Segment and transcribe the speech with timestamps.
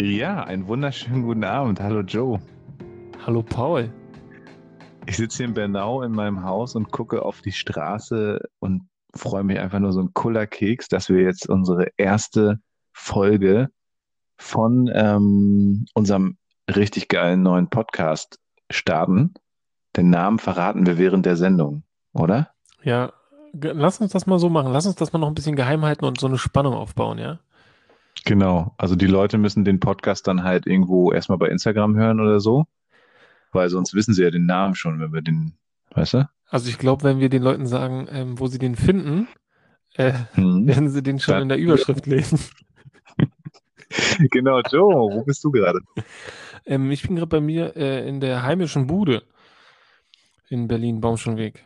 [0.00, 1.80] Ja, einen wunderschönen guten Abend.
[1.80, 2.38] Hallo Joe.
[3.26, 3.92] Hallo Paul.
[5.06, 9.42] Ich sitze hier in Bernau in meinem Haus und gucke auf die Straße und freue
[9.42, 12.60] mich einfach nur so ein cooler Keks, dass wir jetzt unsere erste
[12.92, 13.70] Folge
[14.36, 16.36] von ähm, unserem
[16.72, 18.38] richtig geilen neuen Podcast
[18.70, 19.34] starten.
[19.96, 22.52] Den Namen verraten wir während der Sendung, oder?
[22.84, 23.12] Ja,
[23.52, 24.72] lass uns das mal so machen.
[24.72, 27.40] Lass uns das mal noch ein bisschen geheim halten und so eine Spannung aufbauen, ja?
[28.24, 28.74] Genau.
[28.78, 32.66] Also die Leute müssen den Podcast dann halt irgendwo erstmal bei Instagram hören oder so,
[33.52, 35.54] weil sonst wissen sie ja den Namen schon, wenn wir den,
[35.94, 36.28] weißt du?
[36.50, 39.28] Also ich glaube, wenn wir den Leuten sagen, ähm, wo sie den finden,
[39.94, 40.66] äh, Hm.
[40.66, 42.38] werden sie den schon Dann- in der Überschrift lesen.
[44.30, 45.80] Genau, Joe, wo bist du gerade?
[46.66, 49.22] Ähm, ich bin gerade bei mir äh, in der heimischen Bude
[50.50, 51.64] in Berlin, Baumschonweg.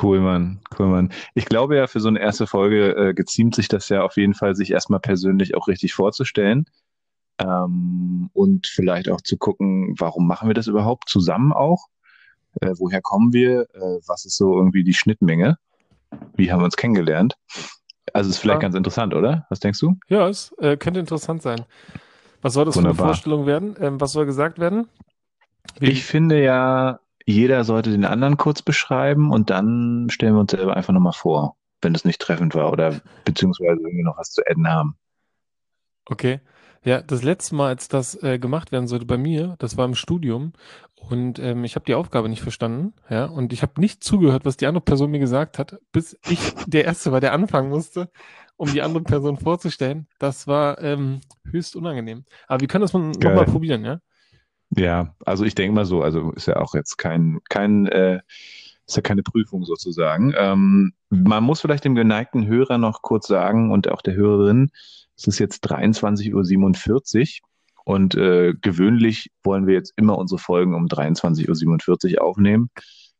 [0.00, 1.12] Cool, Mann, cool, Mann.
[1.34, 4.34] Ich glaube ja, für so eine erste Folge äh, geziemt sich das ja auf jeden
[4.34, 6.66] Fall, sich erstmal persönlich auch richtig vorzustellen.
[7.40, 11.86] Ähm, und vielleicht auch zu gucken, warum machen wir das überhaupt zusammen auch?
[12.60, 13.62] Äh, woher kommen wir?
[13.74, 15.58] Äh, was ist so irgendwie die Schnittmenge?
[16.36, 17.34] Wie haben wir uns kennengelernt?
[18.12, 18.68] Also ist vielleicht Ja.
[18.68, 19.46] ganz interessant, oder?
[19.50, 19.96] Was denkst du?
[20.08, 21.64] Ja, es äh, könnte interessant sein.
[22.40, 23.06] Was soll das für Wunderbar.
[23.06, 23.76] eine Vorstellung werden?
[23.80, 24.88] Ähm, was soll gesagt werden?
[25.78, 27.00] Wie- Ich finde ja,
[27.32, 31.56] jeder sollte den anderen kurz beschreiben und dann stellen wir uns selber einfach nochmal vor,
[31.82, 34.96] wenn es nicht treffend war oder beziehungsweise wenn wir noch was zu adden haben.
[36.06, 36.40] Okay.
[36.84, 39.94] Ja, das letzte Mal, als das äh, gemacht werden sollte bei mir, das war im
[39.94, 40.54] Studium
[40.94, 44.56] und ähm, ich habe die Aufgabe nicht verstanden, ja, und ich habe nicht zugehört, was
[44.56, 48.10] die andere Person mir gesagt hat, bis ich der Erste war, der anfangen musste,
[48.56, 50.06] um die andere Person vorzustellen.
[50.18, 52.24] Das war ähm, höchst unangenehm.
[52.46, 54.00] Aber wir können das nochmal probieren, ja?
[54.76, 58.20] Ja, also ich denke mal so, also ist ja auch jetzt kein, kein, äh,
[58.86, 60.34] ist ja keine Prüfung sozusagen.
[60.36, 64.70] Ähm, man muss vielleicht dem geneigten Hörer noch kurz sagen und auch der Hörerin,
[65.16, 67.48] es ist jetzt 23.47 Uhr
[67.84, 72.70] und äh, gewöhnlich wollen wir jetzt immer unsere Folgen um 23.47 Uhr aufnehmen.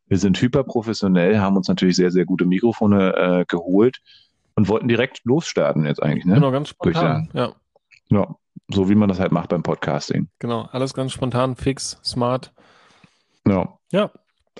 [0.06, 3.98] Wir sind hyperprofessionell, haben uns natürlich sehr, sehr gute Mikrofone äh, geholt
[4.54, 6.34] und wollten direkt losstarten jetzt eigentlich, ne?
[6.34, 7.30] Genau, ganz spontan.
[7.32, 7.54] Ja,
[8.10, 8.36] Ja,
[8.70, 10.28] so wie man das halt macht beim Podcasting.
[10.38, 10.68] genau.
[10.72, 12.52] Alles ganz spontan, fix, smart.
[13.46, 13.78] Ja.
[13.90, 14.10] Ja,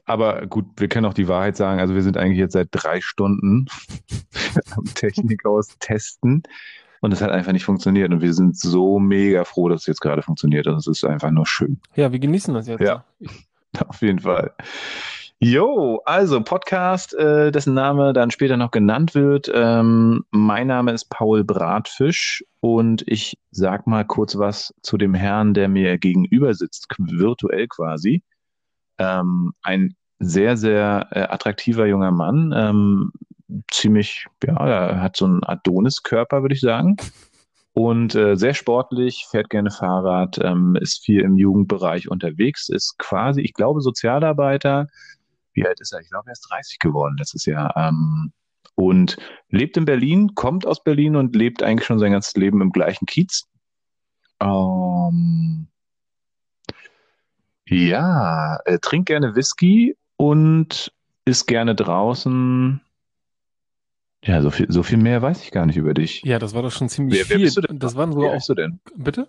[0.07, 1.81] Aber gut, wir können auch die Wahrheit sagen.
[1.81, 3.67] Also wir sind eigentlich jetzt seit drei Stunden
[4.77, 6.43] am Technikhaus testen
[7.01, 8.11] und es hat einfach nicht funktioniert.
[8.11, 10.67] Und wir sind so mega froh, dass es jetzt gerade funktioniert.
[10.67, 11.81] Und es ist einfach nur schön.
[11.95, 12.81] ja, wir genießen das jetzt.
[12.81, 13.05] Ja.
[13.87, 14.53] Auf jeden Fall.
[15.41, 19.49] Jo, also Podcast, äh, dessen Name dann später noch genannt wird.
[19.55, 25.55] Ähm, mein Name ist Paul Bratfisch und ich sag mal kurz was zu dem Herrn,
[25.55, 28.25] der mir gegenüber sitzt, virtuell quasi.
[28.99, 33.13] Ähm, ein sehr, sehr äh, attraktiver junger Mann, ähm,
[33.71, 36.97] ziemlich, ja, er hat so einen Adonis-Körper, würde ich sagen.
[37.75, 43.41] Und äh, sehr sportlich, fährt gerne Fahrrad, ähm, ist viel im Jugendbereich unterwegs, ist quasi,
[43.41, 44.89] ich glaube, Sozialarbeiter.
[45.59, 46.01] Wie alt ist er?
[46.01, 47.75] Ich glaube, er ist 30 geworden letztes Jahr.
[47.77, 48.33] Ähm,
[48.75, 49.17] und
[49.49, 53.07] lebt in Berlin, kommt aus Berlin und lebt eigentlich schon sein ganzes Leben im gleichen
[53.07, 53.49] Kiez.
[54.41, 55.67] Ähm,
[57.67, 60.93] ja, er trinkt gerne Whisky und
[61.25, 62.81] ist gerne draußen.
[64.25, 66.23] Ja, so viel, so viel mehr weiß ich gar nicht über dich.
[66.23, 67.45] Ja, das war doch schon ziemlich Wer, wer viel.
[67.47, 67.79] bist du denn?
[67.79, 68.35] Das waren Wie sogar auch.
[68.35, 68.81] heißt du denn?
[68.97, 69.29] Bitte?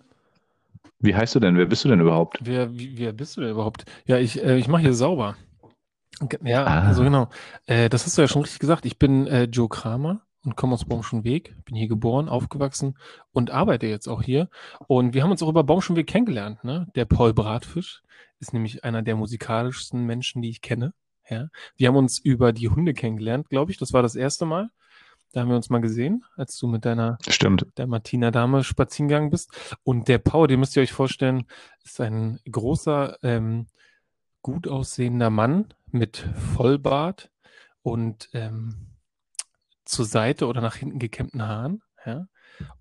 [1.00, 1.56] Wie heißt du denn?
[1.56, 2.38] Wer bist du denn überhaupt?
[2.42, 3.84] Wer, wie, wer bist du denn überhaupt?
[4.06, 5.36] Ja, ich, äh, ich mache hier sauber.
[6.42, 6.86] Ja, Ah.
[6.88, 7.28] also genau.
[7.66, 8.84] Äh, das hast du ja schon richtig gesagt.
[8.86, 11.54] Ich bin äh, Joe Kramer und komme aus Baumschenweg.
[11.64, 12.96] Bin hier geboren, aufgewachsen
[13.32, 14.48] und arbeite jetzt auch hier.
[14.86, 16.62] Und wir haben uns auch über Baumschenweg kennengelernt.
[16.64, 16.86] Ne?
[16.94, 18.02] Der Paul Bratfisch
[18.38, 20.92] ist nämlich einer der musikalischsten Menschen, die ich kenne.
[21.28, 21.48] Ja?
[21.76, 23.78] Wir haben uns über die Hunde kennengelernt, glaube ich.
[23.78, 24.70] Das war das erste Mal.
[25.32, 27.64] Da haben wir uns mal gesehen, als du mit deiner Stimmt.
[27.76, 29.50] der Martina-Dame spazieren gegangen bist.
[29.84, 31.44] Und der Paul, den müsst ihr euch vorstellen,
[31.84, 33.66] ist ein großer, ähm,
[34.42, 36.18] gut aussehender Mann mit
[36.54, 37.30] Vollbart
[37.82, 38.90] und ähm,
[39.84, 41.82] zur Seite oder nach hinten gekämmten Haaren.
[42.04, 42.26] Ja?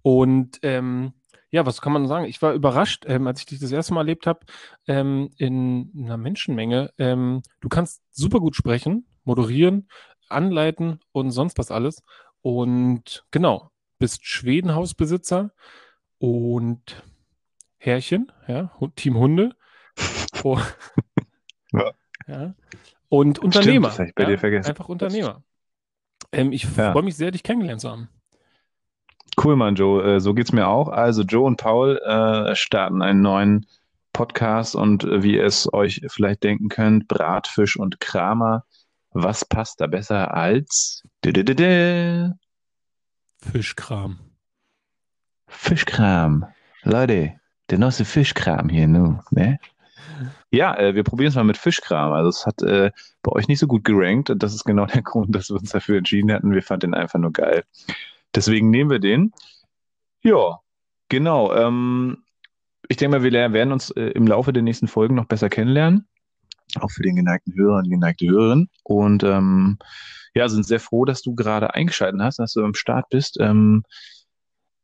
[0.01, 1.13] Und ähm,
[1.51, 2.25] ja, was kann man sagen?
[2.25, 4.41] Ich war überrascht, ähm, als ich dich das erste Mal erlebt habe,
[4.87, 6.91] ähm, in einer Menschenmenge.
[6.97, 9.89] Ähm, du kannst super gut sprechen, moderieren,
[10.29, 12.03] anleiten und sonst was alles.
[12.41, 15.51] Und genau, bist Schwedenhausbesitzer
[16.19, 17.03] und
[17.77, 19.55] Herrchen, ja, Team Hunde.
[20.45, 20.57] Oh,
[21.71, 21.91] Ja.
[22.27, 22.53] ja.
[23.09, 23.87] Und Unternehmer.
[23.89, 24.69] das hab ich bei ja, dir vergessen.
[24.69, 25.43] Einfach Unternehmer.
[26.31, 26.91] Ähm, ich Ja.
[26.91, 28.09] freue mich sehr, dich kennengelernt zu haben.
[29.41, 30.15] Cool, Mann, Joe.
[30.15, 30.89] Äh, so geht's mir auch.
[30.89, 33.65] Also Joe und Paul äh, starten einen neuen
[34.13, 38.65] Podcast und äh, wie ihr es euch vielleicht denken könnt, Bratfisch und Kramer.
[39.11, 41.03] Was passt da besser als?
[43.41, 44.19] Fischkram.
[45.47, 46.45] Fischkram?
[46.83, 47.33] Leute,
[47.69, 49.59] der neueste Fischkram hier, nu, ne?
[50.51, 52.11] Ja, äh, wir probieren es mal mit Fischkram.
[52.11, 55.01] Also es hat äh, bei euch nicht so gut gerankt und das ist genau der
[55.01, 56.53] Grund, dass wir uns dafür entschieden hatten.
[56.53, 57.63] Wir fanden den einfach nur geil.
[58.35, 59.33] Deswegen nehmen wir den.
[60.21, 60.59] Ja,
[61.09, 61.53] genau.
[61.53, 62.23] Ähm,
[62.87, 66.07] ich denke mal, wir werden uns äh, im Laufe der nächsten Folgen noch besser kennenlernen.
[66.79, 68.69] Auch für den geneigten Hörer und die geneigte Hörerin.
[68.83, 69.79] Und ähm,
[70.35, 73.37] ja, sind sehr froh, dass du gerade eingeschaltet hast, dass du am Start bist.
[73.39, 73.83] Ähm,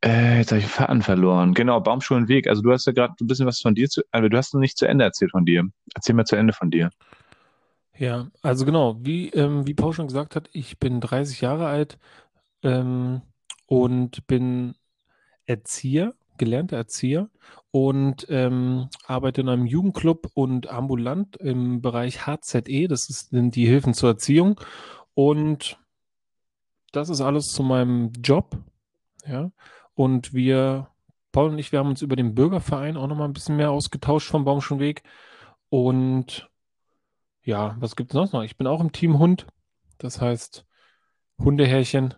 [0.05, 1.53] äh, jetzt habe ich den Faden verloren.
[1.53, 2.47] Genau, Baumschulenweg.
[2.47, 4.61] Also du hast ja gerade ein bisschen was von dir zu, also du hast noch
[4.61, 5.63] nicht zu Ende erzählt von dir.
[5.95, 6.91] Erzähl mal zu Ende von dir.
[7.97, 11.97] Ja, also genau, wie, ähm, wie Paul schon gesagt hat, ich bin 30 Jahre alt
[12.61, 13.21] ähm,
[13.67, 14.75] und bin
[15.45, 17.29] Erzieher, gelernter Erzieher
[17.71, 23.93] und ähm, arbeite in einem Jugendclub und ambulant im Bereich HZE, das sind die Hilfen
[23.93, 24.59] zur Erziehung.
[25.13, 25.79] Und
[26.91, 28.57] das ist alles zu meinem Job.
[29.25, 29.51] Ja.
[29.95, 30.89] Und wir,
[31.31, 34.29] Paul und ich, wir haben uns über den Bürgerverein auch nochmal ein bisschen mehr ausgetauscht
[34.29, 35.03] vom Baumschulweg.
[35.69, 36.49] Und
[37.43, 38.43] ja, was gibt es sonst noch?
[38.43, 39.47] Ich bin auch im Team Hund.
[39.97, 40.65] Das heißt
[41.39, 42.13] Hundehärchen.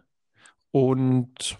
[0.72, 1.58] Und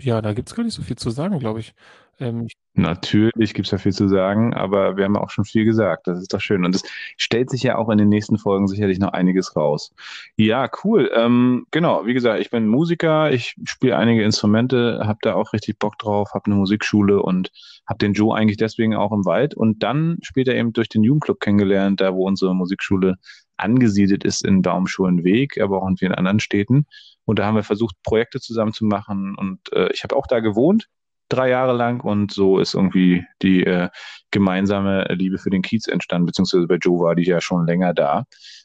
[0.00, 1.74] ja, da gibt es gar nicht so viel zu sagen, glaube ich.
[2.18, 6.06] Ähm, Natürlich gibt es ja viel zu sagen, aber wir haben auch schon viel gesagt.
[6.06, 6.64] Das ist doch schön.
[6.64, 6.84] Und es
[7.16, 9.92] stellt sich ja auch in den nächsten Folgen sicherlich noch einiges raus.
[10.36, 11.10] Ja, cool.
[11.12, 15.78] Ähm, genau, wie gesagt, ich bin Musiker, ich spiele einige Instrumente, habe da auch richtig
[15.80, 17.50] Bock drauf, habe eine Musikschule und
[17.88, 19.54] habe den Joe eigentlich deswegen auch im Wald.
[19.54, 23.16] Und dann später eben durch den Jugendclub kennengelernt, da wo unsere Musikschule
[23.56, 26.86] angesiedelt ist in Baumschulenweg, aber auch in vielen anderen Städten.
[27.24, 29.34] Und da haben wir versucht, Projekte zusammen zu machen.
[29.36, 30.88] Und äh, ich habe auch da gewohnt,
[31.30, 32.02] drei Jahre lang.
[32.02, 33.88] Und so ist irgendwie die äh,
[34.30, 38.24] gemeinsame Liebe für den Kiez entstanden, beziehungsweise bei Joe war die ja schon länger da.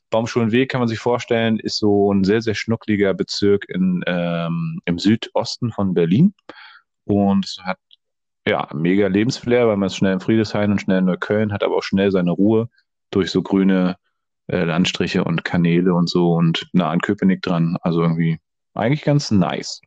[0.09, 5.00] Baumschulenweg kann man sich vorstellen, ist so ein sehr, sehr schnuckliger Bezirk in, ähm, im
[5.00, 6.33] Südosten von Berlin.
[7.06, 7.79] Und hat
[8.47, 11.77] ja mega Lebensflair, weil man ist schnell in Friedrichshain und schnell in Neukölln, hat aber
[11.77, 12.69] auch schnell seine Ruhe
[13.12, 13.97] durch so grüne
[14.47, 17.77] äh, Landstriche und Kanäle und so und nah an Köpenick dran.
[17.81, 18.39] Also irgendwie
[18.75, 19.81] eigentlich ganz nice.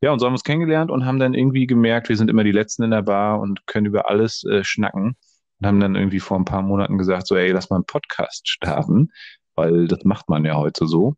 [0.00, 2.44] Ja, und so haben wir uns kennengelernt und haben dann irgendwie gemerkt, wir sind immer
[2.44, 5.16] die Letzten in der Bar und können über alles äh, schnacken.
[5.60, 8.48] Und haben dann irgendwie vor ein paar Monaten gesagt, so, ey, lass mal einen Podcast
[8.48, 9.10] starten,
[9.56, 11.14] weil das macht man ja heute so.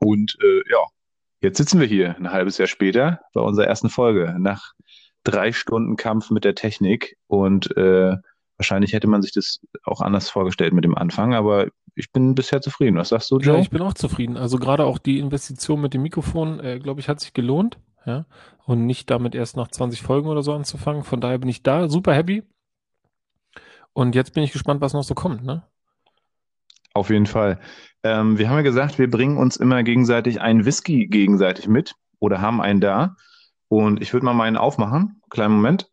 [0.00, 0.84] Und äh, ja,
[1.40, 4.74] jetzt sitzen wir hier ein halbes Jahr später bei unserer ersten Folge nach
[5.24, 8.16] drei Stunden Kampf mit der Technik und äh,
[8.58, 12.60] Wahrscheinlich hätte man sich das auch anders vorgestellt mit dem Anfang, aber ich bin bisher
[12.60, 12.96] zufrieden.
[12.96, 13.54] Was sagst du, Joe?
[13.54, 14.36] Ja, ich bin auch zufrieden.
[14.36, 17.78] Also gerade auch die Investition mit dem Mikrofon, äh, glaube ich, hat sich gelohnt.
[18.04, 18.26] Ja?
[18.66, 21.04] Und nicht damit erst nach 20 Folgen oder so anzufangen.
[21.04, 22.42] Von daher bin ich da super happy.
[23.92, 25.44] Und jetzt bin ich gespannt, was noch so kommt.
[25.44, 25.64] Ne?
[26.94, 27.60] Auf jeden Fall.
[28.02, 32.40] Ähm, wir haben ja gesagt, wir bringen uns immer gegenseitig einen Whisky gegenseitig mit oder
[32.40, 33.16] haben einen da.
[33.68, 35.20] Und ich würde mal meinen aufmachen.
[35.30, 35.90] Kleinen Moment.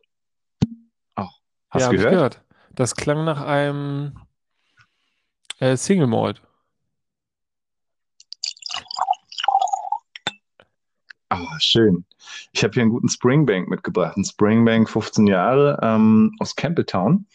[1.16, 1.26] Oh,
[1.70, 2.12] hast ja, du gehört?
[2.12, 2.45] gehört?
[2.76, 4.12] Das klang nach einem
[5.60, 6.42] äh, Single Malt.
[11.30, 12.04] Ah, schön.
[12.52, 14.18] Ich habe hier einen guten Springbank mitgebracht.
[14.18, 17.26] Ein Springbank 15 Jahre ähm, aus Campbelltown.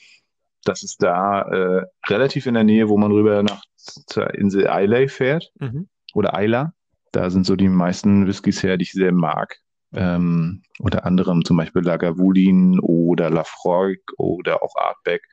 [0.64, 5.08] Das ist da äh, relativ in der Nähe, wo man rüber nach zur Insel Islay
[5.08, 5.52] fährt.
[5.60, 5.90] Mhm.
[6.14, 6.74] Oder Isla.
[7.12, 9.58] Da sind so die meisten Whiskys her, die ich sehr mag.
[9.92, 15.24] Ähm, unter anderem zum Beispiel Lagavulin oder Lafroig oder auch Artback,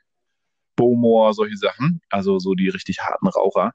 [0.75, 2.01] Bowmore, solche Sachen.
[2.09, 3.73] Also so die richtig harten Raucher.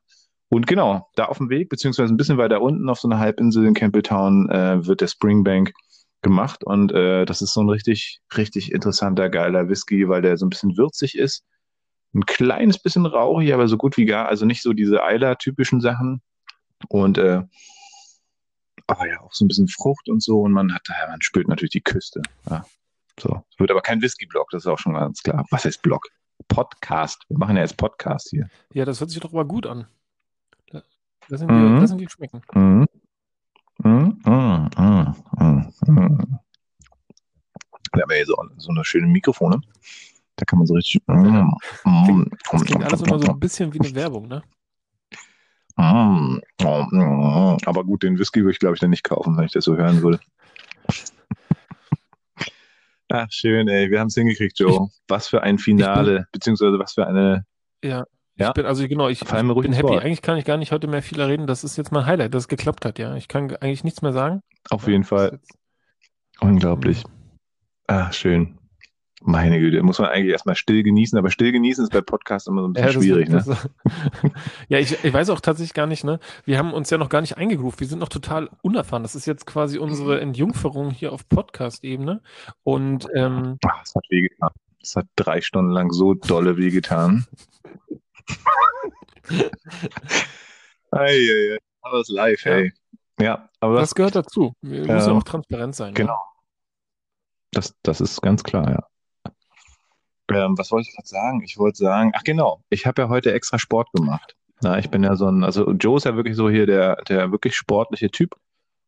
[0.48, 3.66] Und genau, da auf dem Weg, beziehungsweise ein bisschen weiter unten auf so einer Halbinsel
[3.66, 5.72] in Campbelltown, äh, wird der Springbank
[6.22, 6.64] gemacht.
[6.64, 10.50] Und äh, das ist so ein richtig, richtig interessanter, geiler Whisky, weil der so ein
[10.50, 11.44] bisschen würzig ist.
[12.14, 14.28] Ein kleines bisschen rauchig, aber so gut wie gar.
[14.28, 16.22] Also nicht so diese Eiler-typischen Sachen.
[16.88, 17.42] Und äh,
[18.86, 20.40] aber ja, auch so ein bisschen Frucht und so.
[20.40, 22.22] Und man hat, ja, man spürt natürlich die Küste.
[22.48, 22.64] Ja.
[23.20, 23.44] So.
[23.50, 25.44] Es wird aber kein Whisky-Block, das ist auch schon ganz klar.
[25.50, 26.08] Was heißt Block?
[26.48, 27.24] Podcast.
[27.28, 28.48] Wir machen ja jetzt Podcast hier.
[28.72, 29.86] Ja, das hört sich doch aber gut an.
[31.28, 31.76] Das sind, mhm.
[31.76, 32.42] die, das sind schmecken.
[32.54, 32.86] Mhm.
[33.82, 34.20] Mhm.
[34.24, 34.70] Mhm.
[34.76, 35.72] Mhm.
[35.86, 36.38] mhm.
[37.92, 39.60] Wir haben ja hier so, so eine schöne Mikrofone.
[40.36, 41.00] Da kann man so richtig.
[41.06, 41.14] Ja.
[41.14, 41.54] Mhm.
[41.84, 42.30] Mhm.
[42.50, 44.42] Das klingt alles immer so ein bisschen wie eine Werbung, ne?
[45.76, 49.64] Mm, aber gut, den Whisky würde ich, glaube ich, dann nicht kaufen, wenn ich das
[49.64, 50.20] so hören würde.
[53.14, 53.90] Ach, schön, ey.
[53.90, 54.88] Wir haben es hingekriegt, Joe.
[55.06, 57.44] Was für ein Finale, bin, beziehungsweise was für eine.
[57.82, 58.04] Ja,
[58.36, 58.48] ja.
[58.48, 59.82] Ich bin, also genau, ich, ich bin happy.
[59.84, 60.04] Wort.
[60.04, 61.46] Eigentlich kann ich gar nicht heute mehr viel reden.
[61.46, 63.14] Das ist jetzt mein Highlight, dass es geklappt hat, ja.
[63.14, 64.40] Ich kann eigentlich nichts mehr sagen.
[64.70, 65.38] Auf jeden Fall.
[66.40, 67.04] Unglaublich.
[67.06, 67.12] Mhm.
[67.86, 68.58] Ach, schön.
[69.26, 72.60] Meine Güte, muss man eigentlich erstmal still genießen, aber still genießen ist bei Podcasts immer
[72.60, 73.42] so ein bisschen Ja, das, schwierig, ne?
[73.46, 73.68] das,
[74.68, 76.20] ja ich, ich weiß auch tatsächlich gar nicht, ne?
[76.44, 77.80] Wir haben uns ja noch gar nicht eingegroovt.
[77.80, 79.02] Wir sind noch total unerfahren.
[79.02, 82.20] Das ist jetzt quasi unsere Entjungferung hier auf Podcast-Ebene.
[82.64, 84.50] Und ähm, Ach, es hat wehgetan.
[84.82, 87.24] Es hat drei Stunden lang so dolle wehgetan.
[90.90, 92.52] Eieiei, aber es live, Ja.
[92.52, 92.72] ey.
[93.20, 94.54] Ja, aber das, das gehört dazu.
[94.60, 95.94] Wir müssen ja Ähm, auch transparent sein.
[95.94, 96.18] genau.
[97.52, 98.86] das, das ist ganz klar, ja.
[100.30, 101.42] Ähm, was wollte ich gerade sagen?
[101.42, 104.36] Ich wollte sagen, ach genau, ich habe ja heute extra Sport gemacht.
[104.62, 107.30] Na, ich bin ja so ein, also Joe ist ja wirklich so hier der, der
[107.32, 108.36] wirklich sportliche Typ.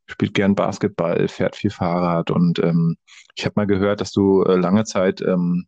[0.06, 2.96] Spielt gern Basketball, fährt viel Fahrrad und ähm,
[3.34, 5.66] ich habe mal gehört, dass du äh, lange Zeit ähm,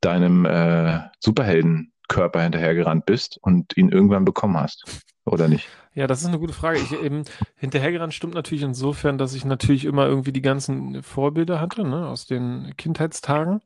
[0.00, 4.84] deinem äh, Superheldenkörper hinterhergerannt bist und ihn irgendwann bekommen hast,
[5.26, 5.68] oder nicht?
[5.94, 6.78] Ja, das ist eine gute Frage.
[6.78, 7.24] Ich eben
[7.56, 12.26] hinterhergerannt stimmt natürlich insofern, dass ich natürlich immer irgendwie die ganzen Vorbilder hatte, ne, aus
[12.26, 13.62] den Kindheitstagen.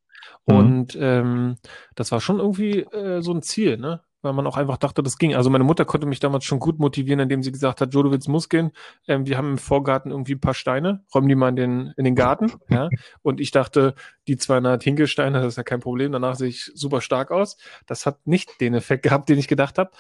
[0.46, 0.56] Mhm.
[0.56, 1.56] Und ähm,
[1.94, 4.02] das war schon irgendwie äh, so ein Ziel, ne?
[4.22, 5.34] Weil man auch einfach dachte, das ging.
[5.34, 8.28] Also meine Mutter konnte mich damals schon gut motivieren, indem sie gesagt hat, du willst
[8.28, 8.70] Muskeln.
[9.08, 12.04] Ähm, wir haben im Vorgarten irgendwie ein paar Steine, räumen die mal in den, in
[12.04, 12.52] den Garten.
[12.68, 12.90] Ja?
[13.22, 13.94] Und ich dachte,
[14.28, 16.12] die 200 Hinkelsteine, das ist ja kein Problem.
[16.12, 17.56] Danach sehe ich super stark aus.
[17.86, 19.90] Das hat nicht den Effekt gehabt, den ich gedacht habe.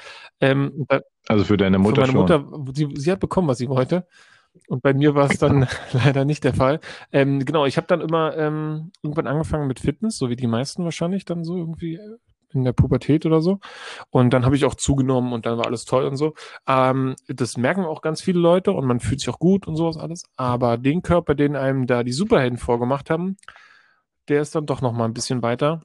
[0.40, 0.86] Ähm,
[1.26, 2.50] Also für deine Mutter für meine schon.
[2.50, 4.06] Mutter, sie, sie hat bekommen, was sie wollte.
[4.70, 6.78] Und bei mir war es dann leider nicht der Fall.
[7.10, 10.84] Ähm, genau, ich habe dann immer ähm, irgendwann angefangen mit Fitness, so wie die meisten
[10.84, 12.18] wahrscheinlich dann so irgendwie äh,
[12.52, 13.58] in der Pubertät oder so.
[14.10, 16.34] Und dann habe ich auch zugenommen und dann war alles toll und so.
[16.68, 19.96] Ähm, das merken auch ganz viele Leute und man fühlt sich auch gut und sowas
[19.96, 20.22] alles.
[20.36, 23.38] Aber den Körper, den einem da die Superhelden vorgemacht haben,
[24.28, 25.82] der ist dann doch noch mal ein bisschen weiter.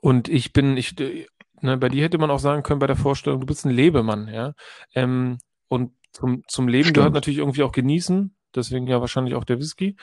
[0.00, 1.26] Und ich bin, ich, äh,
[1.60, 4.28] ne, bei dir hätte man auch sagen können bei der Vorstellung, du bist ein Lebemann,
[4.28, 4.54] ja.
[4.94, 5.36] Ähm,
[5.68, 6.96] und zum, zum Leben Stimmt.
[6.96, 9.96] gehört natürlich irgendwie auch genießen, deswegen ja wahrscheinlich auch der Whisky.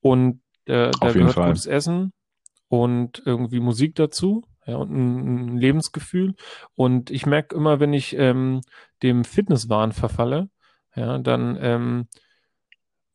[0.00, 1.48] Und äh, da gehört Fall.
[1.48, 2.12] gutes Essen
[2.68, 6.34] und irgendwie Musik dazu, ja, und ein, ein Lebensgefühl.
[6.74, 8.60] Und ich merke immer, wenn ich ähm,
[9.02, 10.48] dem Fitnesswahn verfalle,
[10.94, 12.08] ja, dann ähm,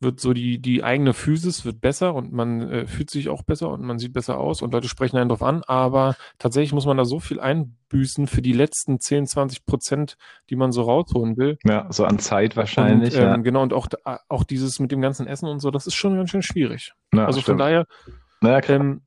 [0.00, 3.70] wird so die, die eigene Physis wird besser und man äh, fühlt sich auch besser
[3.70, 6.96] und man sieht besser aus und Leute sprechen einen drauf an, aber tatsächlich muss man
[6.96, 10.16] da so viel einbüßen für die letzten 10, 20 Prozent,
[10.50, 11.58] die man so rausholen will.
[11.64, 13.14] Ja, so an Zeit wahrscheinlich.
[13.14, 13.36] und, ähm, ja.
[13.38, 13.88] Genau, und auch,
[14.28, 16.92] auch dieses mit dem ganzen Essen und so, das ist schon ganz schön schwierig.
[17.12, 17.60] Ja, also von stimmt.
[17.60, 17.86] daher,
[18.40, 18.78] Naja, klar.
[18.80, 19.00] ähm,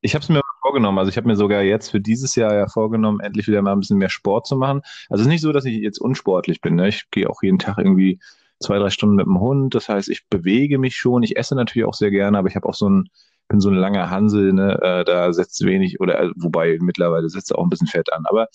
[0.00, 0.98] Ich habe es mir vorgenommen.
[0.98, 3.80] Also ich habe mir sogar jetzt für dieses Jahr ja vorgenommen, endlich wieder mal ein
[3.80, 4.80] bisschen mehr Sport zu machen.
[5.10, 6.74] Also es ist nicht so, dass ich jetzt unsportlich bin.
[6.76, 6.88] Ne?
[6.88, 8.18] Ich gehe auch jeden Tag irgendwie
[8.60, 9.74] zwei, drei Stunden mit dem Hund.
[9.74, 11.22] Das heißt, ich bewege mich schon.
[11.22, 13.08] Ich esse natürlich auch sehr gerne, aber ich habe auch so ein,
[13.48, 14.78] bin so ein langer Hansel, ne?
[14.82, 18.24] Äh, da setzt wenig oder äh, wobei mittlerweile setzt auch ein bisschen Fett an.
[18.26, 18.48] Aber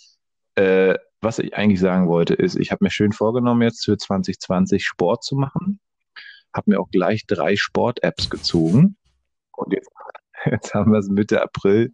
[0.55, 4.85] äh, was ich eigentlich sagen wollte, ist, ich habe mir schön vorgenommen, jetzt für 2020
[4.85, 5.79] Sport zu machen.
[6.53, 8.97] Habe mir auch gleich drei Sport-Apps gezogen.
[9.55, 9.89] Und jetzt,
[10.45, 11.93] jetzt haben wir es Mitte April.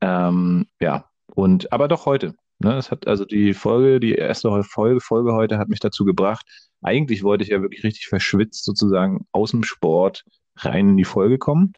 [0.00, 2.34] Ähm, ja, und aber doch heute.
[2.64, 6.46] Ne, es hat also die Folge, die erste Folge, Folge heute hat mich dazu gebracht.
[6.80, 10.24] Eigentlich wollte ich ja wirklich richtig verschwitzt sozusagen aus dem Sport
[10.56, 11.74] rein in die Folge kommen.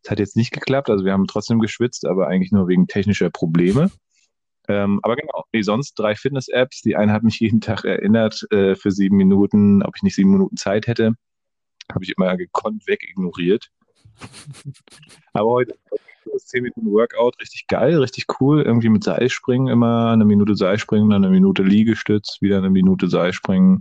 [0.00, 3.30] Das hat jetzt nicht geklappt, also wir haben trotzdem geschwitzt, aber eigentlich nur wegen technischer
[3.30, 3.90] Probleme.
[4.68, 6.82] Ähm, aber genau, wie sonst drei Fitness-Apps.
[6.82, 10.30] Die eine hat mich jeden Tag erinnert äh, für sieben Minuten, ob ich nicht sieben
[10.30, 11.14] Minuten Zeit hätte.
[11.92, 13.70] Habe ich immer gekonnt wegignoriert.
[15.32, 15.98] Aber heute das
[16.36, 18.62] 10 Minuten Workout, richtig geil, richtig cool.
[18.62, 23.80] Irgendwie mit Seilspringen immer eine Minute Seilspringen, dann eine Minute Liegestütz, wieder eine Minute Seilspringen,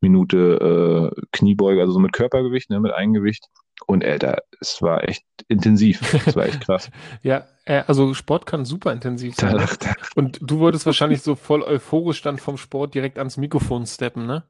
[0.00, 3.48] Minute äh, Kniebeuge, also so mit Körpergewicht, ne, mit Eigengewicht.
[3.86, 6.00] Und Alter, es war echt intensiv.
[6.26, 6.90] Es war echt krass.
[7.22, 9.66] ja, äh, also Sport kann super intensiv sein.
[10.14, 14.44] Und du wolltest wahrscheinlich so voll euphorisch dann vom Sport direkt ans Mikrofon steppen, ne?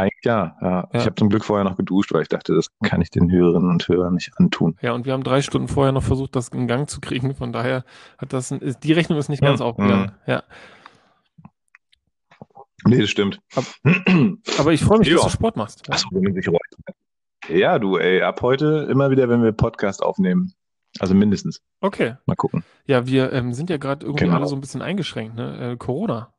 [0.00, 0.70] Eigentlich ja, ja.
[0.70, 0.88] Ja.
[0.92, 3.70] Ich habe zum Glück vorher noch geduscht, weil ich dachte, das kann ich den Hörerinnen
[3.70, 4.76] und Hörern nicht antun.
[4.82, 7.34] Ja, und wir haben drei Stunden vorher noch versucht, das in Gang zu kriegen.
[7.34, 7.84] Von daher
[8.18, 9.66] hat das, ist, die Rechnung ist nicht ganz Mhm.
[9.66, 10.12] aufgegangen.
[10.26, 10.42] Ja,
[12.86, 13.40] Nee, das stimmt.
[13.54, 13.64] Ab-
[14.58, 15.24] aber ich freue mich, dass Ja.
[15.24, 15.86] du Sport machst.
[15.86, 15.92] Ja.
[15.94, 16.58] Achso, wenn man sich reut.
[17.48, 20.54] Ja, du, ey, ab heute immer wieder, wenn wir Podcast aufnehmen.
[20.98, 21.60] Also mindestens.
[21.82, 22.14] Okay.
[22.26, 22.64] Mal gucken.
[22.86, 24.36] Ja, wir ähm, sind ja gerade irgendwie Genau.
[24.38, 25.72] alle so ein bisschen eingeschränkt, ne?
[25.72, 26.32] Äh, Corona.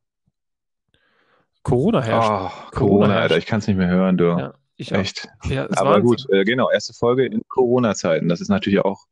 [1.63, 2.30] Corona herrscht.
[2.30, 3.22] Oh, Corona Corona, herrscht.
[3.24, 4.25] Alter, ich kann es nicht mehr hören, du.
[4.38, 5.00] Ja, ich auch.
[5.00, 5.27] Echt.
[5.46, 6.03] Ja, Aber Wahnsinn.
[6.06, 8.27] gut, äh, genau, erste Folge in Corona-Zeiten.
[8.30, 9.06] Das ist natürlich auch,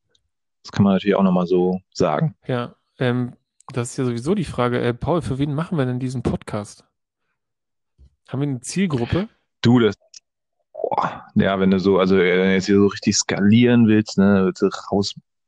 [0.63, 2.35] das kann man natürlich auch nochmal so sagen.
[2.47, 3.33] Ja, ähm,
[3.71, 4.81] das ist ja sowieso die Frage.
[4.81, 6.85] Äh, Paul, für wen machen wir denn diesen Podcast?
[8.27, 9.29] Haben wir eine Zielgruppe?
[9.61, 9.95] Du, das,
[10.73, 14.17] boah, ja, wenn du so, also äh, wenn du jetzt hier so richtig skalieren willst,
[14.17, 14.69] ne, willst du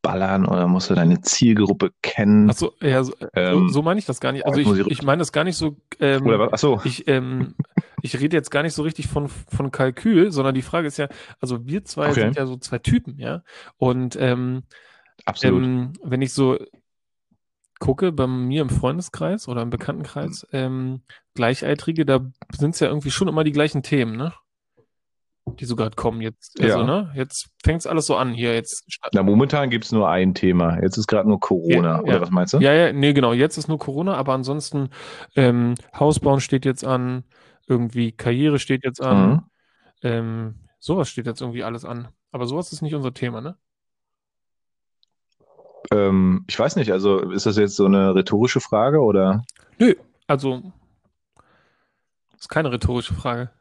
[0.01, 2.50] rausballern oder musst du deine Zielgruppe kennen.
[2.50, 4.46] Achso, ja, so, Ähm, so, so meine ich das gar nicht.
[4.46, 5.77] Also ich, ich- meine das gar nicht so.
[6.00, 6.53] Ähm, oder was?
[6.53, 7.55] Achso, Ich, ähm,
[8.01, 11.08] ich rede jetzt gar nicht so richtig von, von Kalkül, sondern die Frage ist ja,
[11.39, 12.22] also wir zwei Okay.
[12.22, 13.43] sind ja so zwei Typen, ja.
[13.77, 14.63] Und ähm,
[15.25, 15.63] Absolut.
[15.63, 16.58] Ähm, wenn ich so
[17.79, 21.01] gucke, bei mir im Freundeskreis oder im Bekanntenkreis, ähm,
[21.34, 24.34] Gleichaltrige, da sind es ja irgendwie schon immer die gleichen Themen, ne?
[25.60, 26.60] Die so gerade kommen jetzt.
[26.62, 26.84] Also, Ja.
[26.86, 27.12] ne?
[27.15, 28.53] Jetzt fängt es alles so an hier.
[28.53, 30.81] Jetzt Na, momentan gibt es nur ein Thema.
[30.81, 32.22] Jetzt ist gerade nur Corona, Ja, oder ja.
[32.22, 32.60] was meinst du?
[32.60, 33.34] Ja, ja, nee, genau.
[33.34, 34.89] Jetzt ist nur Corona, aber ansonsten
[35.36, 37.24] ähm, Hausbauen steht jetzt an,
[37.67, 39.41] irgendwie Karriere steht jetzt an, Mhm.
[40.03, 42.08] ähm, sowas steht jetzt irgendwie alles an.
[42.31, 43.55] Aber sowas ist nicht unser Thema, ne?
[45.91, 49.43] Ähm, ich weiß nicht, also ist das jetzt so eine rhetorische Frage oder?
[49.79, 49.93] Nö,
[50.27, 50.72] also
[52.38, 53.51] ist keine rhetorische Frage.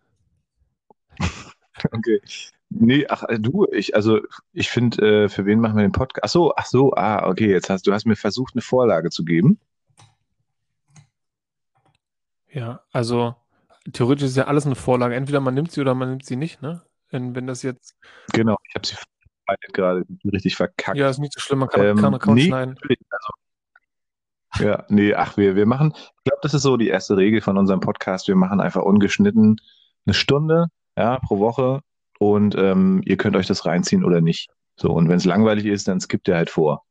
[1.92, 2.20] Okay.
[2.70, 4.20] Nee, ach äh, du, ich, also
[4.52, 6.24] ich finde, äh, für wen machen wir den Podcast?
[6.24, 9.24] Ach so, ach so, ah, okay, jetzt hast du hast mir versucht, eine Vorlage zu
[9.24, 9.58] geben.
[12.52, 13.34] Ja, also
[13.92, 15.14] theoretisch ist ja alles eine Vorlage.
[15.14, 16.82] Entweder man nimmt sie oder man nimmt sie nicht, ne?
[17.10, 17.96] Wenn, wenn das jetzt,
[18.32, 18.94] Genau, ich habe sie
[19.72, 20.96] gerade richtig verkackt.
[20.96, 22.76] ja, ist nicht so schlimm, man kann, Ähm, kann, kann nee, schneiden.
[23.10, 27.40] also, ja, nee, ach, wir, wir machen, ich glaube, das ist so die erste Regel
[27.40, 28.28] von unserem Podcast.
[28.28, 29.60] Wir machen einfach ungeschnitten
[30.06, 30.68] eine Stunde,
[31.00, 31.80] ja, pro Woche
[32.18, 34.50] und ähm, ihr könnt euch das reinziehen oder nicht.
[34.76, 36.84] So, und wenn es langweilig ist, dann skippt ihr halt vor.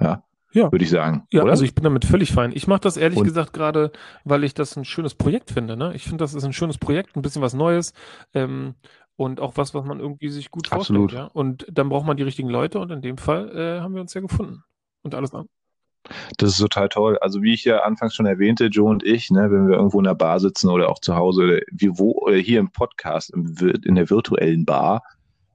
[0.00, 0.72] Ja, Ja.
[0.72, 1.26] würde ich sagen.
[1.30, 1.50] Ja, oder?
[1.52, 2.52] also ich bin damit völlig fein.
[2.54, 3.92] Ich mache das ehrlich Und- gesagt gerade,
[4.24, 5.76] weil ich das ein schönes Projekt finde.
[5.76, 5.94] Ne?
[5.94, 7.92] Ich finde, das ist ein schönes Projekt, ein bisschen was Neues
[8.34, 8.74] ähm,
[9.16, 10.98] und auch was, was man irgendwie sich gut vorstellt.
[10.98, 11.12] Absolut.
[11.12, 11.24] Ja?
[11.32, 14.14] Und dann braucht man die richtigen Leute und in dem Fall äh, haben wir uns
[14.14, 14.62] ja gefunden.
[15.02, 15.46] Und alles an.
[16.36, 17.18] Das ist total toll.
[17.20, 20.04] Also wie ich ja anfangs schon erwähnte, Joe und ich, ne, wenn wir irgendwo in
[20.04, 23.56] der Bar sitzen oder auch zu Hause oder wie wo oder hier im Podcast im,
[23.84, 25.02] in der virtuellen Bar,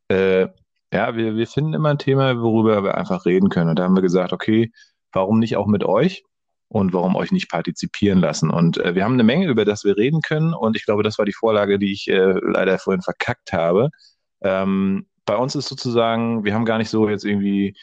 [0.07, 0.47] äh,
[0.93, 3.69] ja, wir, wir finden immer ein Thema, worüber wir einfach reden können.
[3.69, 4.71] Und da haben wir gesagt, okay,
[5.11, 6.23] warum nicht auch mit euch
[6.69, 8.49] und warum euch nicht partizipieren lassen?
[8.49, 10.53] Und äh, wir haben eine Menge, über das wir reden können.
[10.53, 13.89] Und ich glaube, das war die Vorlage, die ich äh, leider vorhin verkackt habe.
[14.41, 17.75] Ähm, bei uns ist sozusagen, wir haben gar nicht so jetzt irgendwie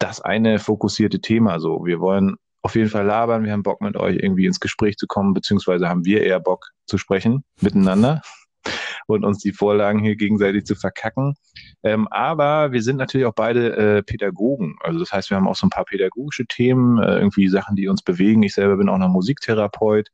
[0.00, 1.60] das eine fokussierte Thema.
[1.60, 4.96] So, wir wollen auf jeden Fall labern, wir haben Bock mit euch irgendwie ins Gespräch
[4.96, 8.22] zu kommen, beziehungsweise haben wir eher Bock zu sprechen miteinander
[9.06, 11.34] und uns die Vorlagen hier gegenseitig zu verkacken.
[11.82, 14.76] Ähm, aber wir sind natürlich auch beide äh, Pädagogen.
[14.80, 17.88] Also das heißt, wir haben auch so ein paar pädagogische Themen, äh, irgendwie Sachen, die
[17.88, 18.42] uns bewegen.
[18.42, 20.08] Ich selber bin auch noch Musiktherapeut.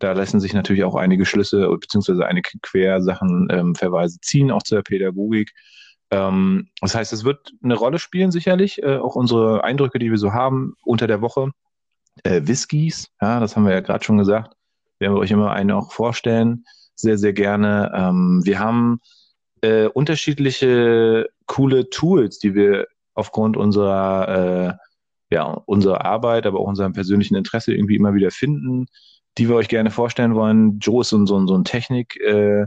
[0.00, 4.82] Da lassen sich natürlich auch einige Schlüsse beziehungsweise einige Quersachen ähm, Verweise ziehen, auch zur
[4.82, 5.52] Pädagogik.
[6.12, 10.18] Ähm, das heißt, es wird eine Rolle spielen, sicherlich, äh, auch unsere Eindrücke, die wir
[10.18, 11.50] so haben unter der Woche.
[12.22, 14.54] Äh, Whiskys, ja, das haben wir ja gerade schon gesagt,
[14.98, 17.90] werden wir euch immer eine auch vorstellen, sehr, sehr gerne.
[17.94, 19.00] Ähm, wir haben
[19.62, 24.78] äh, unterschiedliche coole Tools, die wir aufgrund unserer,
[25.30, 28.86] äh, ja, unserer Arbeit, aber auch unserem persönlichen Interesse irgendwie immer wieder finden,
[29.38, 30.78] die wir euch gerne vorstellen wollen.
[30.78, 32.66] Joe ist so, so, so ein Technik, äh,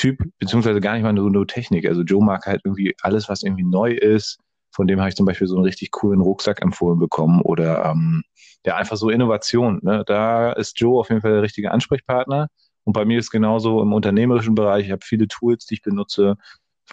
[0.00, 1.86] Typ, beziehungsweise gar nicht mal nur, nur Technik.
[1.86, 4.38] Also Joe mag halt irgendwie alles, was irgendwie neu ist.
[4.72, 8.22] Von dem habe ich zum Beispiel so einen richtig coolen Rucksack empfohlen bekommen oder ähm,
[8.64, 9.78] ja, einfach so Innovation.
[9.82, 10.02] Ne?
[10.06, 12.48] Da ist Joe auf jeden Fall der richtige Ansprechpartner.
[12.84, 14.86] Und bei mir ist genauso im unternehmerischen Bereich.
[14.86, 16.36] Ich habe viele Tools, die ich benutze,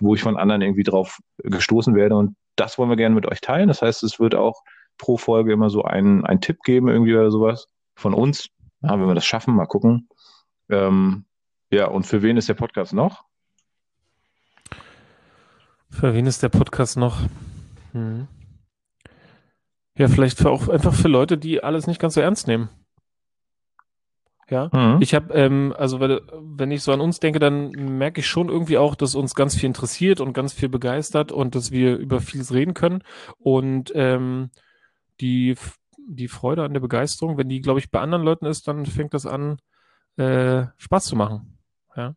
[0.01, 2.17] wo ich von anderen irgendwie drauf gestoßen werde.
[2.17, 3.69] Und das wollen wir gerne mit euch teilen.
[3.69, 4.63] Das heißt, es wird auch
[4.97, 8.49] pro Folge immer so einen, einen Tipp geben, irgendwie oder sowas von uns.
[8.81, 10.09] Ja, wenn wir das schaffen, mal gucken.
[10.69, 11.23] Ähm,
[11.69, 13.23] ja, und für wen ist der Podcast noch?
[15.89, 17.19] Für wen ist der Podcast noch?
[17.93, 18.27] Hm.
[19.97, 22.69] Ja, vielleicht für auch einfach für Leute, die alles nicht ganz so ernst nehmen.
[24.49, 24.69] Ja.
[24.71, 25.01] Mhm.
[25.01, 28.47] Ich habe, ähm, also wenn, wenn ich so an uns denke, dann merke ich schon
[28.47, 32.21] irgendwie auch, dass uns ganz viel interessiert und ganz viel begeistert und dass wir über
[32.21, 33.03] vieles reden können.
[33.39, 34.51] Und ähm,
[35.19, 35.55] die,
[36.07, 39.13] die Freude an der Begeisterung, wenn die, glaube ich, bei anderen Leuten ist, dann fängt
[39.13, 39.57] das an,
[40.15, 41.56] äh, Spaß zu machen.
[41.97, 42.15] Ja.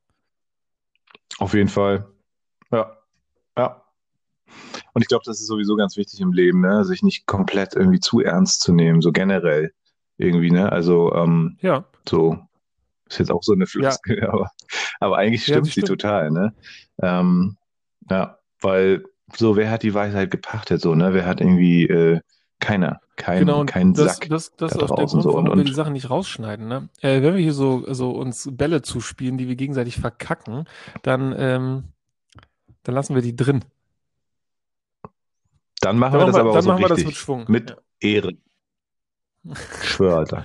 [1.38, 2.07] Auf jeden Fall.
[2.71, 2.97] Ja.
[3.57, 3.83] Ja.
[4.93, 6.85] Und ich glaube, das ist sowieso ganz wichtig im Leben, ne?
[6.85, 9.73] sich nicht komplett irgendwie zu ernst zu nehmen, so generell
[10.19, 10.71] irgendwie, ne?
[10.71, 11.85] Also, ähm, Ja.
[12.09, 12.38] so,
[13.09, 14.51] ist jetzt auch so eine Floskel, aber,
[15.01, 16.55] aber eigentlich Ja, stimmt sie sie total, ne?
[17.01, 17.57] Ähm,
[18.11, 21.14] ja, weil so, wer hat die Weisheit gepachtet, so, ne?
[21.14, 22.21] Wer hat irgendwie, äh,
[22.61, 24.29] keiner, kein, Genau, kein das, Sack.
[24.29, 25.33] das, das da ist auch der Grund, so.
[25.35, 26.68] warum Und- wir die Sachen nicht rausschneiden.
[26.68, 26.88] Ne?
[27.01, 30.64] Äh, wenn wir hier so, so uns Bälle zuspielen, die wir gegenseitig verkacken,
[31.03, 31.85] dann, ähm,
[32.85, 33.64] dann lassen wir die drin.
[35.81, 37.07] Dann machen Dann wir das machen aber wir, auch dann so machen wir das richtig.
[37.14, 37.44] mit Schwung.
[37.49, 37.77] Mit Ja.
[38.01, 38.33] Ehre.
[39.83, 40.44] Ich schwöre, Alter.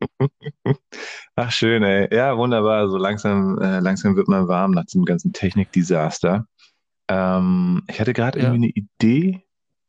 [1.36, 2.14] Ach, schön, ey.
[2.14, 2.88] Ja, wunderbar.
[2.90, 6.46] So langsam, äh, langsam wird man warm nach diesem ganzen Technikdesaster.
[7.08, 8.46] Ähm, ich hatte gerade Ja.
[8.52, 9.43] irgendwie eine Idee,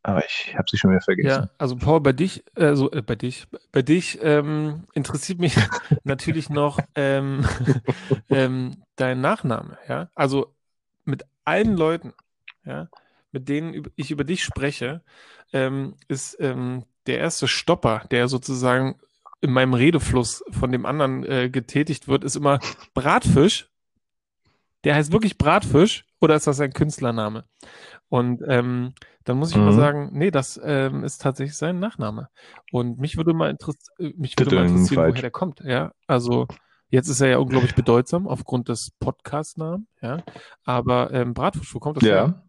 [0.06, 1.28] aber ich habe sie schon wieder vergessen.
[1.28, 5.56] Ja, also Paul, bei dich, äh, so, äh, bei dich, bei dich ähm, interessiert mich
[6.04, 7.44] natürlich noch ähm,
[8.30, 10.12] ähm, dein Nachname, ja.
[10.14, 10.54] Also
[11.06, 12.14] mit allen Leuten,
[12.66, 12.88] ja,
[13.32, 15.02] mit denen ich über dich spreche,
[15.54, 19.00] ähm, ist ähm, der erste Stopper, der sozusagen
[19.42, 22.60] in meinem Redefluss von dem anderen äh, getätigt wird, ist immer
[22.94, 23.72] Bratfisch.
[24.84, 27.46] Der heißt wirklich Bratfisch oder ist das ein Künstlername?
[28.10, 29.66] Und ähm, dann muss ich mhm.
[29.66, 32.30] mal sagen, nee, das ähm, ist tatsächlich sein Nachname.
[32.72, 35.62] Und mich würde mal, interess äh, mich würde mal interessieren, woher der kommt.
[35.62, 36.48] Ja, also
[36.90, 39.88] jetzt ist er ja unglaublich bedeutsam aufgrund des Podcast-Namen.
[40.02, 40.24] Ja,
[40.64, 42.16] aber ähm, Bratfisch, wo kommt das ja.
[42.16, 42.42] her?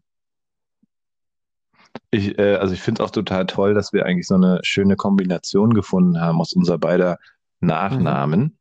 [2.11, 4.95] Ich, äh, also ich finde es auch total toll, dass wir eigentlich so eine schöne
[4.95, 7.17] Kombination gefunden haben aus unser beider
[7.59, 8.39] Nachnamen.
[8.39, 8.57] Mhm.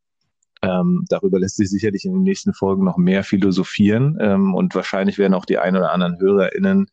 [0.62, 5.18] Ähm, darüber lässt sich sicherlich in den nächsten Folgen noch mehr philosophieren ähm, und wahrscheinlich
[5.18, 6.86] werden auch die ein oder anderen HörerInnen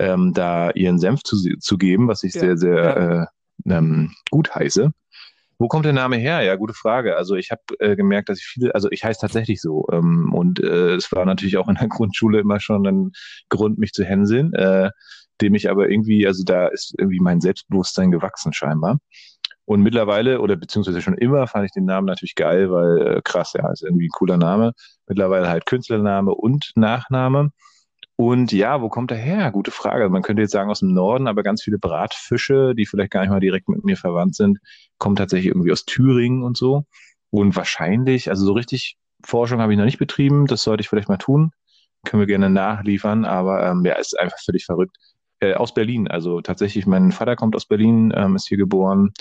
[0.00, 3.22] ähm, da ihren Senf zu, zu geben, was ich ja, sehr, sehr ja.
[3.22, 3.26] äh,
[3.76, 4.90] ähm, gut heiße.
[5.58, 6.42] Wo kommt der Name her?
[6.42, 7.16] Ja, gute Frage.
[7.16, 10.60] Also ich habe äh, gemerkt, dass ich viele, also ich heiße tatsächlich so ähm, und
[10.60, 13.12] äh, es war natürlich auch in der Grundschule immer schon ein
[13.48, 14.90] Grund, mich zu hänseln, äh,
[15.40, 18.98] dem ich aber irgendwie, also da ist irgendwie mein Selbstbewusstsein gewachsen scheinbar.
[19.66, 23.54] Und mittlerweile, oder beziehungsweise schon immer, fand ich den Namen natürlich geil, weil äh, krass,
[23.54, 24.72] ja, ist irgendwie ein cooler Name.
[25.06, 27.50] Mittlerweile halt Künstlername und Nachname.
[28.16, 29.50] Und ja, wo kommt er her?
[29.50, 30.08] Gute Frage.
[30.08, 33.30] Man könnte jetzt sagen aus dem Norden, aber ganz viele Bratfische, die vielleicht gar nicht
[33.30, 34.58] mal direkt mit mir verwandt sind,
[34.98, 36.84] kommen tatsächlich irgendwie aus Thüringen und so.
[37.30, 41.08] Und wahrscheinlich, also so richtig Forschung habe ich noch nicht betrieben, das sollte ich vielleicht
[41.08, 41.52] mal tun.
[42.04, 44.96] Können wir gerne nachliefern, aber ähm, ja, ist einfach völlig verrückt.
[45.40, 49.12] Äh, aus Berlin, also tatsächlich, mein Vater kommt aus Berlin, ähm, ist hier geboren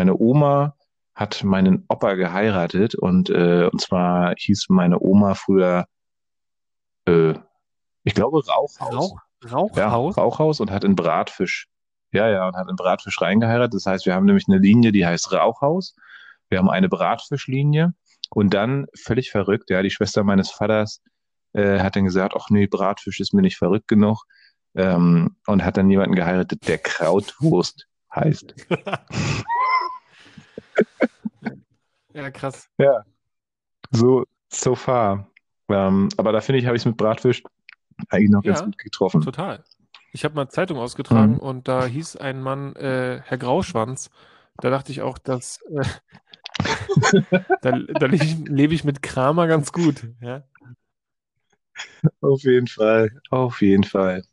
[0.00, 0.76] meine Oma
[1.14, 5.84] hat meinen Opa geheiratet und, äh, und zwar hieß meine Oma früher,
[7.04, 7.34] äh,
[8.04, 8.94] ich glaube, Rauchhaus.
[8.94, 9.76] Rauch, Rauchhaus?
[9.76, 11.68] Ja, Rauchhaus und hat in Bratfisch.
[12.12, 13.74] Ja, ja, und hat in Bratfisch reingeheiratet.
[13.74, 15.94] Das heißt, wir haben nämlich eine Linie, die heißt Rauchhaus.
[16.48, 17.92] Wir haben eine Bratfischlinie
[18.30, 21.02] und dann völlig verrückt, ja, die Schwester meines Vaters
[21.52, 24.24] äh, hat dann gesagt, ach nee, Bratfisch ist mir nicht verrückt genug
[24.74, 28.54] ähm, und hat dann jemanden geheiratet, der Krautwurst heißt.
[32.14, 32.68] ja, krass.
[32.78, 33.04] Ja.
[33.90, 35.30] So, so far.
[35.68, 37.42] Ähm, aber da finde ich, habe ich es mit Bratfisch
[38.08, 39.20] eigentlich noch ja, ganz gut getroffen.
[39.20, 39.62] Total.
[40.12, 41.38] Ich habe mal Zeitung ausgetragen mhm.
[41.38, 44.10] und da hieß ein Mann äh, Herr Grauschwanz.
[44.56, 45.84] Da dachte ich auch, dass äh,
[47.62, 50.08] da, da lebe ich mit Kramer ganz gut.
[50.20, 50.42] Ja?
[52.20, 54.24] Auf jeden Fall, auf jeden Fall.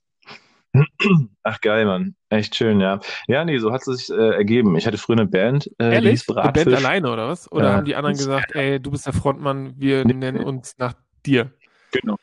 [1.43, 2.15] Ach geil, Mann.
[2.29, 2.99] Echt schön, ja.
[3.27, 4.75] Ja, nee, so hat es sich äh, ergeben.
[4.75, 6.25] Ich hatte früher eine Band, äh, Ehrlich?
[6.25, 6.35] die.
[6.35, 7.51] Eine Band alleine, oder was?
[7.51, 7.73] Oder ja.
[7.75, 10.13] haben die anderen gesagt, ey, du bist der Frontmann, wir nee.
[10.13, 10.93] nennen uns nach
[11.25, 11.53] dir?
[11.91, 12.17] Genau.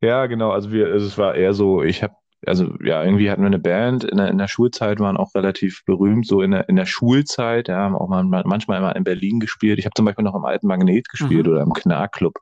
[0.00, 0.50] Ja, genau.
[0.50, 2.14] Also wir, also es war eher so, ich habe,
[2.46, 5.84] also ja, irgendwie hatten wir eine Band, in der, in der Schulzeit waren auch relativ
[5.84, 9.38] berühmt, so in der, in der Schulzeit, ja, haben auch mal, manchmal immer in Berlin
[9.38, 9.78] gespielt.
[9.78, 11.52] Ich habe zum Beispiel noch im alten Magnet gespielt mhm.
[11.52, 12.38] oder im Knarrclub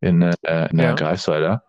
[0.00, 0.94] in, äh, in der ja.
[0.94, 1.62] Greifswalder.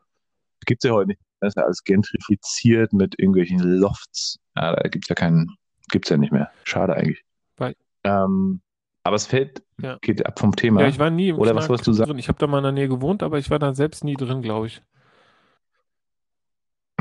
[0.66, 4.40] Gibt es ja heute nicht das ist ja alles gentrifiziert mit irgendwelchen Lofts.
[4.56, 5.56] Ja, da gibt es ja keinen,
[5.90, 6.52] gibt es ja nicht mehr.
[6.64, 7.24] Schade eigentlich.
[8.04, 8.62] Ähm,
[9.04, 9.98] aber es fällt, ja.
[10.02, 10.82] geht ab vom Thema.
[10.82, 12.12] Ja, ich war nie im Oder Knark was wolltest du sagen?
[12.12, 12.20] Drin.
[12.20, 14.42] Ich habe da mal in der Nähe gewohnt, aber ich war da selbst nie drin,
[14.42, 14.82] glaube ich.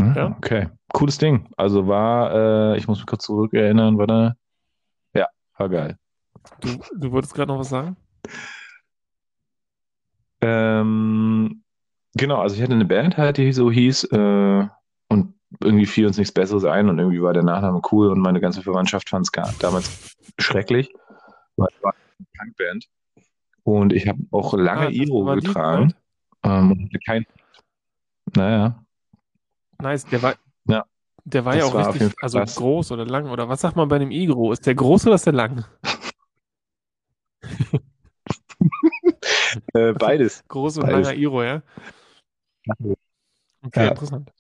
[0.01, 0.37] Mhm, ja?
[0.37, 1.49] Okay, cooles Ding.
[1.57, 4.35] Also war, äh, ich muss mich kurz zurückerinnern, war da,
[5.15, 5.97] ja, war geil.
[6.61, 7.97] Du, du wolltest gerade noch was sagen?
[10.41, 11.62] Ähm,
[12.15, 14.69] Genau, also ich hatte eine Band halt, die so hieß, äh,
[15.09, 18.41] und irgendwie fiel uns nichts Besseres ein und irgendwie war der Nachname cool und meine
[18.41, 20.93] ganze Verwandtschaft fand es damals schrecklich.
[21.57, 22.89] Weil es war eine Punkband.
[23.65, 25.95] Und ich habe auch lange ah, Iro getragen.
[26.43, 27.25] Ähm, kein,
[28.35, 28.85] naja.
[29.81, 30.35] Nice, der war,
[30.67, 30.85] ja,
[31.25, 32.57] der war ja auch war richtig, also krass.
[32.57, 34.53] groß oder lang oder was sagt man bei einem Igro?
[34.53, 35.65] Ist der groß oder ist der lang?
[39.75, 40.45] äh, beides.
[40.49, 41.09] Groß und beides.
[41.09, 41.63] langer Iro, ja?
[42.69, 43.89] Okay, ja.
[43.89, 44.31] interessant.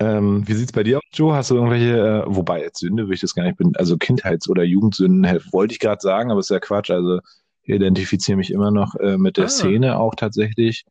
[0.00, 1.34] Ähm, wie sieht es bei dir aus, Joe?
[1.34, 4.48] Hast du irgendwelche, äh, wobei jetzt Sünde würde ich das gar nicht, bin, also Kindheits-
[4.48, 6.90] oder Jugendsünden wollte ich gerade sagen, aber ist ja Quatsch.
[6.90, 7.20] Also
[7.62, 9.48] ich identifiziere mich immer noch äh, mit der ah.
[9.48, 10.84] Szene auch tatsächlich.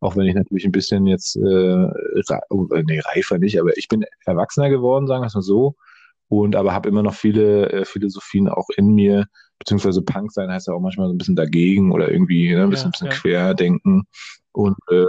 [0.00, 3.76] Auch wenn ich natürlich ein bisschen jetzt, äh, re oh, äh, nee, reifer nicht, aber
[3.76, 5.74] ich bin erwachsener geworden, sagen wir es mal so.
[6.28, 9.26] Und aber habe immer noch viele äh, Philosophien auch in mir,
[9.58, 12.70] beziehungsweise Punk sein heißt ja auch manchmal so ein bisschen dagegen oder irgendwie ne, ein
[12.70, 13.14] bisschen, ja, bisschen ja.
[13.14, 14.04] querdenken.
[14.52, 15.04] Und äh,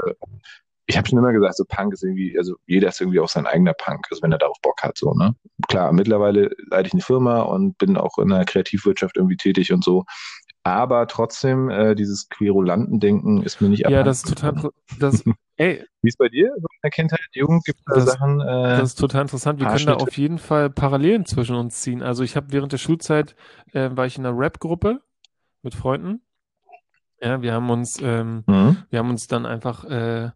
[0.91, 3.47] ich habe schon immer gesagt, so Punk ist irgendwie, also jeder ist irgendwie auch sein
[3.47, 5.33] eigener Punk, also wenn er darauf Bock hat, so, ne?
[5.69, 9.85] Klar, mittlerweile leite ich eine Firma und bin auch in der Kreativwirtschaft irgendwie tätig und
[9.85, 10.03] so.
[10.63, 15.23] Aber trotzdem, äh, dieses Querulanten-Denken ist mir nicht Ja, das ist total, das,
[15.55, 15.85] ey.
[16.01, 16.53] Wie ist bei dir?
[16.57, 18.41] In der Kindheit, Jugend, gibt es da Sachen?
[18.41, 19.61] Äh, das ist total interessant.
[19.61, 22.03] Wir können da auf jeden Fall Parallelen zwischen uns ziehen.
[22.03, 23.35] Also ich habe während der Schulzeit,
[23.71, 24.99] äh, war ich in einer Rap-Gruppe
[25.61, 26.21] mit Freunden.
[27.21, 28.77] Ja, wir haben uns, ähm, mhm.
[28.89, 30.31] wir haben uns dann einfach, äh,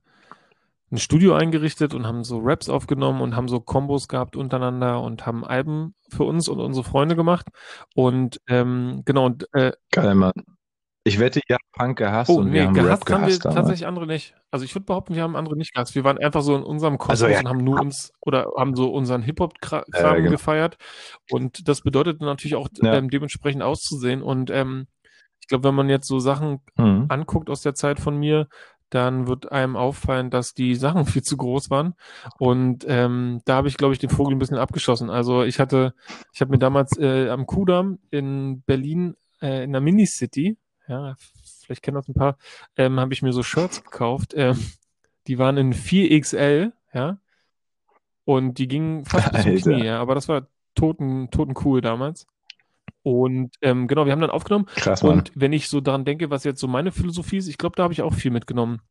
[0.92, 5.26] ein Studio eingerichtet und haben so Raps aufgenommen und haben so Kombos gehabt untereinander und
[5.26, 7.48] haben Alben für uns und unsere Freunde gemacht.
[7.96, 10.34] Und ähm, genau, und äh, Geil, Mann.
[11.08, 13.28] Ich wette, ihr habt Punk gehasst oh und wir nee, haben gehasst Rap haben wir
[13.28, 13.56] gehasst damals.
[13.58, 14.34] tatsächlich andere nicht.
[14.50, 15.94] Also ich würde behaupten, wir haben andere nicht gehasst.
[15.94, 17.40] Wir waren einfach so in unserem Kosmos Also, ja.
[17.42, 20.32] und haben nur uns oder haben so unseren Hip-Hop-Kram Ja, genau.
[20.32, 20.78] gefeiert.
[21.30, 22.96] Und das bedeutet natürlich auch Ja.
[22.96, 24.24] ähm, dementsprechend auszusehen.
[24.24, 24.88] Und ähm,
[25.42, 27.06] ich glaube, wenn man jetzt so Sachen Mhm.
[27.10, 28.48] anguckt aus der Zeit von mir,
[28.90, 31.96] dann wird einem auffallen, dass die Sachen viel zu groß waren.
[32.38, 35.10] Und ähm, da habe ich, glaube ich, den Vogel ein bisschen abgeschossen.
[35.10, 35.94] Also ich hatte,
[36.34, 41.16] ich habe mir damals äh, am Kudamm in Berlin äh, in der Minicity, ja,
[41.64, 42.38] vielleicht kennen das ein paar,
[42.78, 44.34] ähm, habe ich mir so Shirts gekauft.
[44.36, 44.60] Ähm,
[45.28, 47.18] die waren in 4XL, ja.
[48.24, 49.74] Und die gingen fast bis zum.
[49.74, 50.00] Knie, ja.
[50.00, 52.28] Aber das war toten, toten cool damals.
[53.04, 54.66] Und ähm, genau, wir haben dann aufgenommen.
[54.76, 55.20] Krass, Mann.
[55.20, 57.84] Und wenn ich so daran denke, was jetzt so meine Philosophie ist, ich glaube, da
[57.84, 58.82] habe ich auch viel mitgenommen.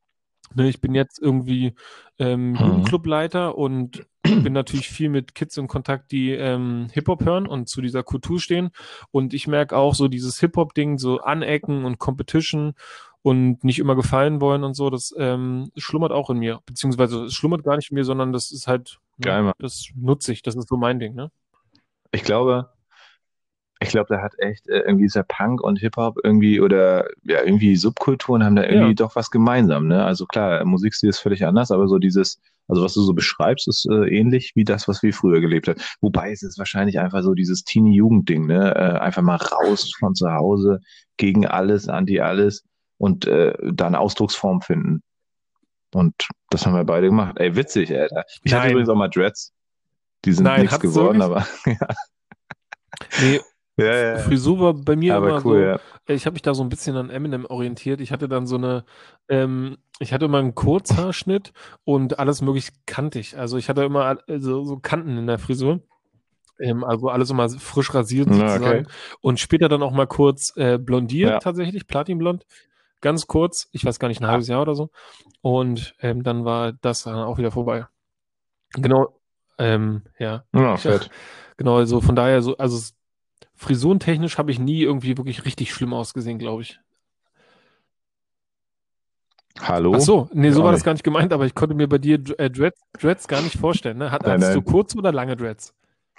[0.55, 1.75] Ne, ich bin jetzt irgendwie
[2.19, 2.57] ähm, Mhm.
[2.59, 7.81] Jugendclubleiter und bin natürlich viel mit Kids in Kontakt, die ähm, Hip-Hop hören und zu
[7.81, 8.71] dieser Kultur stehen.
[9.11, 12.75] Und ich merke auch so dieses Hip-Hop-Ding, so Anecken und Competition
[13.23, 16.61] und nicht immer gefallen wollen und so, das ähm, schlummert auch in mir.
[16.67, 19.55] Beziehungsweise es schlummert gar nicht in mir, sondern das ist halt, ne, Geil, Mann.
[19.59, 21.31] das nutze ich, das ist so mein Ding, ne?
[22.13, 22.69] Ich glaube,
[23.81, 27.43] ich glaube, da hat echt äh, irgendwie ist der Punk und Hip-Hop irgendwie oder ja,
[27.43, 28.95] irgendwie Subkulturen haben da irgendwie Ja.
[28.95, 30.05] doch was gemeinsam, ne?
[30.05, 33.87] Also klar, Musikstil ist völlig anders, aber so dieses, also was du so beschreibst, ist
[33.91, 35.81] äh, ähnlich wie das, was wir früher gelebt haben.
[36.01, 38.75] Wobei es ist wahrscheinlich einfach so dieses Teenie-Jugend-Ding, ne?
[38.75, 40.81] Äh, einfach mal raus von zu Hause,
[41.17, 42.65] gegen alles, anti alles
[42.99, 45.03] und äh, da eine Ausdrucksform finden.
[45.93, 46.15] Und
[46.51, 47.37] das haben wir beide gemacht.
[47.39, 48.25] Ey, witzig, Alter.
[48.43, 48.73] Ich hatte Nein.
[48.73, 49.53] übrigens auch mal Dreads.
[50.25, 51.81] Die sind nichts geworden, wirklich?
[51.81, 51.87] aber
[53.21, 53.41] Nee,
[53.77, 54.19] ja, ja.
[54.19, 55.81] Frisur war bei mir Aber immer cool, so, ja.
[56.07, 58.01] äh, ich habe mich da so ein bisschen an Eminem orientiert.
[58.01, 58.85] Ich hatte dann so eine,
[59.29, 61.53] ähm, ich hatte immer einen Kurzhaarschnitt
[61.85, 63.37] und alles möglich kantig.
[63.39, 65.81] Also ich hatte immer so, so Kanten in der Frisur.
[66.61, 68.65] Ähm, also alles immer frisch rasiert sozusagen.
[68.65, 68.87] okay.
[69.21, 71.39] Und später dann auch mal kurz äh, blondiert, Ja.
[71.41, 72.47] tatsächlich, Platinblond.
[73.01, 74.91] Ganz kurz, ich weiß gar nicht, ein halbes Jahr oder so.
[75.43, 77.87] Und ähm, dann war das dann auch wieder vorbei.
[78.75, 79.21] Genau,
[79.59, 80.45] ähm, ja.
[80.55, 80.77] Ja.
[81.57, 82.77] Genau, also von daher so, also
[83.55, 86.81] frisurentechnisch habe ich nie irgendwie wirklich richtig schlimm ausgesehen, glaube ich.
[89.61, 89.93] Hallo?
[89.97, 92.15] Ach so, nee, so war das gar nicht gemeint, aber ich konnte mir bei dir
[92.39, 94.11] äh, Dreads, Dreads gar nicht vorstellen, ne?
[94.11, 94.65] Hat, Nein, hattest du nein.
[94.65, 95.73] kurze oder lange Dreads?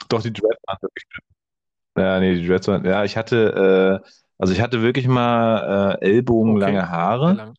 [0.08, 2.04] Doch, die Dreads waren wirklich schlimm.
[2.04, 6.06] Ja, nee, die Dreads waren, ja, ich hatte, äh, also ich hatte wirklich mal äh,
[6.06, 7.54] ellbogenlange Okay, Haare lang.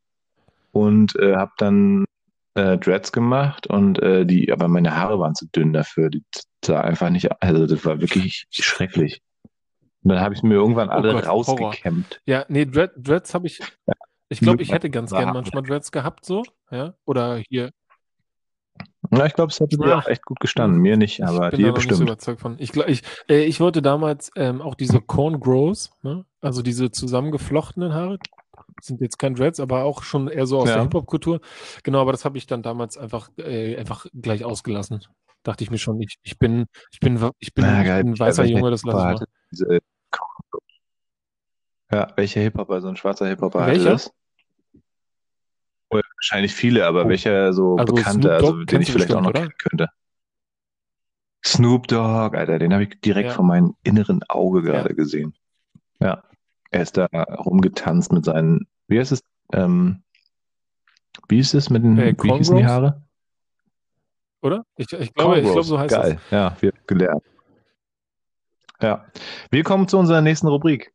[0.73, 2.05] und äh, habe dann
[2.55, 6.09] äh, Dreads gemacht und äh, die, aber meine Haare waren zu dünn dafür.
[6.09, 6.23] Die
[6.65, 9.21] sah einfach nicht, also das war wirklich schrecklich.
[10.07, 11.59] Und dann habe ich mir irgendwann Oh alle Gott, Horror.
[11.59, 12.21] rausgekämmt.
[12.27, 13.61] Ja, nee, Dread, Dreads habe ich,
[14.29, 17.73] ich glaube, ich hätte ganz gern manchmal Dreads gehabt, so, ja, oder hier.
[19.11, 20.81] Ja, ich glaube, es hätte dir auch echt gut gestanden.
[20.81, 22.09] Mir nicht, aber ich bin dir noch nicht so bestimmt.
[22.09, 22.55] überzeugt von.
[22.61, 26.25] Ich, glaub, ich, äh, ich wollte damals ähm, auch diese Corn Grows, ne?
[26.41, 28.19] also diese zusammengeflochtenen Haare,
[28.81, 30.83] sind jetzt kein Dreads, aber auch schon eher so aus der Ja.
[30.83, 31.41] Hip-Hop-Kultur.
[31.83, 35.05] Genau, aber das habe ich dann damals einfach, äh, einfach gleich ausgelassen.
[35.43, 38.05] Dachte ich mir schon, ich, ich bin, ich bin, ich bin, Na, geil.
[38.05, 39.15] ein weißer Junge, das lasse ich mal.
[39.15, 39.79] hatte diese,
[41.93, 44.13] ja, welcher Hip-Hopper, so ein schwarzer Hip-Hopper hatte das?
[45.91, 47.09] Oder wahrscheinlich viele, aber Oh.
[47.09, 49.89] welcher so Also bekannte, Snoop also den ich vielleicht auch noch bestimmt, kennen könnte.
[51.45, 53.35] Snoop Dogg, Alter, den habe ich direkt Ja.
[53.35, 54.73] vor meinem inneren Auge Ja.
[54.73, 55.35] gerade gesehen.
[56.01, 56.25] Ja,
[56.73, 59.23] er ist da rumgetanzt mit seinen, wie heißt es,
[59.53, 60.03] ähm,
[61.29, 62.67] wie ist es mit den, Äh, wie hießen die?
[62.67, 63.03] Haare?
[64.43, 64.65] Oder?
[64.77, 67.23] Ich, ich glaube, ich glaube, so heißt Geil, ja, wir haben gelernt.
[68.83, 69.07] Ja,
[69.51, 70.93] wir kommen zu unserer nächsten Rubrik.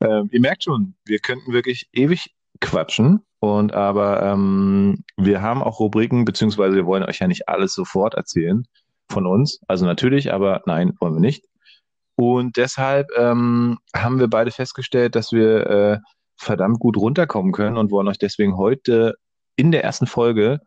[0.00, 5.80] Ähm, ihr merkt schon, wir könnten wirklich ewig quatschen und aber ähm, wir haben auch
[5.80, 8.66] Rubriken, beziehungsweise wir wollen euch ja nicht alles sofort erzählen
[9.10, 9.60] von uns.
[9.68, 11.44] Also natürlich, aber nein, wollen wir nicht.
[12.16, 15.98] Und deshalb ähm, haben wir beide festgestellt, dass wir äh,
[16.36, 19.14] verdammt gut runterkommen können und wollen euch deswegen heute
[19.56, 20.60] in der ersten Folge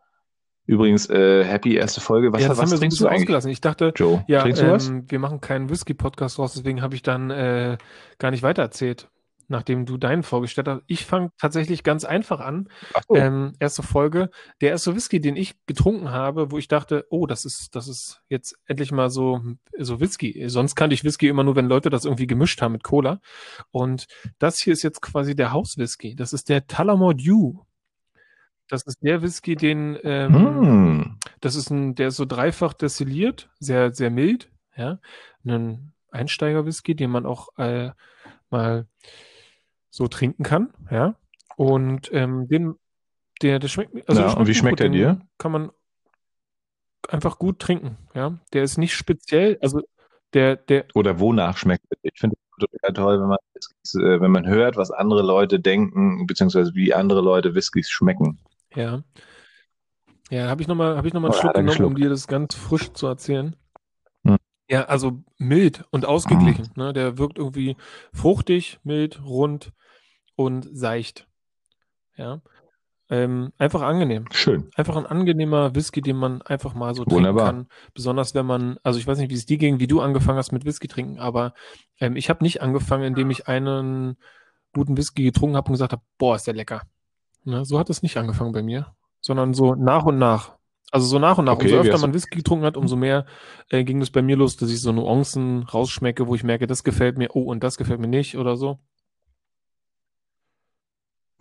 [0.71, 2.31] Übrigens, äh, happy erste Folge.
[2.31, 3.51] Was, ja, das was haben wir so ein trinkst du eigentlich, ausgelassen.
[3.51, 4.23] Ich dachte, Joe?
[4.27, 7.77] ja, ähm, wir machen keinen Whisky-Podcast raus, deswegen habe ich dann äh,
[8.19, 9.09] gar nicht weitererzählt,
[9.51, 10.81] nachdem du deinen vorgestellt hast.
[10.87, 12.69] Ich fange tatsächlich ganz einfach an.
[13.07, 13.15] So.
[13.15, 14.31] Ähm, erste Folge.
[14.61, 18.21] Der erste Whisky, den ich getrunken habe, wo ich dachte, oh, das ist, das ist
[18.29, 19.41] jetzt endlich mal so,
[19.77, 20.45] so Whisky.
[20.47, 23.19] Sonst kannte ich Whisky immer nur, wenn Leute das irgendwie gemischt haben mit Cola.
[23.69, 24.07] Und
[24.39, 26.15] das hier ist jetzt quasi der Hauswhisky.
[26.15, 27.59] Das ist der Tullamore Dew.
[28.69, 31.19] Das ist der Whisky, den, ähm, Hm.
[31.41, 34.99] das ist ein, der ist so dreifach destilliert, sehr, sehr mild, ja.
[35.43, 37.91] Ein Einsteiger-Whisky, den man auch äh,
[38.49, 38.87] mal
[39.91, 41.15] so trinken kann, ja.
[41.57, 42.75] Und ähm, den,
[43.41, 45.21] Der, der schmeckt, also Ja, der und wie schmeckt gut, er dir?
[45.37, 45.71] Kann man
[47.09, 48.39] einfach gut trinken, ja.
[48.53, 49.81] Der ist nicht speziell, also
[50.33, 51.97] der, der, Oder wonach schmeckt er?
[52.03, 55.59] Ich finde es total toll, wenn man, Whiskys, äh, wenn man hört, was andere Leute
[55.59, 58.39] denken, beziehungsweise wie andere Leute Whiskys schmecken.
[58.75, 59.03] ja.
[60.29, 61.97] Ja, habe ich nochmal, ich noch mal einen Oder Schluck genommen, um geschluckt?
[61.97, 63.55] dir das ganz frisch zu erzählen.
[64.25, 64.37] Hm.
[64.69, 66.71] Ja, also mild und ausgeglichen.
[66.75, 66.93] Ne?
[66.93, 67.75] Der wirkt irgendwie
[68.13, 69.73] fruchtig, mild, rund
[70.43, 71.27] und seicht.
[72.17, 72.41] Ja.
[73.09, 74.25] Ähm, einfach angenehm.
[74.31, 74.69] Schön.
[74.75, 77.45] Einfach ein angenehmer Whisky, den man einfach mal so trinken Wunderbar.
[77.47, 77.67] kann.
[77.93, 80.53] Besonders wenn man, also ich weiß nicht, wie es dir ging, wie du angefangen hast
[80.53, 81.53] mit Whisky trinken, aber
[81.99, 84.15] ähm, ich habe nicht angefangen, indem ich einen
[84.73, 86.83] guten Whisky getrunken habe und gesagt habe, boah, ist der lecker.
[87.43, 87.65] Ne?
[87.65, 90.53] So hat es nicht angefangen bei mir, sondern so nach und nach.
[90.91, 91.53] Also so nach und nach.
[91.53, 93.25] Okay, umso öfter man Whisky getrunken hat, umso mehr
[93.69, 96.85] äh, ging es bei mir los, dass ich so Nuancen rausschmecke, wo ich merke, das
[96.85, 98.79] gefällt mir, oh, und das gefällt mir nicht oder so.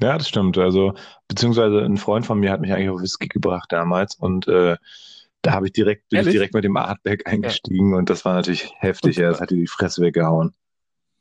[0.00, 0.56] Ja, das stimmt.
[0.58, 0.94] Also,
[1.28, 4.76] beziehungsweise ein Freund von mir hat mich eigentlich auf Whisky gebracht damals und äh,
[5.42, 8.72] da habe ich direkt, bin ich direkt mit dem Artback eingestiegen und das war natürlich
[8.78, 9.16] heftig.
[9.16, 10.54] Ja, das hat dir die Fresse weggehauen.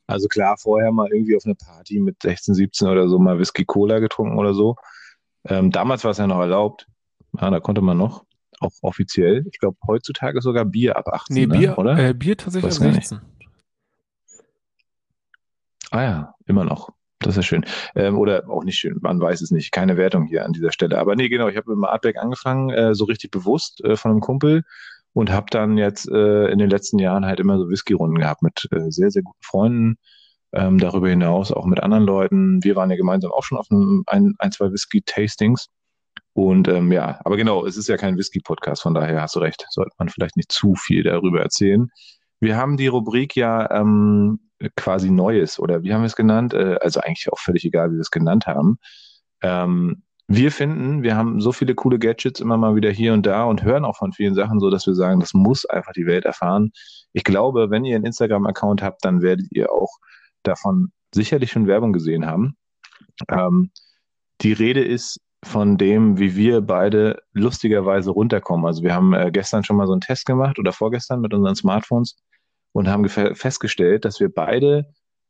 [0.07, 3.63] Also klar, vorher mal irgendwie auf einer Party mit 16, 17 oder so mal Whisky
[3.63, 4.75] Cola getrunken oder so.
[5.45, 6.87] Ähm, damals war es ja noch erlaubt.
[7.39, 8.25] Ja, da konnte man noch,
[8.59, 9.45] auch offiziell.
[9.51, 11.57] Ich glaube, heutzutage sogar Bier ab 18, Nee, ne?
[11.57, 11.97] Bier, oder?
[11.97, 13.07] äh, Bier tatsächlich ab gar nicht.
[13.07, 13.21] 16.
[15.91, 16.91] Ah ja, immer noch.
[17.19, 17.65] Das ist schön.
[17.95, 19.71] Ähm, oder auch nicht schön, man weiß es nicht.
[19.71, 20.97] Keine Wertung hier an dieser Stelle.
[20.97, 24.12] Aber nee, genau, ich habe mit dem Artback angefangen, äh, so richtig bewusst äh, von
[24.12, 24.63] einem Kumpel
[25.13, 28.67] und habe dann jetzt äh, in den letzten Jahren halt immer so Whisky-Runden gehabt mit
[28.71, 29.97] äh, sehr, sehr guten Freunden.
[30.51, 32.63] Ähm, darüber hinaus auch mit anderen Leuten.
[32.63, 35.67] Wir waren ja gemeinsam auch schon auf einem, ein, ein zwei Whisky-Tastings.
[36.34, 39.65] Und ähm, ja, aber genau, es ist ja kein Whisky-Podcast, von daher hast du recht,
[39.69, 41.89] sollte man vielleicht nicht zu viel darüber erzählen.
[42.39, 44.39] Wir haben die Rubrik ja ähm,
[44.76, 46.54] quasi Neues oder wie haben wir es genannt?
[46.54, 48.78] Äh, also eigentlich auch völlig egal, wie wir es genannt haben.
[49.41, 53.45] Ähm, wir finden, wir haben so viele coole Gadgets immer mal wieder hier und da
[53.45, 56.26] und hören auch von vielen Sachen so, dass wir sagen, das muss einfach die Welt
[56.26, 56.72] erfahren.
[57.13, 59.98] Ich glaube, wenn ihr einen Instagram-Account habt, dann werdet ihr auch
[60.43, 62.56] davon sicherlich schon Werbung gesehen haben.
[63.28, 63.72] Ähm,
[64.41, 68.65] die Rede ist von dem, wie wir beide lustigerweise runterkommen.
[68.67, 71.56] Also wir haben äh, gestern schon mal so einen Test gemacht oder vorgestern mit unseren
[71.56, 72.17] Smartphones
[72.71, 74.86] und haben festgestellt, dass wir beide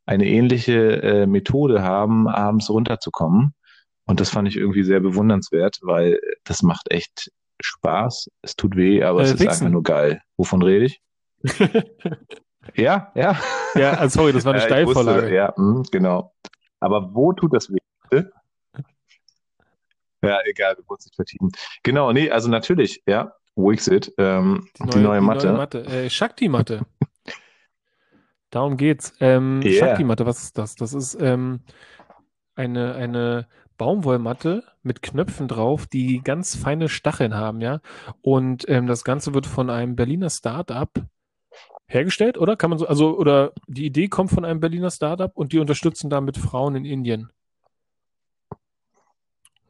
[0.06, 3.54] eine ähnliche äh, Methode haben, abends runterzukommen.
[4.06, 7.30] Und das fand ich irgendwie sehr bewundernswert, weil das macht echt
[7.62, 8.28] Spaß.
[8.42, 9.50] Es tut weh, aber Äh, es ist Wichsen.
[9.66, 10.20] einfach nur geil.
[10.36, 11.00] Wovon rede ich?
[12.76, 13.40] Ja, ja.
[13.74, 15.34] ja, also sorry, das war eine Ja, ich wusste, Steilvorlage.
[15.34, 16.32] ja, mh, genau.
[16.78, 17.78] Aber wo tut das weh?
[20.22, 21.50] Ja, egal, wir wollen es nicht vertiefen.
[21.82, 25.46] Genau, nee, also natürlich, ja, Wixit, ähm, die neue, Matte.
[25.48, 25.84] neue Matte.
[25.86, 26.82] Äh, Shakti-Matte.
[28.50, 29.14] Darum geht's.
[29.20, 29.86] Ähm, Yeah.
[29.86, 30.74] Shakti-Matte, was ist das?
[30.74, 31.60] Das ist ähm,
[32.54, 33.46] eine, eine
[33.78, 37.80] Baumwollmatte mit Knöpfen drauf, die ganz feine Stacheln haben, ja.
[38.22, 40.90] Und ähm, das Ganze wird von einem Berliner Start-up
[41.86, 42.56] hergestellt, oder?
[42.56, 46.10] Kann man so, also, oder die Idee kommt von einem Berliner Start-up und die unterstützen
[46.10, 47.30] damit Frauen in Indien.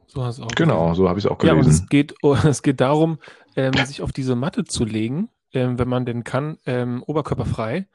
[0.07, 1.85] So hast du auch Genau, so habe ich es auch ja, und gelesen.
[1.85, 3.19] es geht, oh, es geht darum,
[3.57, 7.87] ähm, sich auf diese Matte zu legen, ähm, wenn man denn kann, ähm, oberkörperfrei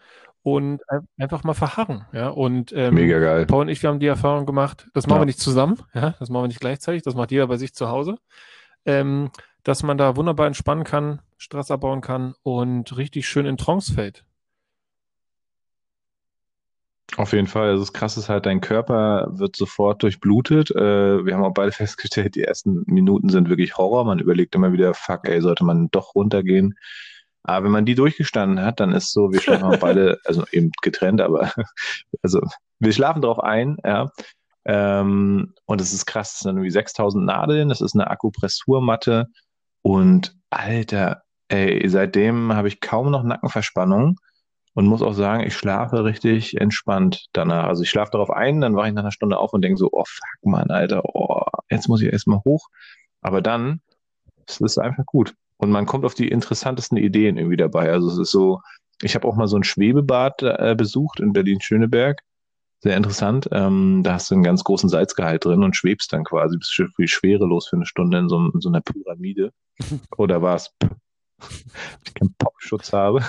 [0.45, 2.05] und ein- einfach mal verharren.
[2.13, 3.47] Ja, und ähm, Mega geil.
[3.47, 5.21] Paul und ich, wir haben die Erfahrung gemacht, das machen Ja.
[5.21, 7.89] wir nicht zusammen, ja, das machen wir nicht gleichzeitig, das macht jeder bei sich zu
[7.89, 8.17] Hause,
[8.85, 9.31] ähm,
[9.63, 14.23] dass man da wunderbar entspannen kann, Stress abbauen kann und richtig schön in Trance fällt.
[17.17, 17.69] Auf jeden Fall.
[17.69, 20.71] Also das Krasse ist halt, dein Körper wird sofort durchblutet.
[20.71, 24.05] Äh, wir haben auch beide festgestellt, die ersten Minuten sind wirklich Horror.
[24.05, 26.75] Man überlegt immer wieder, fuck, ey, sollte man doch runtergehen.
[27.45, 30.71] Aber wenn man die durchgestanden hat, dann ist so, wir schlafen auch beide, also eben
[30.81, 31.51] getrennt, aber
[32.21, 32.41] also
[32.79, 34.09] wir schlafen drauf ein, ja.
[34.67, 39.27] Ähm, und es ist krass, es sind irgendwie 6000 Nadeln, das ist eine Akupressurmatte
[39.83, 44.19] und Alter, ey, seitdem habe ich kaum noch Nackenverspannung
[44.73, 47.65] und muss auch sagen, ich schlafe richtig entspannt danach.
[47.65, 49.89] Also ich schlafe darauf ein, dann wache ich nach einer Stunde auf und denke so,
[49.91, 52.69] oh fuck, Mann, Alter, oh, jetzt muss ich erstmal hoch.
[53.21, 53.81] Aber dann
[54.47, 55.33] es ist einfach gut.
[55.57, 57.91] Und man kommt auf die interessantesten Ideen irgendwie dabei.
[57.91, 58.61] Also es ist so,
[59.01, 62.21] ich habe auch mal so ein Schwebebad äh, besucht in Berlin-Schöneberg.
[62.81, 63.49] Sehr interessant.
[63.51, 67.07] Ähm, da hast du einen ganz großen Salzgehalt drin und schwebst dann quasi, bist wie
[67.07, 69.51] schwerelos für eine Stunde in so, in so einer Pyramide.
[70.17, 70.73] Oder war es,
[72.05, 73.23] ich keinen Popschutz habe.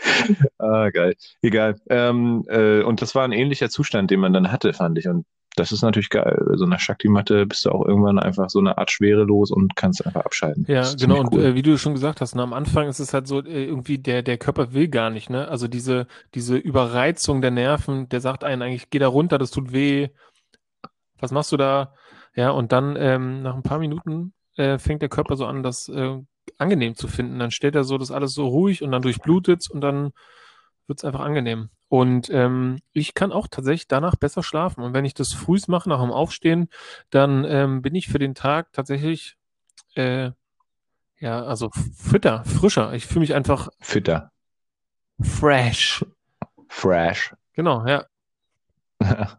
[0.58, 1.16] ah, geil.
[1.42, 1.76] Egal.
[1.88, 5.08] Ähm, äh, und das war ein ähnlicher Zustand, den man dann hatte, fand ich.
[5.08, 5.26] Und
[5.58, 6.40] das ist natürlich geil.
[6.54, 10.24] So einer Shakti-Matte bist du auch irgendwann einfach so eine Art schwerelos und kannst einfach
[10.24, 10.64] abschalten.
[10.68, 10.96] Ja, genau.
[10.96, 11.44] ziemlich Und cool.
[11.44, 13.98] äh, wie du schon gesagt hast, ne, am Anfang ist es halt so, äh, irgendwie
[13.98, 15.48] der, der Körper will gar nicht, ne?
[15.48, 19.72] Also diese, diese Überreizung der Nerven, der sagt einen eigentlich, geh da runter, das tut
[19.72, 20.08] weh.
[21.20, 21.94] Was machst du da?
[22.34, 25.88] Ja, und dann ähm, nach ein paar Minuten äh, fängt der Körper so an, das
[25.88, 26.18] äh,
[26.56, 27.38] angenehm zu finden.
[27.38, 30.12] Dann stellt er so das alles so ruhig und dann durchblutet und dann
[30.86, 31.70] wird es einfach angenehm.
[31.88, 34.82] Und ähm, ich kann auch tatsächlich danach besser schlafen.
[34.82, 36.68] Und wenn ich das frühs mache, nach dem Aufstehen,
[37.10, 39.36] dann ähm, bin ich für den Tag tatsächlich,
[39.94, 40.30] äh,
[41.18, 42.92] ja, also fitter, frischer.
[42.92, 44.30] Ich fühle mich einfach Fitter.
[45.20, 46.04] fresh.
[46.68, 47.34] Fresh.
[47.54, 48.04] Genau, ja.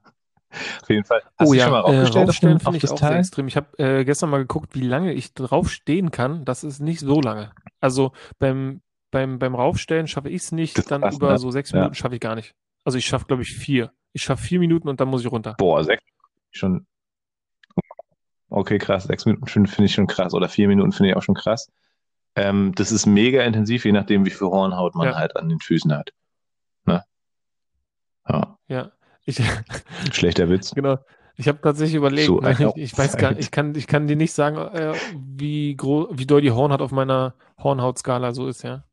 [0.82, 1.22] Auf jeden Fall.
[1.38, 3.20] Hast oh du ja, schon mal äh, auf finde ich das auch sehr Teil?
[3.20, 3.47] extrem.
[3.47, 6.43] Ich habe äh, gestern mal geguckt, wie lange ich draufstehen kann.
[6.43, 7.52] Das ist nicht so lange.
[7.80, 8.82] Also beim,
[9.12, 11.38] beim, beim Raufstellen schaffe ich es Das nicht, ist dann über ne?
[11.38, 11.78] so sechs Ja.
[11.80, 12.53] Minuten schaffe ich gar nicht.
[12.84, 13.91] Also ich schaffe, glaube ich, vier.
[14.14, 15.55] Ich schaffe vier Minuten und dann muss ich runter.
[15.57, 16.03] Boah, sechs
[16.51, 16.86] schon.
[18.49, 19.03] Okay, krass.
[19.03, 20.34] Sechs Minuten finde find ich schon krass.
[20.34, 21.72] Oder vier Minuten finde ich auch schon krass.
[22.36, 25.16] Ähm, das ist mega intensiv, je nachdem, wie viel Hornhaut man Ja.
[25.16, 26.12] halt an den Füßen hat.
[26.86, 27.03] Ne?
[28.28, 28.91] Ja, Ja.
[29.26, 29.38] Ich,
[30.14, 30.72] schlechter Witz.
[30.74, 30.97] genau.
[31.36, 33.39] Ich habe tatsächlich überlegt, So ne, ich, ich weiß gar Zeit.
[33.39, 36.91] ich kann, ich kann dir nicht sagen, äh, wie groß, wie doll die Hornhaut auf
[36.91, 38.84] meiner Hornhautskala so ist, ja.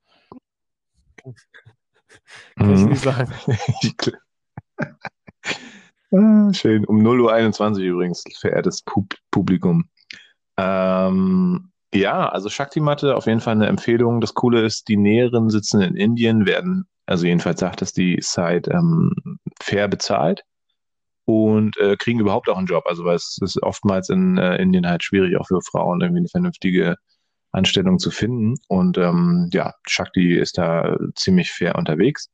[2.57, 2.89] Kann ich Mhm.
[2.91, 3.33] nicht sagen.
[6.12, 6.85] Ah, Schön.
[6.87, 9.89] Um 0.21 Uhr übrigens, verehrtes Pub Publikum.
[10.57, 14.20] Ähm, ja, also Shakti-Matte auf jeden Fall eine Empfehlung.
[14.20, 18.70] Das Coole ist, die Näheren sitzen in Indien, werden, also jedenfalls sagt das die Site,
[18.70, 19.12] ähm,
[19.61, 20.43] fair bezahlt
[21.24, 22.85] und äh, kriegen überhaupt auch einen Job.
[22.87, 26.29] Also weil es ist oftmals in äh, Indien halt schwierig, auch für Frauen irgendwie eine
[26.29, 26.97] vernünftige
[27.57, 28.54] Anstellung zu finden.
[28.68, 32.30] Und ähm, ja, Shakti ist da ziemlich fair unterwegs.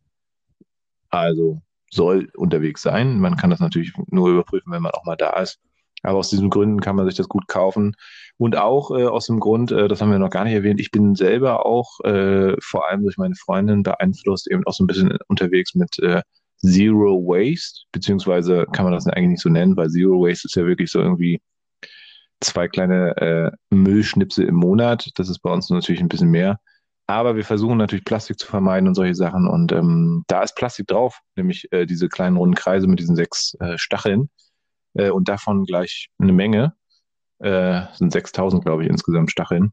[1.11, 3.21] Also soll unterwegs sein.
[3.21, 5.61] Man kann das natürlich nur überprüfen, wenn man auch mal da ist.
[6.03, 7.95] Aber aus diesen Gründen kann man sich das gut kaufen.
[8.37, 10.91] Und auch äh, aus dem Grund, äh, das haben wir noch gar nicht erwähnt, ich
[10.91, 15.17] bin selber auch äh, vor allem durch meine Freundin beeinflusst, eben auch so ein bisschen
[15.29, 16.23] unterwegs mit äh,
[16.59, 20.65] Zero Waste, beziehungsweise kann man das eigentlich nicht so nennen, weil Zero Waste ist ja
[20.65, 21.41] wirklich so irgendwie
[22.43, 25.11] zwei kleine äh, Müllschnipsel im Monat.
[25.17, 26.59] Das ist bei uns natürlich ein bisschen mehr.
[27.07, 29.49] Aber wir versuchen natürlich Plastik zu vermeiden und solche Sachen.
[29.49, 33.55] Und ähm, da ist Plastik drauf, nämlich äh, diese kleinen runden Kreise mit diesen sechs
[33.61, 34.31] äh, Stacheln.
[34.95, 36.75] Äh, und davon gleich eine Menge.
[37.39, 39.73] Äh, sind 6000, glaube ich, insgesamt Stacheln.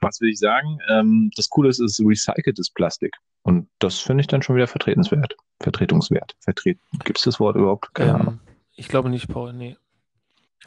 [0.00, 0.78] Was will ich sagen?
[0.88, 3.14] Ähm, das Coole ist, es ist recyceltes Plastik.
[3.42, 5.36] Und das finde ich dann schon wieder vertretenswert.
[5.60, 6.34] Vertretungswert.
[6.40, 7.94] Vertret Gibt es das Wort überhaupt?
[7.94, 8.40] Keine Ahnung.
[8.46, 9.76] Ähm, ich glaube nicht, Paul, nee.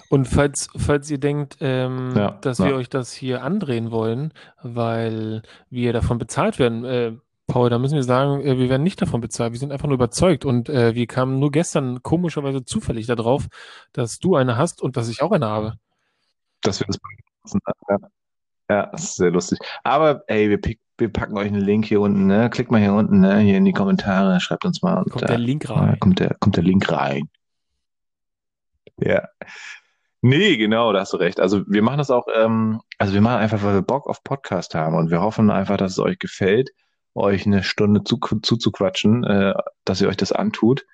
[0.10, 2.66] Und falls, falls ihr denkt, ähm, Ja, dass ja.
[2.68, 4.34] wir euch das hier andrehen wollen,
[4.64, 7.14] weil wir davon bezahlt werden, äh,
[7.48, 9.54] Paul, da müssen wir sagen, äh, wir werden nicht davon bezahlt.
[9.54, 10.46] Wir sind einfach nur überzeugt.
[10.46, 13.48] Und äh, wir kamen nur gestern komischerweise zufällig darauf,
[13.92, 15.74] dass du eine hast und dass ich auch eine habe.
[16.62, 17.60] dass wir das benutzen.
[17.90, 17.98] Ja.
[18.70, 19.60] ja, das ist sehr lustig.
[19.84, 22.50] Aber ey, wir, pick, wir packen euch einen Link hier unten, ne?
[22.52, 23.40] Klickt mal hier unten, ne?
[23.40, 24.98] Hier in die Kommentare, schreibt uns mal.
[25.02, 26.00] Und, Kommt äh, der Link ja, rein.
[26.00, 27.30] kommt, der, kommt der Link rein.
[28.98, 29.28] Ja.
[30.22, 31.39] Nee, genau, da hast du recht.
[31.39, 34.76] Also wir machen das auch, ähm, also wir machen einfach, weil wir Bock auf Podcast
[34.76, 36.72] haben und wir hoffen einfach, dass es euch gefällt,
[37.15, 39.53] euch eine Stunde zu, zuzuquatschen, äh,
[39.86, 40.86] dass ihr euch das antut.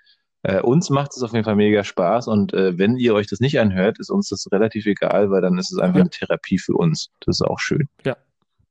[0.43, 3.39] Äh, uns macht es auf jeden Fall mega Spaß und äh, wenn ihr euch das
[3.39, 6.75] nicht anhört, ist uns das relativ egal, weil dann ist es einfach eine Therapie für
[6.75, 7.09] uns.
[7.21, 7.89] Das ist auch schön.
[8.05, 8.15] Ja.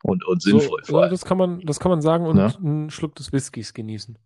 [0.04, 2.54] Und, und So, sinnvoll vor ja, das kann man, das kann man sagen und Ne?
[2.62, 4.18] einen Schluck des Whiskys genießen.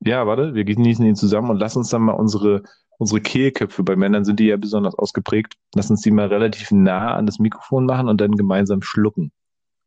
[0.00, 2.62] Ja, warte, wir genießen ihn zusammen und lass uns dann mal unsere,
[2.98, 7.14] unsere Kehlköpfe, bei Männern sind die ja besonders ausgeprägt, lass uns die mal relativ nah
[7.14, 9.32] an das Mikrofon machen und dann gemeinsam schlucken.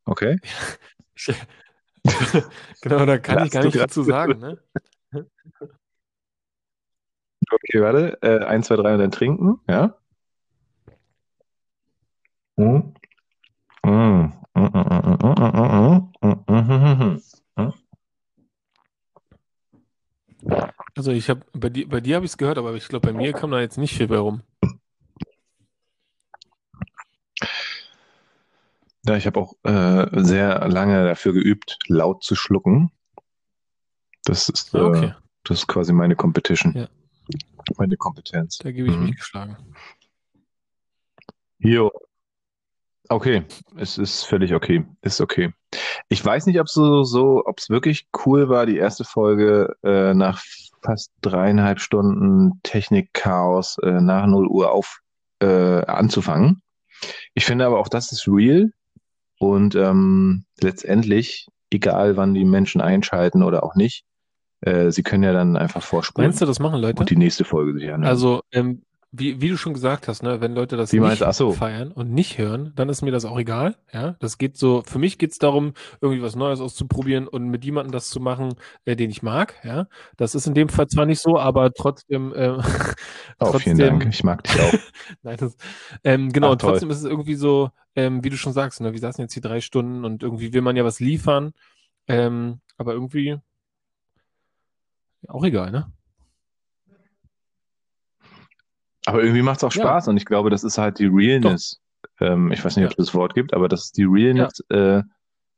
[0.05, 0.37] Okay?
[2.81, 4.57] genau, da kann ich gar nicht dazu sagen, ne?
[7.49, 8.17] Okay, warte.
[8.21, 9.95] Äh, eins, zwei, drei und dann trinken, ja?
[12.57, 12.93] Mhm.
[13.85, 14.33] Mhm.
[14.55, 17.21] Mhm, mhm, mhm, mhm, mhm, mhm,
[17.55, 17.73] mhm.
[20.95, 23.13] Also ich habe bei dir, bei dir habe ich es gehört, aber ich glaube, bei
[23.17, 24.41] mir kam da jetzt nicht viel bei rum.
[29.05, 32.91] Ja, ich habe auch äh, sehr lange dafür geübt, laut zu schlucken.
[34.25, 35.13] Das ist, äh, okay,
[35.45, 36.89] das ist quasi meine Competition, Ja.
[37.77, 38.57] meine Kompetenz.
[38.57, 39.03] da gebe ich Mhm.
[39.05, 39.55] mich geschlagen.
[41.59, 41.91] Jo.
[43.09, 43.45] Okay,
[43.77, 44.85] es ist völlig okay.
[45.01, 45.53] Ist okay.
[46.09, 50.13] Ich weiß nicht, ob so, so, ob es wirklich cool war, die erste Folge äh,
[50.13, 50.41] nach
[50.81, 54.99] fast dreieinhalb Stunden Technik-Chaos äh, nach 0 Uhr auf
[55.39, 56.61] äh, anzufangen.
[57.33, 58.71] Ich finde aber auch, das ist real
[59.39, 64.05] und ähm, letztendlich, egal wann die Menschen einschalten oder auch nicht,
[64.61, 66.99] äh, sie können ja dann einfach vorspulen Meinst du, das machen Leute?
[66.99, 68.05] und die nächste Folge sich anhören.
[68.05, 71.37] Also, ähm, wie, wie du schon gesagt hast, ne, wenn Leute das Wie nicht meinst
[71.37, 71.51] so.
[71.53, 73.75] feiern und nicht hören, dann ist mir das auch egal.
[73.93, 77.93] Ja, das geht so, für mich geht's darum, irgendwie was Neues auszuprobieren und mit jemandem
[77.93, 78.55] das zu machen,
[78.85, 79.55] äh, den ich mag.
[79.63, 79.87] Ja,
[80.17, 82.57] das ist in dem Fall zwar nicht so, aber trotzdem, äh,
[83.39, 84.07] Oh, vielen trotzdem, Dank.
[84.09, 84.73] Ich mag dich auch.
[85.23, 85.55] nein, das,
[86.03, 88.99] ähm, genau, Ach, trotzdem ist es irgendwie so, ähm, wie du schon sagst, ne, wir
[88.99, 91.53] saßen jetzt hier drei Stunden und irgendwie will man ja was liefern,
[92.07, 93.37] ähm, aber irgendwie
[95.27, 95.91] auch egal, ne?
[99.07, 99.83] Aber irgendwie macht es auch Ja.
[99.83, 101.79] Spaß und ich glaube, das ist halt die Realness.
[102.19, 102.95] Ähm, ich weiß nicht, ob Ja.
[102.99, 105.01] es das Wort gibt, aber das ist die Realness äh,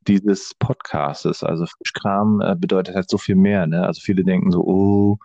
[0.06, 1.42] dieses Podcastes.
[1.42, 3.66] Also Fischkram äh, bedeutet halt so viel mehr.
[3.66, 3.84] Ne?
[3.84, 5.18] Also viele denken so, oh,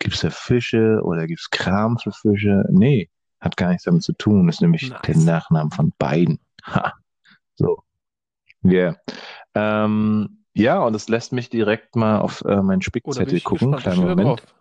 [0.00, 2.64] gibt's da Fische oder gibt's Kram für Fische?
[2.70, 3.10] Nee,
[3.40, 4.48] hat gar nichts damit zu tun.
[4.48, 5.00] ist nämlich Nice.
[5.06, 6.40] der Nachname von beiden.
[6.66, 6.92] Ha.
[7.54, 7.78] So.
[8.64, 8.96] Yeah.
[9.54, 13.72] Ähm, ja, und es lässt mich direkt mal auf äh, meinen Oh, Spickzettel gucken.
[13.72, 13.82] gespannt.
[13.94, 14.28] Kleinen Moment.
[14.40, 14.54] drauf?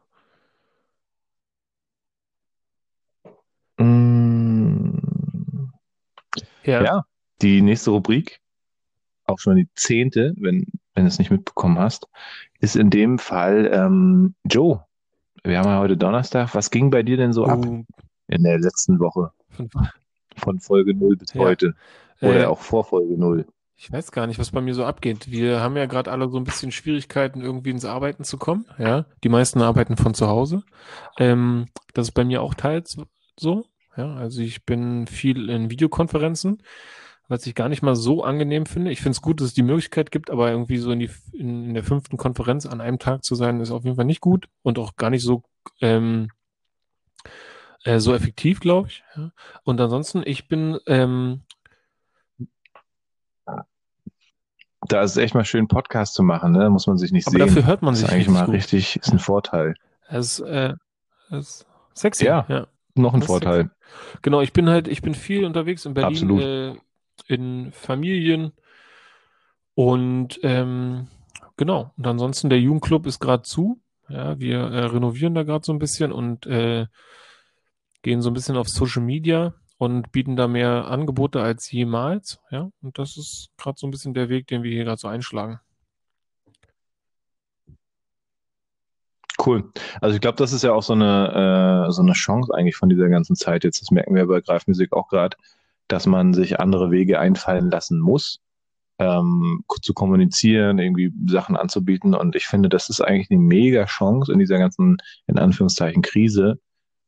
[6.68, 6.84] Ja.
[6.84, 7.04] Ja,
[7.42, 8.40] die nächste Rubrik,
[9.26, 12.08] auch schon die zehnte, wenn, wenn du es nicht mitbekommen hast,
[12.60, 14.84] ist in dem Fall ähm, Joe.
[15.44, 16.54] Wir haben ja heute Donnerstag.
[16.56, 17.84] Was ging bei dir denn so ab Oh,
[18.28, 19.32] in der letzten Woche
[20.36, 21.42] von Folge 0 bis Ja.
[21.42, 21.74] heute?
[22.22, 23.46] Oder Äh, auch vor Folge 0?
[23.78, 25.30] Ich weiß gar nicht, was bei mir so abgeht.
[25.32, 28.66] Wir haben ja gerade alle so ein bisschen Schwierigkeiten, irgendwie ins Arbeiten zu kommen.
[28.78, 30.64] Ja, die meisten arbeiten von zu Hause.
[31.18, 32.98] Ähm, das ist bei mir auch teils
[33.40, 33.66] so.
[33.98, 36.62] Ja, also ich bin viel in Videokonferenzen,
[37.28, 38.92] was ich gar nicht mal so angenehm finde.
[38.92, 41.66] Ich finde es gut, dass es die Möglichkeit gibt, aber irgendwie so in, die, in,
[41.66, 44.48] in der fünften Konferenz an einem Tag zu sein, ist auf jeden Fall nicht gut
[44.62, 45.44] und auch gar nicht so,
[45.82, 46.30] ähm,
[47.84, 49.04] äh, so effektiv, glaube ich.
[49.16, 49.32] Ja.
[49.64, 51.42] Und ansonsten, ich bin, ähm,
[54.90, 56.70] Da ist es echt mal schön, Podcast zu machen, ne?
[56.70, 57.48] Muss man sich nicht aber sehen.
[57.48, 58.54] dafür hört man Das ist sich eigentlich mal gut.
[58.54, 59.74] richtig, ist ein Vorteil.
[60.08, 60.76] Es, äh,
[61.30, 62.46] es ist sexy, Ja.
[62.48, 62.68] ja.
[62.98, 63.72] Noch ein Vorteil.
[64.22, 66.76] Genau, ich bin halt, ich bin viel unterwegs in Berlin, äh,
[67.28, 68.52] in Familien
[69.74, 71.08] und ähm,
[71.56, 71.94] genau.
[71.98, 73.80] Und ansonsten der Jugendclub ist gerade zu.
[74.10, 76.88] Ja, wir äh, renovieren da gerade so ein bisschen und äh,
[78.02, 82.40] gehen so ein bisschen auf Social Media und bieten da mehr Angebote als jemals.
[82.52, 85.08] Ja, und das ist gerade so ein bisschen der Weg, den wir hier gerade so
[85.08, 85.60] einschlagen.
[89.44, 89.72] Cool.
[90.02, 92.90] Also ich glaube, das ist ja auch so eine, äh, so eine Chance eigentlich von
[92.90, 93.82] dieser ganzen Zeit jetzt.
[93.82, 95.38] Das merken wir bei Greifmusik auch gerade,
[95.88, 98.40] dass man sich andere Wege einfallen lassen muss,
[99.00, 102.16] ähm, zu kommunizieren, irgendwie Sachen anzubieten.
[102.16, 106.60] Und ich finde, das ist eigentlich eine mega Chance in dieser ganzen, in Anführungszeichen, Krise,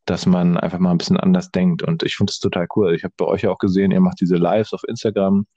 [0.05, 1.81] dass man einfach mal ein bisschen anders denkt.
[1.81, 2.93] Und ich finde das total cool.
[2.93, 5.47] Ich habe bei euch ja auch gesehen, ihr macht diese Lives auf Instagram,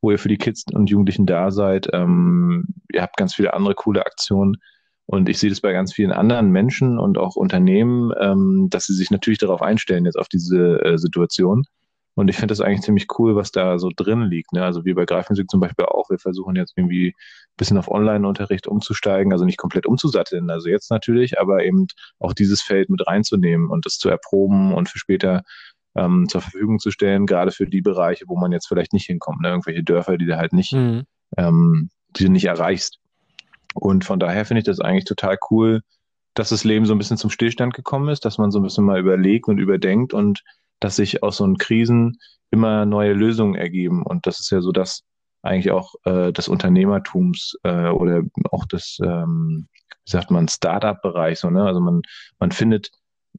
[0.00, 1.88] wo ihr für die Kids und Jugendlichen da seid.
[1.92, 4.56] Ähm, ihr habt ganz viele andere coole Aktionen.
[5.06, 8.94] Und ich sehe das bei ganz vielen anderen Menschen und auch Unternehmen, ähm, dass sie
[8.94, 11.64] sich natürlich darauf einstellen, jetzt auf diese äh, Situation.
[12.14, 14.52] Und ich finde das eigentlich ziemlich cool, was da so drin liegt.
[14.52, 14.62] Ne?
[14.64, 16.10] Also wir bei Greifmusik zum Beispiel auch.
[16.10, 20.90] Wir versuchen jetzt irgendwie ein bisschen auf Online-Unterricht umzusteigen, also nicht komplett umzusatteln, also jetzt
[20.90, 21.86] natürlich, aber eben
[22.18, 25.42] auch dieses Feld mit reinzunehmen und das zu erproben und für später
[25.94, 29.40] ähm, zur Verfügung zu stellen, gerade für die Bereiche, wo man jetzt vielleicht nicht hinkommt.
[29.40, 29.48] Ne?
[29.48, 31.04] Irgendwelche Dörfer, die du halt nicht, Mhm.
[31.38, 32.98] ähm, die du nicht erreichst.
[33.74, 35.82] Und von daher finde ich das eigentlich total cool,
[36.34, 38.84] dass das Leben so ein bisschen zum Stillstand gekommen ist, dass man so ein bisschen
[38.84, 40.42] mal überlegt und überdenkt und
[40.80, 42.18] dass sich aus so einen Krisen
[42.50, 44.02] immer neue Lösungen ergeben.
[44.02, 45.02] Und das ist ja so das
[45.42, 49.68] eigentlich auch äh, des Unternehmertums äh, oder auch des, ähm,
[50.04, 51.38] wie sagt man, Startup-Bereich.
[51.38, 51.64] So, ne?
[51.64, 52.02] Also man,
[52.38, 52.90] man findet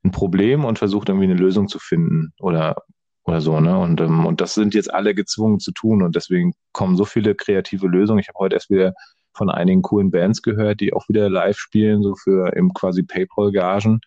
[0.04, 2.76] ein Problem und versucht irgendwie eine Lösung zu finden oder,
[3.24, 3.60] oder so.
[3.60, 3.78] Ne?
[3.78, 6.02] Und, ähm, und das sind jetzt alle gezwungen zu tun.
[6.04, 8.20] Und deswegen kommen so viele kreative Lösungen.
[8.20, 8.94] Ich habe heute erst wieder
[9.34, 14.00] von einigen coolen Bands gehört, die auch wieder live spielen, so für eben quasi PayPal-Gagen,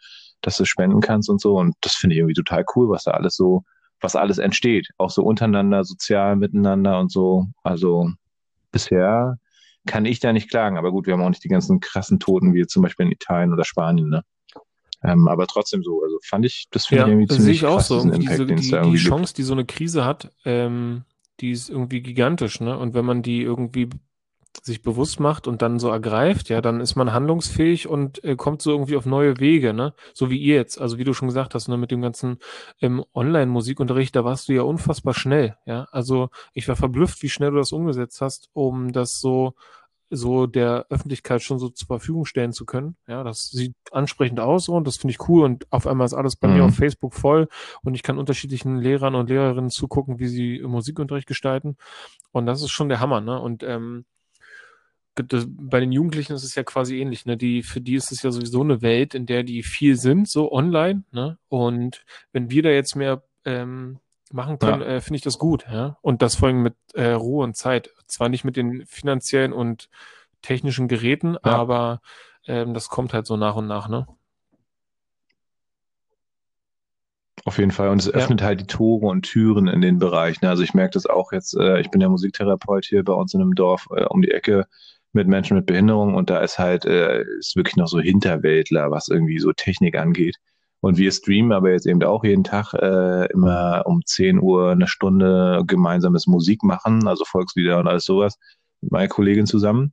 [0.43, 1.57] dass du spenden kannst und so.
[1.59, 3.63] Und das finde ich irgendwie total cool, was da alles so,
[4.01, 4.89] was alles entsteht.
[4.99, 7.47] Auch so untereinander, sozial miteinander und so.
[7.63, 8.11] Also
[8.73, 9.39] bisher
[9.87, 10.77] kann ich da nicht klagen.
[10.79, 13.53] Aber gut, wir haben auch nicht die ganzen krassen Toten wie zum Beispiel in Italien
[13.53, 14.23] oder Spanien, ne?
[15.03, 17.69] Ähm, aber trotzdem so, also fand ich, das finde Ja, ich irgendwie das ziemlich sehe
[17.69, 18.01] ich auch so.
[18.01, 19.09] Impact, diese, die, da die irgendwie gibt.
[19.09, 21.05] Chance, die so eine Krise hat, ähm,
[21.41, 22.77] die ist irgendwie gigantisch, ne?
[22.79, 23.91] Und wenn man die irgendwie
[24.63, 28.63] sich bewusst macht und dann so ergreift, ja, dann ist man handlungsfähig und äh, kommt
[28.63, 29.95] so irgendwie auf neue Wege, ne?
[30.15, 32.39] So wie ihr jetzt, also wie du schon gesagt hast, ne, mit dem ganzen
[32.81, 35.87] ähm, Online-Musikunterricht, da warst du ja unfassbar schnell, ja.
[35.93, 39.55] Also ich war verblüfft, wie schnell du das umgesetzt hast, um das so
[40.09, 42.95] so der Öffentlichkeit schon so zur Verfügung stellen zu können.
[43.09, 46.37] Ja, das sieht ansprechend aus und das finde ich cool und auf einmal ist alles
[46.37, 46.69] bei mir Mhm.
[46.69, 47.49] auf Facebook voll
[47.83, 51.77] und ich kann unterschiedlichen Lehrern und Lehrerinnen zugucken, wie sie Musikunterricht gestalten
[52.31, 53.41] und das ist schon der Hammer, ne?
[53.41, 54.05] Und ähm,
[55.17, 57.37] das, bei den Jugendlichen ist es ja quasi ähnlich, ne?
[57.37, 60.53] Die, für die ist es ja sowieso eine Welt, in der die viel sind, so
[60.53, 61.39] online, ne?
[61.49, 63.99] Und wenn wir da jetzt mehr ähm,
[64.31, 64.89] machen können, ja.
[64.89, 65.97] äh, finde ich das gut, ja.
[66.03, 67.91] Und das vor allem mit äh, Ruhe und Zeit.
[68.07, 69.89] Zwar nicht mit den finanziellen und
[70.43, 71.53] technischen Geräten, ja.
[71.53, 72.01] aber
[72.47, 74.07] ähm, das kommt halt so nach und nach, ne?
[77.45, 77.91] Auf jeden Fall.
[77.91, 78.49] Und es öffnet ja.
[78.49, 80.41] halt die Tore und Türen in den Bereich.
[80.41, 80.49] Ne?
[80.49, 83.41] Also ich merke das auch jetzt, äh, ich bin ja Musiktherapeut hier bei uns in
[83.41, 84.67] einem Dorf äh, um die Ecke
[85.17, 89.09] mit Menschen mit Behinderung und da ist halt, äh, ist wirklich noch so Hinterwäldler, was
[89.09, 90.37] irgendwie so Technik angeht.
[90.81, 94.87] Und wir streamen aber jetzt eben auch jeden Tag äh, immer um 10 Uhr eine
[94.87, 98.37] Stunde gemeinsames Musik machen, also Volkslieder und alles sowas,
[98.83, 99.93] mit meiner Kollegin zusammen.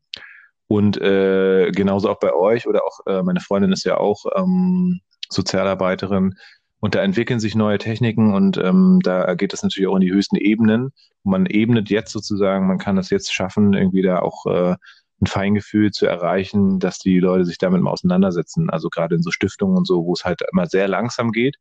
[0.67, 4.99] Und äh, genauso auch bei euch oder auch äh, meine Freundin ist ja auch ähm,
[5.29, 6.35] Sozialarbeiterin.
[6.79, 10.11] Und da entwickeln sich neue Techniken und ähm, da geht es natürlich auch in die
[10.11, 10.91] höchsten Ebenen.
[11.23, 14.75] Und man ebnet jetzt sozusagen, man kann es jetzt schaffen, irgendwie da auch äh,
[15.21, 18.69] ein Feingefühl zu erreichen, dass die Leute sich damit mal auseinandersetzen.
[18.69, 21.57] Also gerade in so Stiftungen und so, wo es halt immer sehr langsam geht.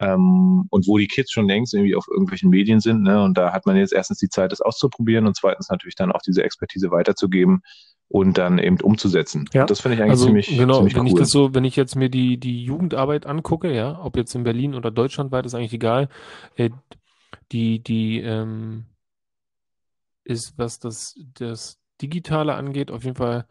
[0.00, 3.02] Ähm, und wo die Kids schon längst irgendwie auf irgendwelchen Medien sind.
[3.02, 3.22] Ne?
[3.22, 6.22] Und da hat man jetzt erstens die Zeit, das auszuprobieren und zweitens natürlich dann auch
[6.22, 7.62] diese Expertise weiterzugeben,
[8.12, 9.48] und dann eben umzusetzen.
[9.54, 9.64] Ja.
[9.64, 11.08] das finde ich eigentlich also, ziemlich, genau, ziemlich wenn cool.
[11.08, 14.44] ich das so, wenn ich jetzt mir die, die Jugendarbeit angucke, ja, ob jetzt in
[14.44, 16.10] Berlin oder deutschlandweit, ist eigentlich egal.
[16.56, 16.70] Äh,
[17.52, 18.84] die, die ähm,
[20.24, 23.46] ist, was das, das Digitale angeht, auf jeden Fall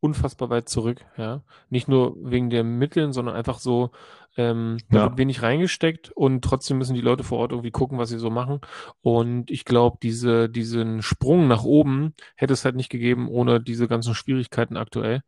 [0.00, 1.42] unfassbar weit zurück, ja.
[1.70, 3.90] Nicht nur wegen der Mitteln, sondern einfach so,
[4.36, 5.02] ähm, da ja.
[5.04, 8.30] wird wenig reingesteckt und trotzdem müssen die Leute vor Ort irgendwie gucken, was sie so
[8.30, 8.60] machen.
[9.00, 13.88] Und ich glaube, diese, diesen Sprung nach oben hätte es halt nicht gegeben ohne diese
[13.88, 15.22] ganzen Schwierigkeiten aktuell.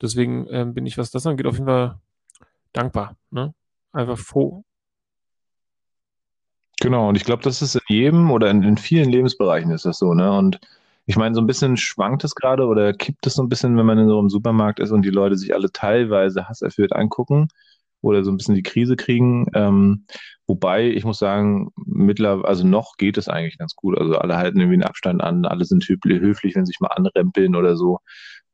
[0.00, 1.98] Deswegen ähm, bin ich, was das angeht, auf jeden Fall
[2.72, 3.16] dankbar.
[3.30, 3.54] Ne?
[3.92, 4.64] Einfach froh.
[6.80, 9.98] Genau, und ich glaube, das ist in jedem oder in, in vielen Lebensbereichen ist das
[9.98, 10.30] so, ne?
[10.36, 10.60] Und
[11.06, 13.86] ich meine, so ein bisschen schwankt es gerade oder kippt es so ein bisschen, wenn
[13.86, 17.48] man in so einem Supermarkt ist und die Leute sich alle teilweise hasserfüllt angucken
[18.00, 19.46] oder so ein bisschen die Krise kriegen.
[19.54, 20.06] Ähm,
[20.46, 23.98] wobei, ich muss sagen, mittlerweile, also noch geht es eigentlich ganz gut.
[23.98, 27.54] Also alle halten irgendwie einen Abstand an, alle sind höflich, wenn sie sich mal anrempeln
[27.54, 28.00] oder so.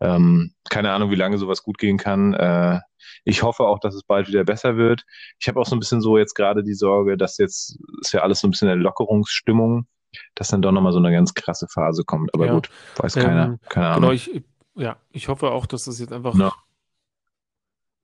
[0.01, 2.35] Ähm, keine Ahnung, wie lange sowas gut gehen kann.
[2.35, 2.81] Äh,
[3.25, 5.05] ich hoffe auch, dass es bald wieder besser wird.
[5.39, 8.23] Ich habe auch so ein bisschen so jetzt gerade die Sorge, dass jetzt ist ja
[8.23, 9.87] alles so ein bisschen eine Lockerungsstimmung,
[10.35, 12.33] dass dann doch nochmal so eine ganz krasse Phase kommt.
[12.35, 13.45] Aber ja, gut, weiß keiner.
[13.45, 14.01] Ähm, keine Ahnung.
[14.01, 14.43] Genau, ich,
[14.75, 16.53] ja, ich hoffe auch, dass das jetzt einfach no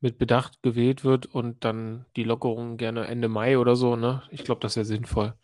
[0.00, 4.22] mit Bedacht gewählt wird und dann die Lockerung gerne Ende Mai oder so, ne?
[4.30, 5.34] Ich glaube, das wäre sinnvoll.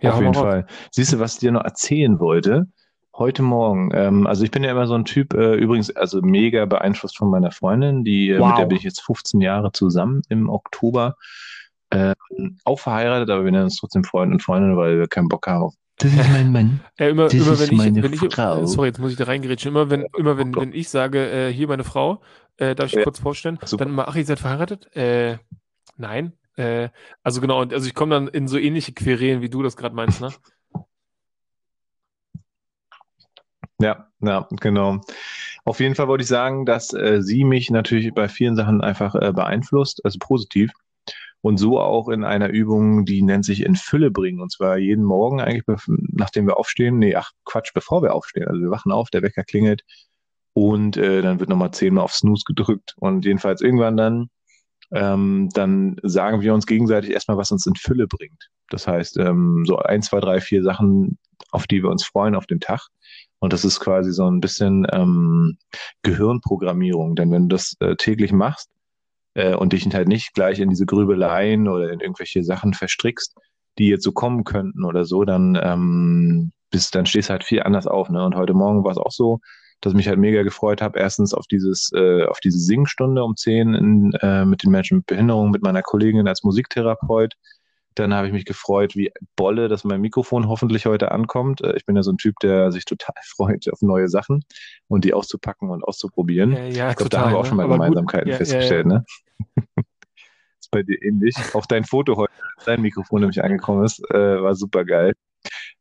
[0.00, 0.66] Ja, Auf jeden Fall.
[0.90, 2.66] Siehst du, was ich dir noch erzählen wollte?
[3.14, 6.66] Heute Morgen, ähm, also ich bin ja immer so ein Typ, äh, übrigens, also mega
[6.66, 10.50] beeinflusst von meiner Freundin, die, äh, mit der bin ich jetzt 15 Jahre zusammen im
[10.50, 11.16] Oktober.
[11.90, 12.14] Äh,
[12.64, 15.72] auch verheiratet, aber wir nennen uns trotzdem Freund und Freundin, weil wir keinen Bock haben
[15.98, 16.80] das ist mein Mann.
[16.98, 18.62] Ja, immer, das immer ist wenn meine ich, wenn Frau.
[18.62, 19.70] Ich, sorry, jetzt muss ich da reingerätschen.
[19.70, 22.20] Immer wenn, immer wenn, wenn ich sage, äh, hier meine Frau,
[22.58, 23.02] äh, darf ich ja.
[23.02, 23.84] kurz vorstellen, Super.
[23.84, 24.94] dann immer, ach, ihr seid verheiratet?
[24.94, 25.38] Äh,
[25.96, 26.32] nein.
[26.56, 26.90] Äh,
[27.22, 30.20] also genau, also ich komme dann in so ähnliche Querelen, wie du das gerade meinst,
[30.20, 30.32] ne?
[33.78, 35.00] Ja, ja, genau.
[35.64, 39.14] Auf jeden Fall wollte ich sagen, dass äh, sie mich natürlich bei vielen Sachen einfach
[39.14, 40.72] äh, beeinflusst, also positiv.
[41.42, 44.40] Und so auch in einer Übung, die nennt sich in Fülle bringen.
[44.40, 46.98] Und zwar jeden Morgen eigentlich, nachdem wir aufstehen.
[46.98, 48.48] Nee, ach Quatsch, bevor wir aufstehen.
[48.48, 49.82] Also wir wachen auf, der Wecker klingelt
[50.56, 52.94] und äh, dann wird nochmal zehnmal auf Snooze gedrückt.
[52.96, 54.30] Und jedenfalls irgendwann dann,
[54.90, 58.48] ähm, dann sagen wir uns gegenseitig erstmal, was uns in Fülle bringt.
[58.70, 61.18] Das heißt, ähm, so ein, zwei, drei, vier Sachen,
[61.50, 62.88] auf die wir uns freuen auf den Tag.
[63.38, 65.58] Und das ist quasi so ein bisschen ähm,
[66.02, 67.16] Gehirnprogrammierung.
[67.16, 68.70] Denn wenn du das äh, täglich machst,
[69.36, 73.36] äh, und dich halt nicht gleich in diese Grübeleien oder in irgendwelche Sachen verstrickst,
[73.78, 77.62] die jetzt so kommen könnten oder so, dann ähm, bist, dann stehst du halt viel
[77.62, 78.08] anders auf.
[78.08, 78.24] Ne?
[78.24, 79.40] Und heute Morgen war es auch so,
[79.82, 83.36] dass ich mich halt mega gefreut habe, erstens auf dieses, äh, auf diese Singstunde um
[83.36, 87.34] 10 in, äh, mit den Menschen mit Behinderung, mit meiner Kollegin als Musiktherapeut,
[87.98, 91.62] dann habe ich mich gefreut, wie Bolle, dass mein Mikrofon hoffentlich heute ankommt.
[91.62, 94.44] Äh, ich bin ja so ein Typ, der sich total freut auf neue Sachen
[94.88, 96.52] und die auszupacken und auszuprobieren.
[96.52, 97.48] Ja, ja ich glaube, da haben wir auch ne?
[97.48, 99.04] schon mal Gemeinsamkeiten ja, festgestellt, ja, ne?
[100.60, 101.34] ist bei dir ähnlich.
[101.54, 102.32] Auch dein Foto heute,
[102.64, 105.14] dein Mikrofon nämlich angekommen ist, äh, war super geil.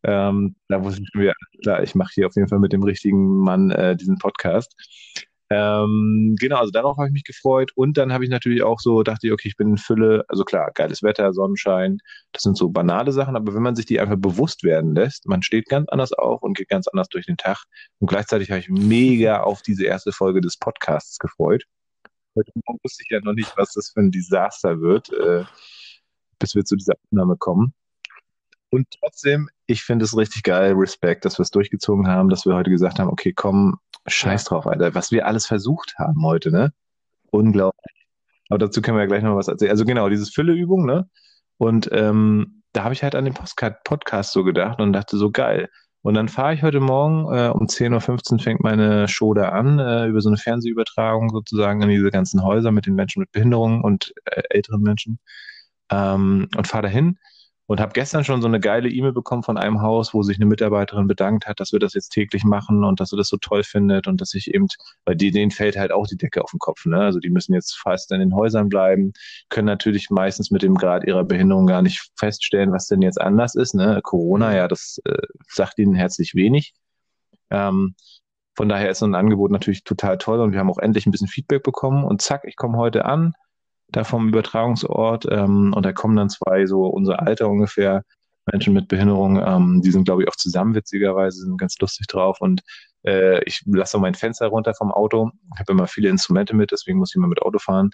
[0.03, 3.39] Ähm, da wusste ich mir, klar, ich mache hier auf jeden Fall mit dem richtigen
[3.39, 4.75] Mann äh, diesen Podcast.
[5.51, 7.71] Ähm, genau, also darauf habe ich mich gefreut.
[7.75, 10.43] Und dann habe ich natürlich auch so, dachte ich, okay, ich bin in Fülle, also
[10.43, 11.99] klar, geiles Wetter, Sonnenschein,
[12.31, 15.43] das sind so banale Sachen, aber wenn man sich die einfach bewusst werden lässt, man
[15.43, 17.63] steht ganz anders auf und geht ganz anders durch den Tag.
[17.99, 21.63] Und gleichzeitig habe ich mega auf diese erste Folge des Podcasts gefreut.
[22.35, 25.45] Heute Morgen wusste ich ja noch nicht, was das für ein Desaster wird, äh,
[26.39, 27.73] bis wir zu dieser Aufnahme kommen.
[28.75, 32.55] Und trotzdem, ich finde es richtig geil, Respekt, dass wir es durchgezogen haben, dass wir
[32.55, 36.73] heute gesagt haben, okay, komm, scheiß drauf, Alter, was wir alles versucht haben heute, ne?
[37.31, 38.05] Unglaublich.
[38.49, 39.71] Aber dazu können wir ja gleich noch was erzählen.
[39.71, 41.09] Also genau, dieses Fülleübung, ne?
[41.57, 45.69] Und ähm, da habe ich halt an den Podcast so gedacht und dachte so, geil.
[46.01, 49.79] Und dann fahre ich heute Morgen, äh, um 10.15 Uhr fängt meine Show da an,
[49.79, 53.81] äh, über so eine Fernsehübertragung sozusagen in diese ganzen Häuser mit den Menschen mit Behinderungen
[53.81, 55.19] und äh, älteren Menschen.
[55.89, 57.17] Ähm, und fahre dahin
[57.67, 60.45] und habe gestern schon so eine geile E-Mail bekommen von einem Haus, wo sich eine
[60.45, 63.63] Mitarbeiterin bedankt hat, dass wir das jetzt täglich machen und dass sie das so toll
[63.63, 64.67] findet und dass ich eben,
[65.05, 66.99] weil denen fällt halt auch die Decke auf den Kopf, ne?
[66.99, 69.13] Also die müssen jetzt fast in den Häusern bleiben,
[69.49, 73.55] können natürlich meistens mit dem Grad ihrer Behinderung gar nicht feststellen, was denn jetzt anders
[73.55, 73.99] ist, ne?
[74.03, 76.73] Corona, ja, das äh, sagt ihnen herzlich wenig.
[77.49, 77.95] Ähm,
[78.55, 81.11] von daher ist so ein Angebot natürlich total toll und wir haben auch endlich ein
[81.11, 83.33] bisschen Feedback bekommen und zack, ich komme heute an,
[83.89, 88.03] da vom Übertragungsort ähm, und da kommen dann zwei so unser Alter ungefähr
[88.51, 92.41] Menschen mit Behinderung, ähm, die sind glaube ich auch zusammen witzigerweise, sind ganz lustig drauf
[92.41, 92.61] und
[93.05, 97.11] äh, ich lasse mein Fenster runter vom Auto, habe immer viele Instrumente mit, deswegen muss
[97.11, 97.91] ich immer mit Auto fahren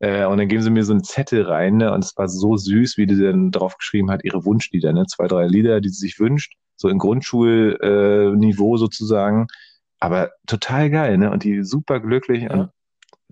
[0.00, 2.56] äh, und dann geben sie mir so einen Zettel rein ne, und es war so
[2.56, 6.00] süß, wie die dann drauf geschrieben hat, ihre Wunschlieder, ne, zwei, drei Lieder, die sie
[6.06, 9.46] sich wünscht, so im Grundschulniveau äh, sozusagen,
[9.98, 11.30] aber total geil, ne?
[11.30, 12.52] Und die super glücklich Ja.
[12.54, 12.70] und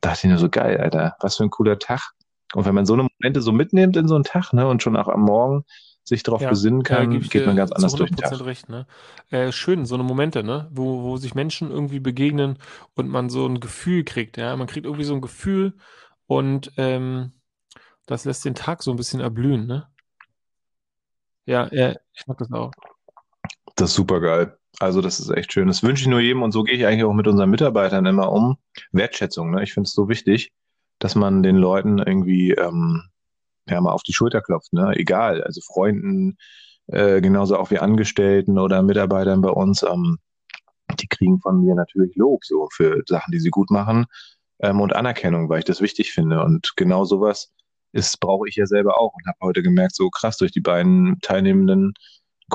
[0.01, 2.13] dachte ich nur so geil, Alter, was für ein cooler Tag.
[2.55, 4.97] Und wenn man so eine Momente so mitnimmt in so einen Tag, ne, und schon
[4.97, 5.65] auch am Morgen
[6.05, 8.47] sich darauf Ja, besinnen ja, kann, ich geht man ganz anders durch den 100% Tag.
[8.47, 8.87] recht, ne?
[9.31, 10.69] Äh, schön, so eine Momente, ne?
[10.73, 12.59] Wo, wo sich Menschen irgendwie begegnen
[12.95, 14.57] und man so ein Gefühl kriegt, ja?
[14.57, 15.75] Man kriegt irgendwie so ein Gefühl
[16.27, 17.33] und ähm,
[18.07, 19.89] das lässt den Tag so ein bisschen erblühen, ne?
[21.47, 22.73] Ja, ja, ich mag das auch.
[23.77, 24.58] Das ist super geil.
[24.81, 25.67] Also das ist echt schön.
[25.67, 28.31] Das wünsche ich nur jedem und so gehe ich eigentlich auch mit unseren Mitarbeitern immer
[28.31, 28.59] um.
[28.93, 29.63] Wertschätzung, ne?
[29.63, 30.53] Ich finde es so wichtig,
[30.99, 33.03] dass man den Leuten irgendwie ähm,
[33.69, 34.93] ja mal auf die Schulter klopft, ne?
[34.97, 36.37] Egal, also Freunden,
[36.87, 40.19] äh, genauso auch wie Angestellten oder Mitarbeitern bei uns, ähm,
[41.01, 44.07] die kriegen von mir natürlich Lob so für Sachen, die sie gut machen
[44.61, 46.43] ähm, und Anerkennung, weil ich das wichtig finde.
[46.43, 47.53] Und genau sowas
[47.93, 51.19] ist, brauche ich ja selber auch und habe heute gemerkt, so krass durch die beiden
[51.21, 51.95] Teilnehmenden,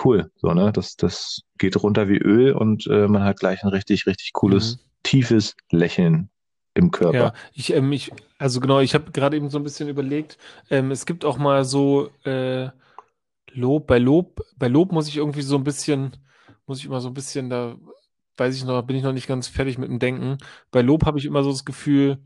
[0.04, 0.72] cool, so, ne?
[0.72, 4.78] Das, das geht runter wie Öl und äh, man hat gleich ein richtig, richtig cooles,
[4.78, 4.80] Mhm.
[5.04, 6.30] tiefes Lächeln
[6.74, 7.18] im Körper.
[7.18, 10.38] Ja, ich, ähm, ich, also genau, ich habe gerade eben so ein bisschen überlegt,
[10.70, 12.70] ähm, es gibt auch mal so äh,
[13.52, 16.18] Lob, bei Lob, bei Lob muss ich irgendwie so ein bisschen,
[16.66, 17.76] muss ich immer so ein bisschen, da
[18.38, 20.40] weiß ich noch, bin ich noch nicht ganz fertig mit dem Denken.
[20.72, 22.18] Bei Lob habe ich immer so das Gefühl,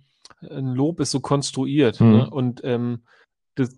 [0.41, 2.11] ein Lob ist so konstruiert, Mhm.
[2.11, 2.29] ne?
[2.29, 3.03] Und ähm,
[3.55, 3.75] das,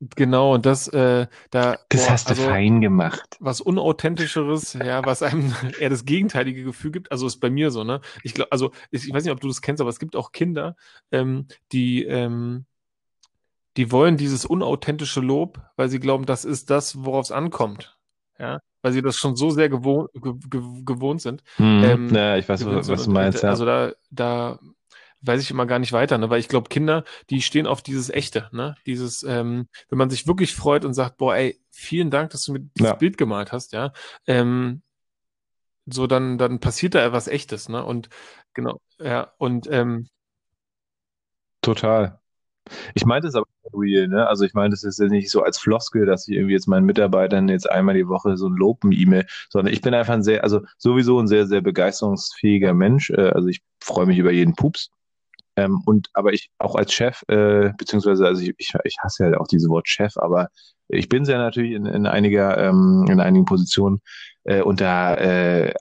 [0.00, 3.36] genau, und das, äh, da, Das boah, hast du also fein gemacht.
[3.40, 7.10] was unauthentischeres, ja, was einem eher das gegenteilige Gefühl gibt.
[7.12, 8.00] Also ist bei mir so, ne?
[8.22, 10.32] Ich glaube, also ich, ich weiß nicht, ob du das kennst, aber es gibt auch
[10.32, 10.76] Kinder,
[11.12, 12.66] ähm, die, ähm,
[13.76, 17.96] die wollen dieses unauthentische Lob, weil sie glauben, das ist das, worauf es ankommt.
[18.38, 21.42] Ja, weil sie das schon so sehr gewohnt, ge, ge, gewohnt sind.
[21.58, 21.84] Mhm.
[21.84, 23.48] Ähm, ja, ich weiß, was, was du meinst, ja.
[23.50, 24.58] Also da, da
[25.22, 26.30] weiß ich immer gar nicht weiter, ne?
[26.30, 28.76] Weil ich glaube, Kinder, die stehen auf dieses Echte, ne?
[28.86, 32.52] Dieses, ähm, wenn man sich wirklich freut und sagt, boah, ey, vielen Dank, dass du
[32.52, 32.94] mir dieses Ja.
[32.94, 33.92] Bild gemalt hast, ja.
[34.26, 34.82] Ähm,
[35.86, 37.84] so, dann, dann passiert da etwas Echtes, ne?
[37.84, 38.08] Und
[38.54, 40.08] genau, ja, und ähm,
[41.62, 42.18] Total.
[42.94, 44.28] Ich meinte es aber real, ne?
[44.28, 47.48] Also ich meinte es jetzt nicht so als Floskel, dass ich irgendwie jetzt meinen Mitarbeitern
[47.48, 51.20] jetzt einmal die Woche so ein Lob-E-Mail, sondern ich bin einfach ein sehr, also sowieso
[51.20, 53.10] ein sehr, sehr begeisterungsfähiger Mensch.
[53.10, 54.90] Äh, also ich freue mich über jeden Pups.
[55.56, 59.40] Ähm, und aber ich auch als Chef, äh, beziehungsweise, also ich, ich, ich hasse ja
[59.40, 60.48] auch dieses Wort Chef, aber
[60.88, 64.00] ich bin sehr natürlich in, in einiger, ähm, in einigen Positionen
[64.44, 65.72] äh, und da äh,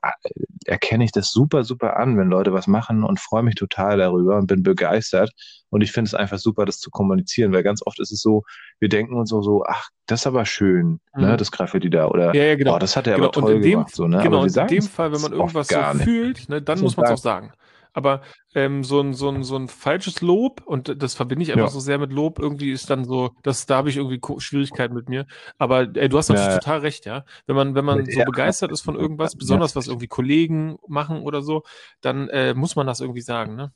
[0.65, 4.37] erkenne ich das super, super an, wenn Leute was machen und freue mich total darüber
[4.37, 5.31] und bin begeistert.
[5.69, 8.43] Und ich finde es einfach super, das zu kommunizieren, weil ganz oft ist es so,
[8.79, 11.37] wir denken uns so, so ach, das ist aber schön, ne, Mhm.
[11.37, 12.75] das Graffiti da oder ja, ja, genau.
[12.75, 14.21] oh, das hat er Genau, aber toll in dem, gemacht, so, ne?
[14.23, 17.11] genau, Aber in dem Fall, wenn man irgendwas so fühlt, ne, dann muss man es
[17.11, 17.51] auch sagen.
[17.95, 18.21] Aber
[18.53, 21.71] ähm, so ein, so, ein, so ein falsches Lob, und das verbinde ich einfach Ja.
[21.71, 25.07] so sehr mit Lob, irgendwie ist dann so, das, da habe ich irgendwie Schwierigkeiten mit
[25.07, 25.25] mir.
[25.57, 26.59] Aber ey, du hast Ja, natürlich ja.
[26.59, 27.23] total recht, ja.
[27.47, 29.39] Wenn man, wenn man so Ehr- begeistert ist von irgendwas, Ja.
[29.39, 31.63] besonders was irgendwie Kollegen machen oder so,
[32.01, 33.71] dann äh, muss man das irgendwie sagen, ne?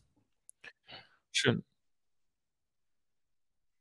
[1.32, 1.64] Schön.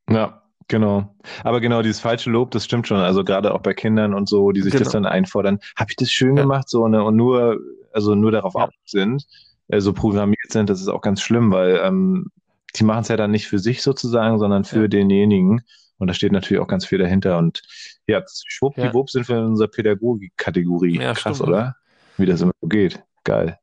[0.09, 1.15] Ja, genau.
[1.43, 2.97] Aber genau, dieses falsche Lob, das stimmt schon.
[2.97, 4.91] Also gerade auch bei Kindern und so, die sich das Genau.
[4.91, 6.43] dann einfordern, habe ich das schön Ja.
[6.43, 7.03] gemacht, so, ne?
[7.03, 7.59] Und nur,
[7.91, 8.65] also nur darauf Ja.
[8.67, 9.25] aus sind,
[9.69, 12.27] äh, so programmiert sind, das ist auch ganz schlimm, weil ähm,
[12.75, 14.87] die machen es ja dann nicht für sich sozusagen, sondern für Ja.
[14.87, 15.61] denjenigen.
[15.97, 17.37] Und da steht natürlich auch ganz viel dahinter.
[17.37, 17.61] Und
[18.07, 20.97] ja, schwuppdiwupp sind wir in unserer Pädagogik-Kategorie.
[21.01, 21.75] Ja, Krass, stimmt, oder?
[22.17, 23.03] Wie das immer so geht.
[23.23, 23.57] Geil.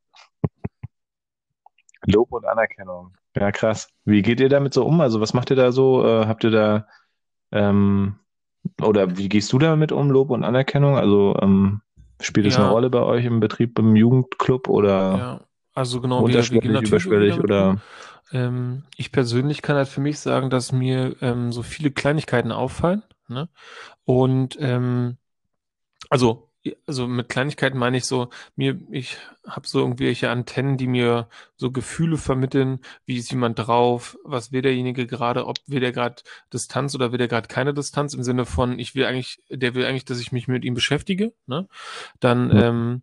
[2.05, 3.15] Lob und Anerkennung.
[3.35, 3.89] Ja, krass.
[4.05, 5.01] Wie geht ihr damit so um?
[5.01, 6.05] Also was macht ihr da so?
[6.05, 6.87] Äh, habt ihr da
[7.51, 8.15] ähm,
[8.81, 10.95] oder wie gehst du damit um, Lob und Anerkennung?
[10.97, 11.81] Also ähm,
[12.21, 12.63] spielt es Ja.
[12.63, 15.41] eine Rolle bei euch im Betrieb, im Jugendclub oder Ja,
[15.77, 17.81] also genau, wir, wir unterschwellig, gehen natürlich überschwellig oder
[18.31, 23.03] Ähm, ich persönlich kann halt für mich sagen, dass mir ähm, so viele Kleinigkeiten auffallen.
[23.27, 23.47] Ne?
[24.05, 25.17] Und ähm,
[26.09, 26.49] also,
[26.85, 29.17] also mit Kleinigkeiten meine ich so, mir, ich
[29.47, 34.61] habe so irgendwelche Antennen, die mir so Gefühle vermitteln, wie ist jemand drauf, was will
[34.61, 38.45] derjenige gerade, ob will der gerade Distanz oder will der gerade keine Distanz im Sinne
[38.45, 41.33] von, ich will eigentlich, der will eigentlich, dass ich mich mit ihm beschäftige.
[41.45, 41.67] Ne?
[42.19, 43.01] Dann ähm,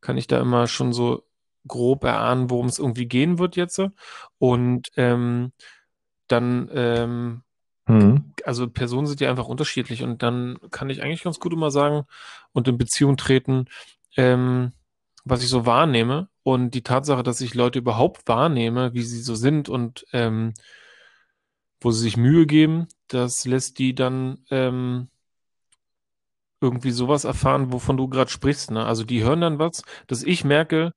[0.00, 1.22] kann ich da immer schon so
[1.66, 3.80] grob erahnen, worum es irgendwie gehen wird jetzt.
[4.38, 5.52] Und ähm,
[6.28, 7.42] dann, ähm,
[7.86, 8.32] hm.
[8.44, 12.04] also Personen sind ja einfach unterschiedlich und dann kann ich eigentlich ganz gut immer sagen
[12.52, 13.66] und in Beziehung treten,
[14.16, 14.72] ähm,
[15.24, 19.34] was ich so wahrnehme und die Tatsache, dass ich Leute überhaupt wahrnehme, wie sie so
[19.34, 20.54] sind und ähm,
[21.80, 25.08] wo sie sich Mühe geben, das lässt die dann ähm,
[26.60, 28.70] irgendwie sowas erfahren, wovon du gerade sprichst.
[28.70, 28.84] Ne?
[28.84, 30.94] Also die hören dann was, dass ich merke,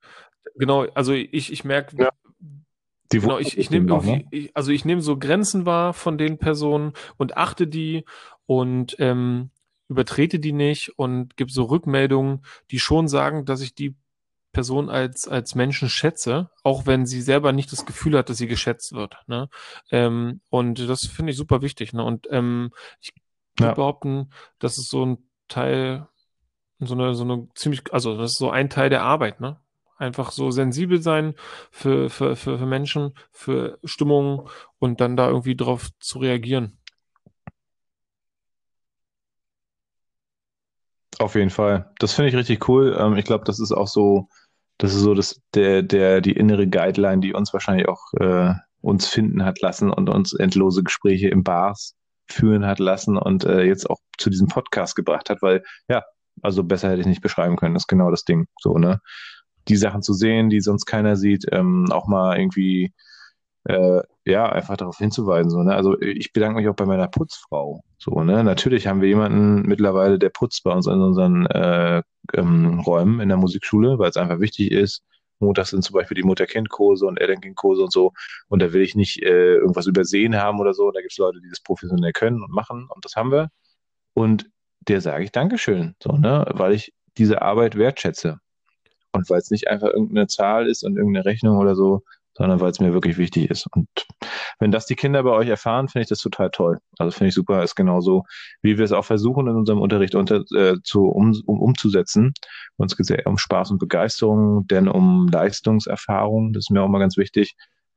[0.55, 2.11] genau, also ich, ich merke, Ja.
[3.11, 4.25] Die Genau, ich, ich nehme ne?
[4.29, 8.05] ich, also ich nehme so Grenzen wahr von den Personen und achte die
[8.45, 9.49] und ähm,
[9.87, 13.95] übertrete die nicht und gebe so Rückmeldungen, die schon sagen, dass ich die
[14.51, 18.47] Person als, als Menschen schätze, auch wenn sie selber nicht das Gefühl hat, dass sie
[18.47, 19.15] geschätzt wird.
[19.27, 19.49] Ne?
[19.91, 21.93] Ähm, und das finde ich super wichtig.
[21.93, 22.03] Ne?
[22.03, 22.71] Und ähm,
[23.01, 23.11] ich
[23.57, 23.73] würde Ja.
[23.73, 25.17] behaupten, das ist so ein
[25.47, 26.07] Teil,
[26.79, 29.59] so eine, so eine ziemlich, also das ist so ein Teil der Arbeit, ne?
[29.99, 31.35] Einfach so sensibel sein
[31.71, 34.47] für, für, für, für Menschen, für Stimmungen
[34.79, 36.79] und dann da irgendwie drauf zu reagieren.
[41.19, 41.91] Auf jeden Fall.
[41.99, 42.95] Das finde ich richtig cool.
[42.97, 44.29] Ähm, ich glaube, das ist auch so,
[44.77, 49.07] das ist so das, der, der, die innere Guideline, die uns wahrscheinlich auch äh, uns
[49.07, 51.95] finden hat lassen und uns endlose Gespräche im Bars
[52.27, 56.03] führen hat lassen und äh, jetzt auch zu diesem Podcast gebracht hat, weil ja,
[56.41, 57.73] also besser hätte ich nicht beschreiben können.
[57.73, 58.47] Das ist genau das Ding.
[58.61, 59.01] So, ne?
[59.67, 62.93] Die Sachen zu sehen, die sonst keiner sieht, ähm, auch mal irgendwie
[63.65, 65.49] äh, ja, einfach darauf hinzuweisen.
[65.51, 65.75] So, ne?
[65.75, 67.83] Also ich bedanke mich auch bei meiner Putzfrau.
[67.97, 68.43] So, ne?
[68.43, 72.01] Natürlich haben wir jemanden mittlerweile, der putzt bei uns in unseren äh,
[72.33, 75.03] ähm, Räumen in der Musikschule, weil es einfach wichtig ist.
[75.39, 78.11] Montags sind zum Beispiel die Mutter-Kind-Kurse und Elternkind-Kurse und so.
[78.49, 80.91] Und da will ich nicht äh, irgendwas übersehen haben oder so.
[80.91, 82.87] Da gibt es Leute, die das professionell können und machen.
[82.93, 83.49] Und das haben wir.
[84.13, 84.49] Und
[84.87, 86.45] der sage ich Dankeschön, so, ne?
[86.53, 88.39] Weil ich diese Arbeit wertschätze.
[89.19, 92.03] Und weil es nicht einfach irgendeine Zahl ist und irgendeine Rechnung oder so,
[92.33, 93.67] sondern weil es mir wirklich wichtig ist.
[93.75, 93.89] Und
[94.59, 96.79] wenn das die Kinder bei euch erfahren, finde ich das total toll.
[96.97, 98.23] Also finde ich super, ist genauso,
[98.61, 102.33] wie wir es auch versuchen in unserem Unterricht unter, äh, zu, um, um, umzusetzen.
[102.77, 106.87] Uns geht es ja um Spaß und Begeisterung, denn um Leistungserfahrung, das ist mir auch
[106.87, 107.55] mal ganz wichtig.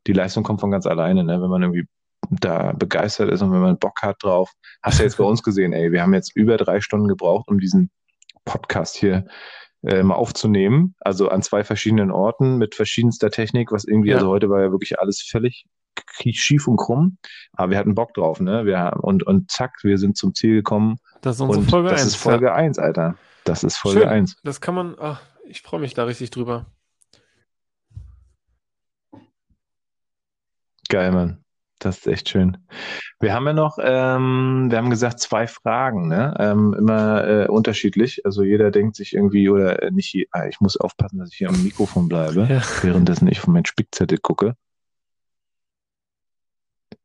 [0.08, 1.40] Die Leistung kommt von ganz alleine, ne?
[1.40, 1.86] wenn man irgendwie
[2.30, 4.50] da begeistert ist und wenn man Bock hat drauf.
[4.82, 7.48] Hast du ja jetzt bei uns gesehen, ey, wir haben jetzt über drei Stunden gebraucht,
[7.48, 7.92] um diesen
[8.44, 9.26] Podcast hier
[9.82, 10.94] äh, mal aufzunehmen.
[11.00, 14.16] Also an zwei verschiedenen Orten mit verschiedenster Technik, was irgendwie, Ja.
[14.16, 15.66] also heute war ja wirklich alles völlig
[16.32, 17.18] schief und krumm.
[17.52, 18.64] Aber wir hatten Bock drauf, ne?
[18.64, 20.98] Wir haben, und, und zack, wir sind zum Ziel gekommen.
[21.20, 22.08] Das ist unsere Folge das 1.
[22.10, 23.16] ist Folge 1, Alter.
[23.44, 24.08] Das ist Folge Schön.
[24.08, 24.36] 1.
[24.44, 26.66] Das kann man, ach, ich freue mich da richtig drüber.
[30.88, 31.41] Geil, Mann.
[31.84, 32.58] Das ist echt schön.
[33.18, 36.32] Wir haben ja noch, ähm, wir haben gesagt, zwei Fragen, ne?
[36.38, 38.24] Ähm, immer äh, unterschiedlich.
[38.24, 41.48] Also jeder denkt sich irgendwie, oder äh, nicht, ah, ich muss aufpassen, dass ich hier
[41.48, 42.62] am Mikrofon bleibe, Ja.
[42.82, 44.54] währenddessen ich von meinem Spickzettel gucke.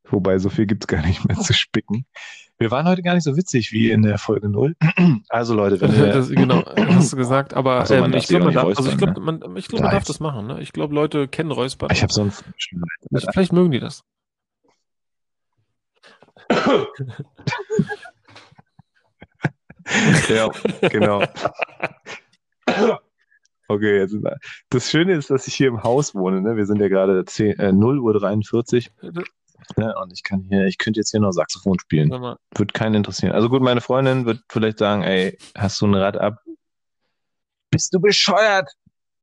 [0.09, 2.05] Wobei, so viel gibt's gar nicht mehr zu spicken.
[2.59, 4.75] Wir waren heute gar nicht so witzig wie in der Folge 0.
[5.29, 8.27] Also Leute, wenn ihr, Das, genau, hast du gesagt, aber Ach so, man ähm, ich
[8.27, 10.47] glaube, man darf, also ich räuspern, glaube, man, ich glaube, man darf das machen.
[10.47, 10.61] Ne?
[10.61, 11.89] Ich glaube, Leute kennen Räuspern.
[11.91, 14.03] ich habe so ein Vielleicht- Vielleicht mögen die das.
[20.29, 20.49] Ja,
[20.89, 21.23] genau.
[23.69, 24.15] Okay, jetzt,
[24.69, 26.41] das Schöne ist, dass ich hier im Haus wohne.
[26.41, 26.55] Ne?
[26.55, 28.91] Wir sind ja gerade 10, äh, 0 Uhr 43
[29.75, 29.95] ne?
[30.01, 32.11] und ich kann hier, ich könnte jetzt hier noch Saxophon spielen.
[32.55, 33.33] Wird keinen interessieren.
[33.33, 36.41] Also gut, meine Freundin wird vielleicht sagen, ey, hast du ein Rad ab?
[37.69, 38.71] Bist du bescheuert?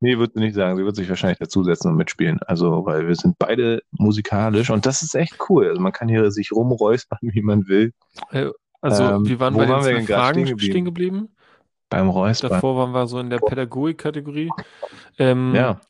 [0.05, 0.77] Nee, wird sie nicht sagen.
[0.77, 2.39] Sie wird sich wahrscheinlich dazusetzen und mitspielen.
[2.47, 5.67] Also, weil wir sind beide musikalisch und das ist echt cool.
[5.69, 7.93] Also man kann hier sich rumräuspern, wie man will.
[8.33, 8.51] äh,
[8.83, 10.85] also Ähm, wir waren wo bei den waren wir denn Fragen stehen stehen geblieben?
[10.85, 11.37] geblieben.
[11.89, 12.51] Beim Räuspern.
[12.51, 14.51] Davor waren wir so in der Pädagogik-Kategorie.
[15.19, 15.81] Ähm, Ja,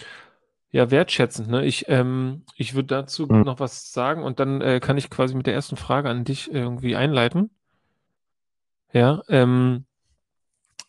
[0.71, 1.49] Ja, wertschätzend.
[1.49, 1.65] Ne?
[1.65, 3.43] Ich, ähm, ich würde dazu Mhm.
[3.43, 6.53] noch was sagen und dann äh, kann ich quasi mit der ersten Frage an dich
[6.53, 7.51] irgendwie einleiten.
[8.93, 9.87] Ja, ähm,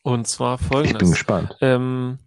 [0.04, 1.12] und zwar ich bin folgendes.
[1.12, 1.58] gespannt.
[1.62, 2.20] Ähm,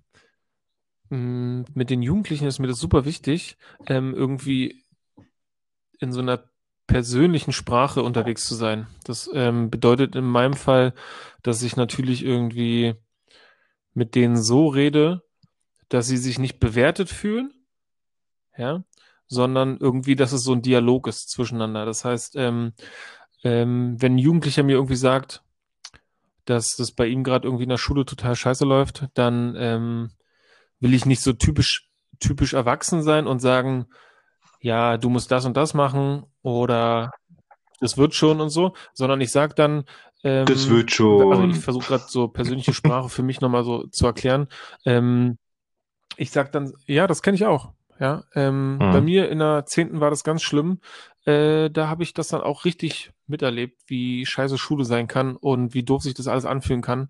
[1.10, 3.56] mit den Jugendlichen ist mir das super wichtig,
[3.86, 4.84] ähm, irgendwie
[5.98, 6.44] in so einer
[6.86, 8.86] persönlichen Sprache unterwegs zu sein.
[9.04, 10.94] Das ähm, bedeutet in meinem Fall,
[11.42, 12.94] dass ich natürlich irgendwie
[13.94, 15.22] mit denen so rede,
[15.88, 17.52] dass sie sich nicht bewertet fühlen,
[18.56, 18.84] ja,
[19.26, 21.84] sondern irgendwie, dass es so ein Dialog ist zwischeneinander.
[21.84, 22.72] Das heißt, ähm,
[23.44, 25.42] ähm, wenn ein Jugendlicher mir irgendwie sagt,
[26.46, 30.10] dass das bei ihm gerade irgendwie in der Schule total scheiße läuft, dann ähm,
[30.80, 31.88] will ich nicht so typisch,
[32.20, 33.86] typisch erwachsen sein und sagen,
[34.60, 37.12] ja, du musst das und das machen oder
[37.80, 39.84] das wird schon und so, sondern ich sage dann,
[40.24, 41.32] ähm, das wird schon.
[41.32, 44.48] Also ich versuche gerade so persönliche Sprache für mich nochmal so zu erklären.
[44.84, 45.38] Ähm,
[46.16, 47.72] ich sage dann, ja, das kenne ich auch.
[48.00, 48.78] Ja, ähm, mhm.
[48.78, 50.80] bei mir in der zehnten war das ganz schlimm.
[51.24, 55.74] Äh, da habe ich das dann auch richtig miterlebt, wie scheiße Schule sein kann und
[55.74, 57.08] wie doof sich das alles anfühlen kann.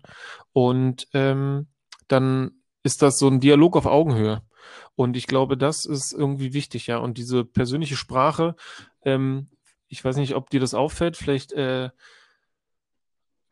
[0.51, 1.67] Und ähm,
[2.07, 4.41] dann ist das so ein Dialog auf Augenhöhe.
[4.95, 6.97] Und ich glaube, das ist irgendwie wichtig, ja.
[6.97, 8.55] Und diese persönliche Sprache,
[9.03, 9.49] ähm,
[9.87, 11.89] ich weiß nicht, ob dir das auffällt, vielleicht äh,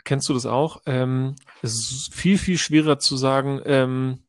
[0.03, 0.81] kennst du das auch.
[0.85, 4.23] Ähm, es ist viel, viel schwerer zu sagen, ähm,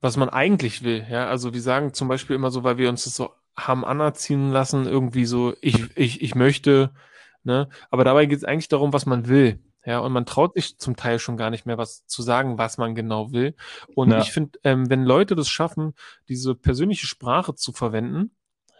[0.00, 1.06] was man eigentlich will.
[1.10, 4.50] Ja, also wir sagen zum Beispiel immer so, weil wir uns das so haben anerziehen
[4.50, 6.94] lassen, irgendwie so, ich, ich, ich möchte,
[7.42, 7.68] ne?
[7.90, 9.62] Aber dabei geht es eigentlich darum, was man will.
[9.84, 12.76] Ja, und man traut sich zum Teil schon gar nicht mehr was zu sagen, was
[12.76, 13.54] man genau will.
[13.94, 14.20] Und ja.
[14.20, 15.94] ich finde, ähm, wenn Leute das schaffen,
[16.28, 18.32] diese persönliche Sprache zu verwenden,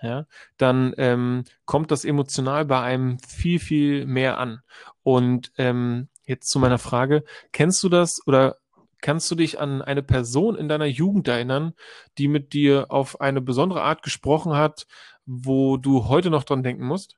[0.02, 0.26] ja,
[0.56, 4.60] dann ähm, kommt das emotional bei einem viel, viel mehr an.
[5.02, 8.56] Und ähm, jetzt zu meiner Frage, kennst du das oder
[9.00, 11.74] kannst du dich an eine Person in deiner Jugend erinnern,
[12.18, 14.86] die mit dir auf eine besondere Art gesprochen hat,
[15.26, 17.16] wo du heute noch dran denken musst?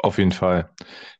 [0.00, 0.70] Auf jeden Fall.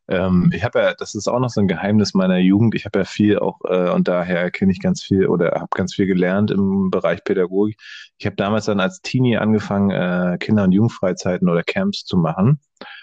[0.08, 2.74] Ähm, ich habe ja, das ist auch noch so ein Geheimnis meiner Jugend.
[2.74, 5.94] Ich habe ja viel auch äh, und daher kenne ich ganz viel oder habe ganz
[5.94, 7.78] viel gelernt im Bereich Pädagogik.
[8.16, 12.60] Ich habe damals dann als Teenie angefangen, äh, Kinder- und Jugendfreizeiten oder Camps zu machen.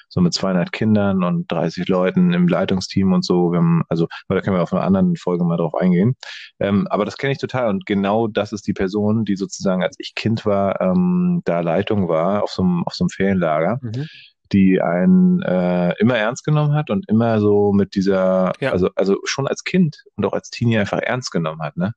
[0.07, 3.53] So mit 200 Kindern und 30 Leuten im Leitungsteam und so.
[3.53, 6.15] Haben, also, da können wir auf einer anderen Folge mal drauf eingehen.
[6.59, 9.95] Ähm, aber das kenne ich total und genau das ist die Person, die sozusagen, als
[9.99, 13.79] ich Kind war, ähm, da Leitung war auf so einem, auf so einem Ferienlager.
[13.81, 14.07] Mhm
[14.51, 18.71] die einen äh, immer ernst genommen hat und immer so mit dieser, ja.
[18.71, 21.93] also, also schon als Kind und auch als Teenie einfach ernst genommen hat, ne?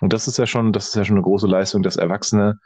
[0.00, 2.58] Und das ist ja schon, das ist ja schon eine große Leistung, dass Erwachsene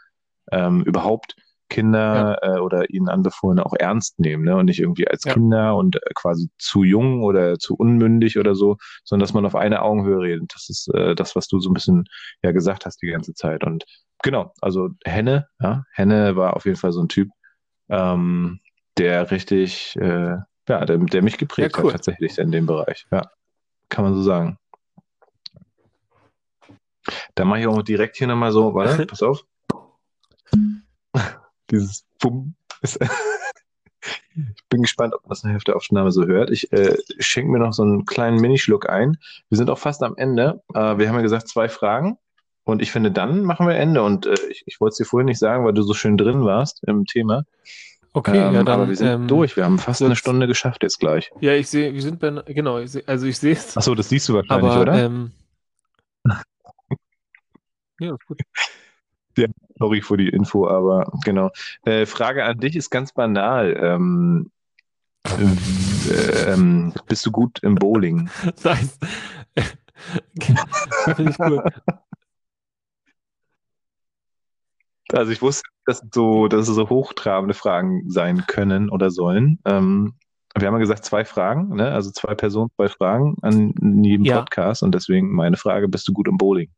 [0.50, 1.34] ähm, überhaupt
[1.68, 2.56] Kinder ja.
[2.56, 4.56] äh, oder ihnen Anbefohlene auch ernst nehmen, ne?
[4.56, 5.32] Und nicht irgendwie als ja.
[5.32, 9.54] Kinder und äh, quasi zu jung oder zu unmündig oder so, sondern dass man auf
[9.54, 10.52] eine Augenhöhe redet.
[10.54, 12.04] Das ist äh, das, was du so ein bisschen
[12.42, 13.64] ja gesagt hast die ganze Zeit.
[13.64, 13.84] Und
[14.22, 17.30] genau, also Henne, ja, Henne war auf jeden Fall so ein Typ,
[17.88, 18.60] ähm,
[18.98, 20.36] der richtig, äh,
[20.68, 21.92] ja, der, der mich geprägt ja, cool.
[21.92, 23.06] hat tatsächlich in dem Bereich.
[23.10, 23.30] Ja,
[23.88, 24.58] kann man so sagen.
[27.34, 29.44] Da mache ich auch direkt hier nochmal so, warte, pass auf.
[31.70, 32.54] Dieses Bumm.
[32.82, 36.50] ich bin gespannt, ob man das nachher auf der Aufnahme so hört.
[36.50, 39.18] Ich äh, schenke mir noch so einen kleinen Minischluck ein.
[39.48, 40.62] Wir sind auch fast am Ende.
[40.74, 42.18] Äh, wir haben ja gesagt, zwei Fragen.
[42.64, 44.02] Und ich finde, dann machen wir Ende.
[44.02, 46.44] Und äh, ich, ich wollte es dir vorhin nicht sagen, weil du so schön drin
[46.44, 47.44] warst im Thema.
[48.14, 49.56] Okay, ähm, ja, dann, aber wir sind ähm, durch.
[49.56, 51.30] Wir haben fast eine Stunde geschafft jetzt gleich.
[51.40, 53.76] Ja, ich sehe, wir sind bei, genau, ich seh, also ich sehe es.
[53.76, 55.04] Achso, das siehst du wahrscheinlich, aber, oder?
[55.04, 55.32] Ähm,
[58.00, 58.40] ja, ist gut.
[59.38, 59.46] Ja,
[59.78, 61.50] sorry für die Info, aber genau.
[61.84, 63.74] Äh, Frage an dich ist ganz banal.
[63.80, 64.50] Ähm,
[65.24, 68.28] äh, ähm, bist du gut im Bowling?
[68.62, 68.98] Das heißt,
[71.16, 71.64] finde ich cool.
[75.14, 79.58] Also ich wusste, dass so, dass es so hochtrabende Fragen sein können oder sollen.
[79.64, 80.14] Ähm,
[80.56, 81.92] wir haben ja gesagt, zwei Fragen, ne?
[81.92, 83.72] also zwei Personen, zwei Fragen an
[84.04, 84.40] jedem ja.
[84.40, 86.70] Podcast und deswegen meine Frage, bist du gut im Bowling?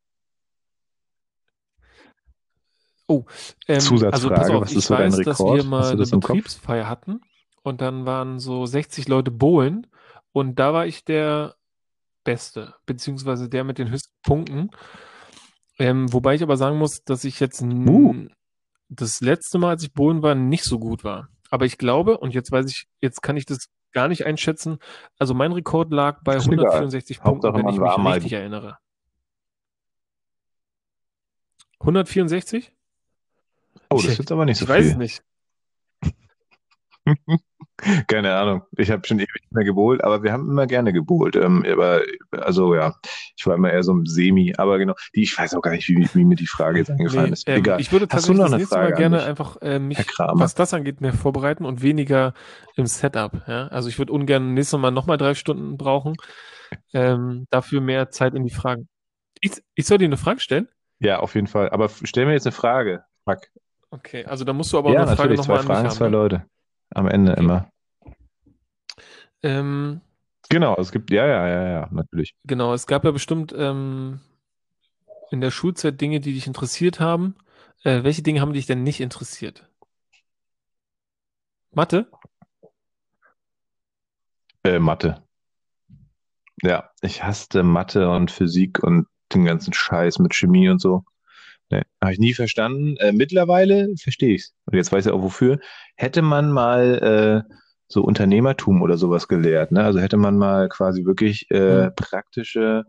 [3.06, 3.24] Oh,
[3.68, 5.26] ähm, Zusatzfrage, also auf, was ist so dein Rekord?
[5.26, 7.20] dass wir mal eine Betriebsfeier hatten
[7.62, 9.86] und dann waren so 60 Leute bowlen
[10.32, 11.56] und da war ich der
[12.22, 14.70] Beste, beziehungsweise der mit den höchsten Punkten.
[15.78, 18.14] Ähm, wobei ich aber sagen muss, dass ich jetzt uh.
[18.88, 21.28] das letzte Mal, als ich Bohlen war, nicht so gut war.
[21.50, 24.78] Aber ich glaube, und jetzt weiß ich, jetzt kann ich das gar nicht einschätzen.
[25.18, 27.24] Also mein Rekord lag bei 164 egal.
[27.24, 28.78] Punkten, wenn ich mich richtig erinnere.
[31.80, 32.72] 164?
[33.90, 34.80] Oh, das ist jetzt aber nicht so ich viel.
[34.80, 35.22] Ich weiß es nicht.
[38.08, 38.62] Keine Ahnung.
[38.76, 41.36] Ich habe schon ewig nicht mehr gebohlt, aber wir haben immer gerne gebohlt.
[41.36, 42.94] Ähm, aber, also ja,
[43.36, 45.88] ich war immer eher so ein Semi, aber genau, die, ich weiß auch gar nicht,
[45.88, 47.48] wie, wie mir die Frage jetzt eingefallen nee, ist.
[47.48, 47.80] Ähm, Egal.
[47.80, 51.12] Ich würde tatsächlich das nächste Frage Mal gerne einfach äh, mich, was das angeht, mehr
[51.12, 52.34] vorbereiten und weniger
[52.76, 53.42] im Setup.
[53.46, 53.68] Ja?
[53.68, 56.14] Also ich würde ungern nächstes Mal nochmal drei Stunden brauchen.
[56.92, 58.88] Ähm, dafür mehr Zeit in die Fragen.
[59.40, 60.68] Ich, ich soll dir eine Frage stellen?
[61.00, 61.70] Ja, auf jeden Fall.
[61.70, 63.04] Aber stell mir jetzt eine Frage.
[63.24, 63.48] Fuck.
[63.90, 65.96] Okay, also da musst du aber ja, eine Frage nochmal an mich Fragen, haben.
[65.96, 66.12] zwei Ne?
[66.12, 66.44] Leute.
[66.94, 67.40] Am Ende Okay.
[67.40, 67.68] immer.
[69.44, 70.00] Ähm,
[70.48, 72.34] Genau, es gibt, ja, ja, ja, ja, natürlich.
[72.44, 74.20] genau, es gab ja bestimmt ähm,
[75.30, 77.34] in der Schulzeit Dinge, die dich interessiert haben.
[77.82, 79.68] Äh, welche Dinge haben dich denn nicht interessiert?
[81.72, 82.06] Mathe?
[84.64, 85.22] Äh, Mathe.
[86.62, 91.04] Ja, ich hasste Mathe und Physik und den ganzen Scheiß mit Chemie und so.
[91.70, 92.96] Nee, habe ich nie verstanden.
[92.98, 94.54] Äh, mittlerweile verstehe ich's.
[94.66, 95.58] Und jetzt weiß ich auch wofür.
[95.96, 97.54] Hätte man mal äh,
[97.94, 99.82] so Unternehmertum oder sowas gelehrt, ne?
[99.84, 101.94] Also hätte man mal quasi wirklich äh, Hm.
[101.96, 102.84] praktische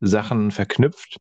[0.00, 1.18] Sachen verknüpft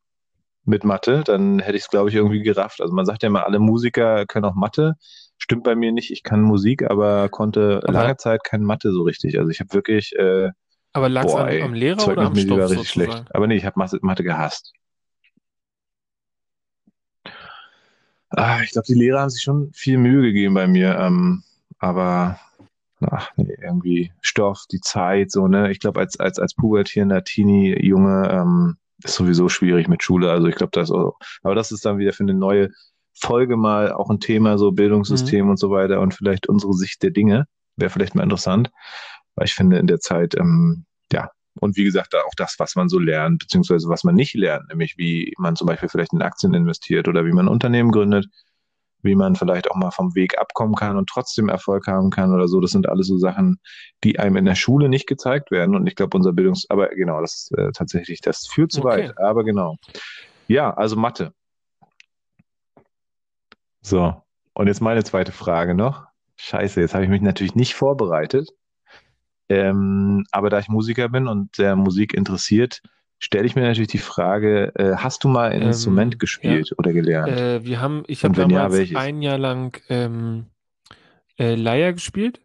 [0.66, 2.82] mit Mathe, dann hätte ich es, glaube ich, irgendwie gerafft.
[2.82, 4.96] Also man sagt ja immer, alle Musiker können auch Mathe.
[5.38, 6.12] Stimmt bei mir nicht.
[6.12, 9.38] Ich kann Musik, aber konnte Aber- lange Zeit kein Mathe so richtig.
[9.38, 10.50] Also ich habe wirklich äh,
[10.94, 13.12] Aber lag es am, Lehrer oder am Stoff war richtig sozusagen?
[13.12, 13.36] schlecht.
[13.36, 14.74] Aber nee, ich habe Mathe, Mathe gehasst.
[18.30, 20.98] Ah, ich glaube, die Lehrer haben sich schon viel Mühe gegeben bei mir.
[20.98, 21.44] Ähm,
[21.80, 22.40] aber
[23.10, 25.72] ach, nee, irgendwie Stoff, die Zeit, so, ne?
[25.72, 30.32] Ich glaube, als, als, als pubertierender Teenie-Junge ähm, ist sowieso schwierig mit Schule.
[30.32, 32.70] Also ich glaube, das auch, aber das ist dann wieder für eine neue
[33.14, 37.12] Folge mal auch ein Thema, so Bildungssystem und so weiter und vielleicht unsere Sicht der
[37.12, 37.46] Dinge.
[37.76, 38.72] Wäre vielleicht mal interessant.
[39.36, 41.30] Weil ich finde, in der Zeit, ähm, ja,
[41.60, 44.98] und wie gesagt, auch das, was man so lernt, beziehungsweise was man nicht lernt, nämlich
[44.98, 48.28] wie man zum Beispiel vielleicht in Aktien investiert oder wie man ein Unternehmen gründet,
[49.04, 52.48] wie man vielleicht auch mal vom Weg abkommen kann und trotzdem Erfolg haben kann oder
[52.48, 52.60] so.
[52.60, 53.60] Das sind alles so Sachen,
[54.04, 55.76] die einem in der Schule nicht gezeigt werden.
[55.76, 59.10] Und ich glaube, unser Bildungs-, aber genau, das ist äh, tatsächlich, das führt zu Okay.
[59.10, 59.18] weit.
[59.20, 59.78] Aber genau.
[60.48, 61.34] Ja, also Mathe.
[63.82, 64.22] So.
[64.54, 66.06] Und jetzt meine zweite Frage noch.
[66.38, 68.50] Scheiße, jetzt habe ich mich natürlich nicht vorbereitet.
[69.50, 72.82] Ähm, aber da ich Musiker bin und sehr Musik interessiert,
[73.24, 76.92] stelle ich mir natürlich die Frage, äh, hast du mal ein Ähm, Instrument gespielt oder
[76.92, 77.30] gelernt?
[77.30, 78.98] Äh, wir haben, ich habe ja, damals welches?
[78.98, 80.48] ein Jahr lang ähm,
[81.38, 82.42] äh, Leier gespielt,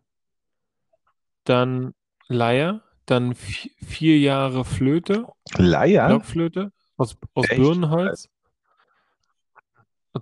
[1.44, 1.94] dann
[2.28, 6.08] Leier, dann vi- vier Jahre Flöte, Leier?
[6.08, 7.56] Blockflöte aus, aus Echt?
[7.60, 8.28] Birnenholz.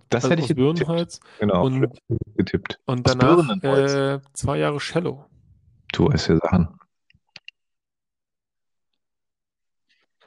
[0.09, 0.79] Das Also hätte ich aus getippt.
[0.79, 1.89] Birnenholz Genau, und,
[2.37, 2.81] getippt.
[2.87, 5.25] und danach äh, zwei Jahre Cello.
[5.93, 6.69] Du weißt ja Sachen.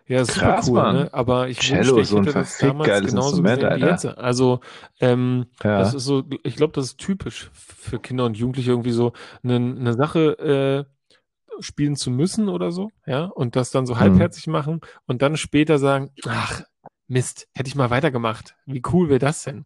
[0.08, 0.96] Ja, ist Krass, super cool, Mann.
[1.04, 1.14] ne?
[1.14, 3.90] Aber ich Cello wünschte, so ich ein hätte das damals genauso Instrument, gesehen wie Alter.
[4.10, 4.18] jetzt.
[4.18, 4.60] Also,
[5.02, 5.80] ähm, Ja.
[5.80, 9.12] das ist so, ich glaube, das ist typisch für Kinder und Jugendliche irgendwie so
[9.44, 14.00] eine, eine Sache äh, spielen zu müssen oder so, ja, und das dann so Hm.
[14.02, 16.62] halbherzig machen und dann später sagen, ach,
[17.10, 18.56] Mist, hätte ich mal weitergemacht.
[18.66, 19.66] Wie cool wäre das denn?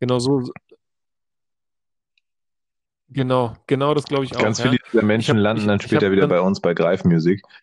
[0.00, 0.42] Genau so,
[3.08, 4.40] genau, genau das glaube ich auch.
[4.42, 4.64] Ganz ja.
[4.70, 7.42] viele dieser Menschen hab- landen ich- dann später wieder dann- bei uns bei Greif Music.
[7.42, 7.54] Du, ein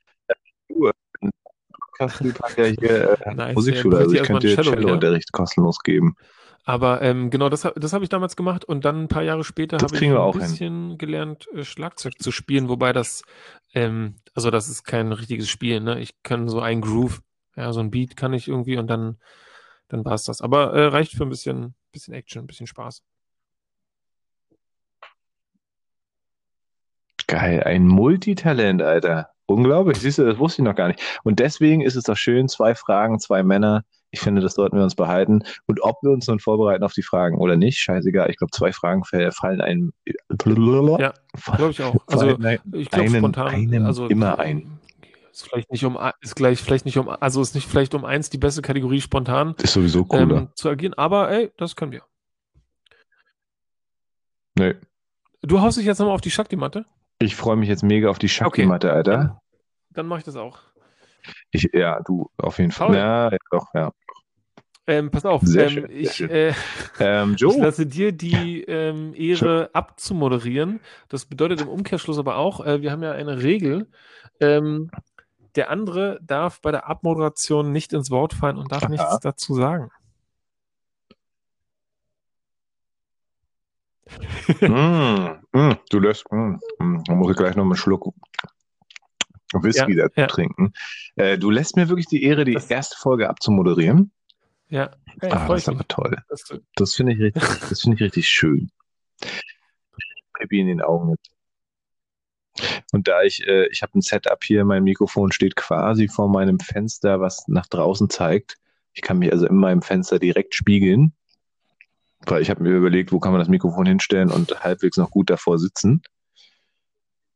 [2.08, 4.56] Podcast-Typ ja hier äh, Nice, Musikschule, ja, also ich könnte dir.
[4.56, 6.16] Cello-Unterricht kostenlos geben.
[6.64, 9.78] Aber ähm, genau, das, das habe ich damals gemacht und dann ein paar Jahre später
[9.78, 10.42] habe ich ein auch hin.
[10.42, 13.24] bisschen gelernt, äh, Schlagzeug zu spielen, wobei das,
[13.74, 16.00] ähm, also das ist kein richtiges Spiel, ne?
[16.00, 17.22] Ich kann so ein Groove,
[17.56, 19.18] ja, so ein Beat kann ich irgendwie und dann,
[19.88, 20.42] dann war es das.
[20.42, 23.02] Aber äh, reicht für ein bisschen, bisschen Action, ein bisschen Spaß.
[27.26, 29.31] Geil, ein Multitalent, Alter.
[29.54, 31.02] Unglaublich, siehst du, das wusste ich noch gar nicht.
[31.24, 33.84] Und deswegen ist es doch schön, zwei Fragen, zwei Männer.
[34.14, 35.44] Ich finde, das sollten wir uns behalten.
[35.68, 38.30] Und ob wir uns nun vorbereiten auf die Fragen oder nicht, scheißegal.
[38.30, 39.94] Ich glaube, zwei Fragen fall- fallen einem.
[41.00, 41.14] Ja,
[41.56, 41.96] Glaube ich auch.
[42.08, 42.38] Also
[42.74, 44.80] ich glaube spontan, einem also immer ein.
[45.32, 48.30] ist vielleicht nicht um, ist gleich, vielleicht nicht um, also ist nicht vielleicht um eins
[48.30, 50.38] die beste Kategorie spontan Ist sowieso cooler.
[50.38, 52.04] ähm, zu agieren, aber ey, das können wir.
[54.58, 54.74] Nö.
[55.42, 56.86] Du haust dich jetzt nochmal auf die Shakti-Matte?
[57.22, 59.42] Ich freue mich jetzt mega auf die Shakti-Matte, Alter.
[59.92, 60.60] Dann mache ich das auch.
[61.52, 62.88] Ich, ja, du, auf jeden Fall.
[62.88, 62.96] Paul.
[62.96, 63.92] Ja, ja, doch, ja.
[64.88, 66.30] Ähm, pass auf, Sehr ähm, schön, ich, schön.
[66.32, 66.54] äh,
[67.00, 70.80] Ähm, ich lasse dir die ähm, Ehre abzumoderieren.
[71.08, 73.88] Das bedeutet im Umkehrschluss aber auch, äh, wir haben ja eine Regel.
[74.40, 74.90] Ähm,
[75.56, 78.90] der andere darf bei der Abmoderation nicht ins Wort fallen und darf Aha.
[78.90, 79.92] nichts dazu sagen.
[84.62, 88.14] Mm, mm, du lässt, mm, mm, da muss ich gleich noch einen Schluck
[89.54, 90.28] Whisky Ja, dazu ja.
[90.28, 90.74] trinken.
[91.16, 94.12] Äh, du lässt mir wirklich die Ehre, die Das- erste Folge abzumoderieren.
[94.70, 96.16] Ja, hey, ah, das ist aber toll.
[96.76, 98.72] Das finde ich richtig, das finde ich richtig schön.
[100.34, 101.16] Pippi in den Augen.
[102.94, 106.60] Und da ich, äh, ich habe ein Setup hier, mein Mikrofon steht quasi vor meinem
[106.60, 108.58] Fenster, was nach draußen zeigt.
[108.94, 111.14] Ich kann mich also in meinem Fenster direkt spiegeln,
[112.26, 115.30] weil ich habe mir überlegt, wo kann man das Mikrofon hinstellen und halbwegs noch gut
[115.30, 116.02] davor sitzen.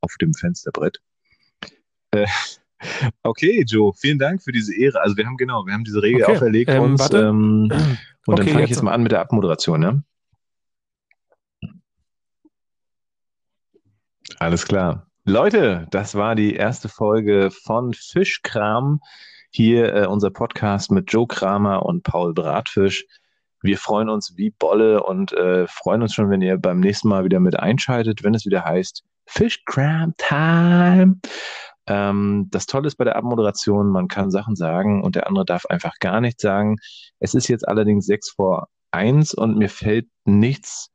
[0.01, 0.99] Auf dem Fensterbrett.
[2.11, 2.27] Äh,
[3.23, 5.01] okay, Joe, vielen Dank für diese Ehre.
[5.01, 6.35] Also wir haben genau, wir haben diese Regel okay.
[6.35, 7.13] auferlegt ähm, uns.
[7.13, 7.97] Ähm, und ähm,
[8.27, 10.03] okay, dann fange ich jetzt mal an mit der Abmoderation, ne?
[14.37, 15.07] Alles klar.
[15.23, 18.99] Leute, das war die erste Folge von Fischkram.
[19.49, 23.05] Hier äh, unser Podcast mit Joe Kramer und Paul Bratfisch.
[23.65, 27.23] Wir freuen uns wie Bolle und äh, freuen uns schon, wenn ihr beim nächsten Mal
[27.23, 31.19] wieder mit einschaltet, wenn es wieder heißt Fischkram Time.
[31.87, 35.65] Ähm, das Tolle ist bei der Abmoderation, man kann Sachen sagen und der andere darf
[35.65, 36.75] einfach gar nichts sagen.
[37.19, 40.91] Es ist jetzt allerdings sechs vor eins und mir fällt nichts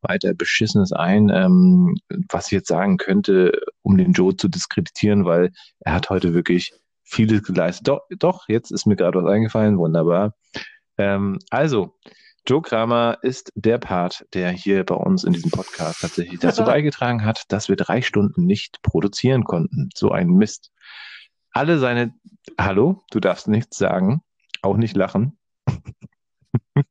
[0.00, 1.96] weiter Beschissenes ein, ähm,
[2.30, 5.50] was ich jetzt sagen könnte, um den Joe zu diskreditieren, weil
[5.80, 6.72] er hat heute wirklich
[7.02, 7.88] vieles geleistet.
[7.88, 10.34] Doch, doch, jetzt ist mir gerade was eingefallen, wunderbar.
[10.98, 11.96] Ähm, also,
[12.46, 17.24] Joe Kramer ist der Part, der hier bei uns in diesem Podcast tatsächlich dazu beigetragen
[17.24, 19.88] hat, dass wir drei Stunden nicht produzieren konnten.
[19.94, 20.70] So ein Mist.
[21.52, 22.12] Alle seine,
[22.58, 24.22] hallo, du darfst nichts sagen,
[24.60, 25.38] auch nicht lachen.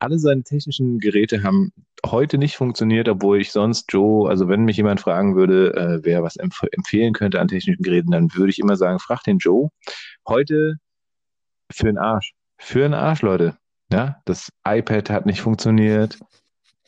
[0.00, 1.72] Alle seine technischen Geräte haben
[2.04, 6.24] heute nicht funktioniert, obwohl ich sonst Joe, also wenn mich jemand fragen würde, äh, wer
[6.24, 9.68] was empf empfehlen könnte an technischen Geräten, dann würde ich immer sagen, frag den Joe.
[10.26, 10.78] Heute
[11.70, 12.34] für den Arsch.
[12.64, 13.56] Für den Arsch, Leute.
[13.92, 16.18] Ja, das iPad hat nicht funktioniert.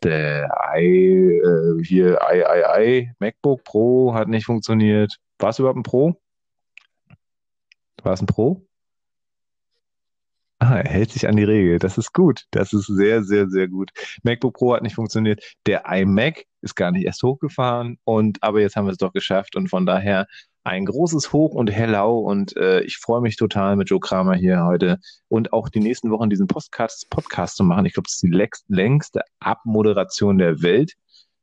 [0.04, 5.16] Der i, äh, hier i, i, i, MacBook Pro hat nicht funktioniert.
[5.38, 6.14] War es überhaupt ein Pro?
[8.04, 8.64] War es ein Pro?
[10.60, 11.80] Ah, er hält sich an die Regel.
[11.80, 12.44] Das ist gut.
[12.52, 13.90] Das ist sehr, sehr, sehr gut.
[14.22, 15.42] MacBook Pro hat nicht funktioniert.
[15.66, 17.98] Der iMac ist gar nicht erst hochgefahren.
[18.04, 19.56] Und aber jetzt haben wir es doch geschafft.
[19.56, 20.26] Und von daher
[20.64, 22.18] ein großes Hoch und Hello.
[22.18, 26.10] Und äh, ich freue mich total mit Joe Kramer hier heute und auch die nächsten
[26.10, 27.86] Wochen diesen Podcast, Podcast zu machen.
[27.86, 30.94] Ich glaube, das ist die längste Abmoderation der Welt.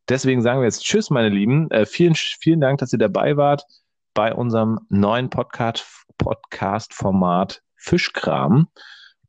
[0.10, 1.70] Deswegen sagen wir jetzt Tschüss, meine Lieben.
[1.70, 3.64] Äh, vielen, vielen Dank, dass ihr dabei wart
[4.14, 5.86] bei unserem neuen Podcast,
[6.18, 8.68] Podcast-Format Fischkram.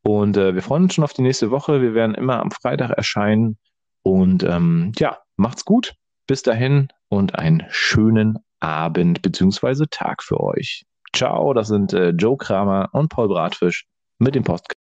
[0.02, 1.82] Und äh, wir freuen uns schon auf die nächste Woche.
[1.82, 3.58] Wir werden immer am Freitag erscheinen.
[4.02, 5.94] Und ähm, ja, macht's gut.
[6.26, 9.86] Bis dahin und einen schönen Abend bzw.
[9.90, 10.84] Tag für euch.
[11.14, 13.86] Ciao, das sind äh, Joe Kramer und Paul Bratfisch
[14.18, 14.81] mit dem Podcast.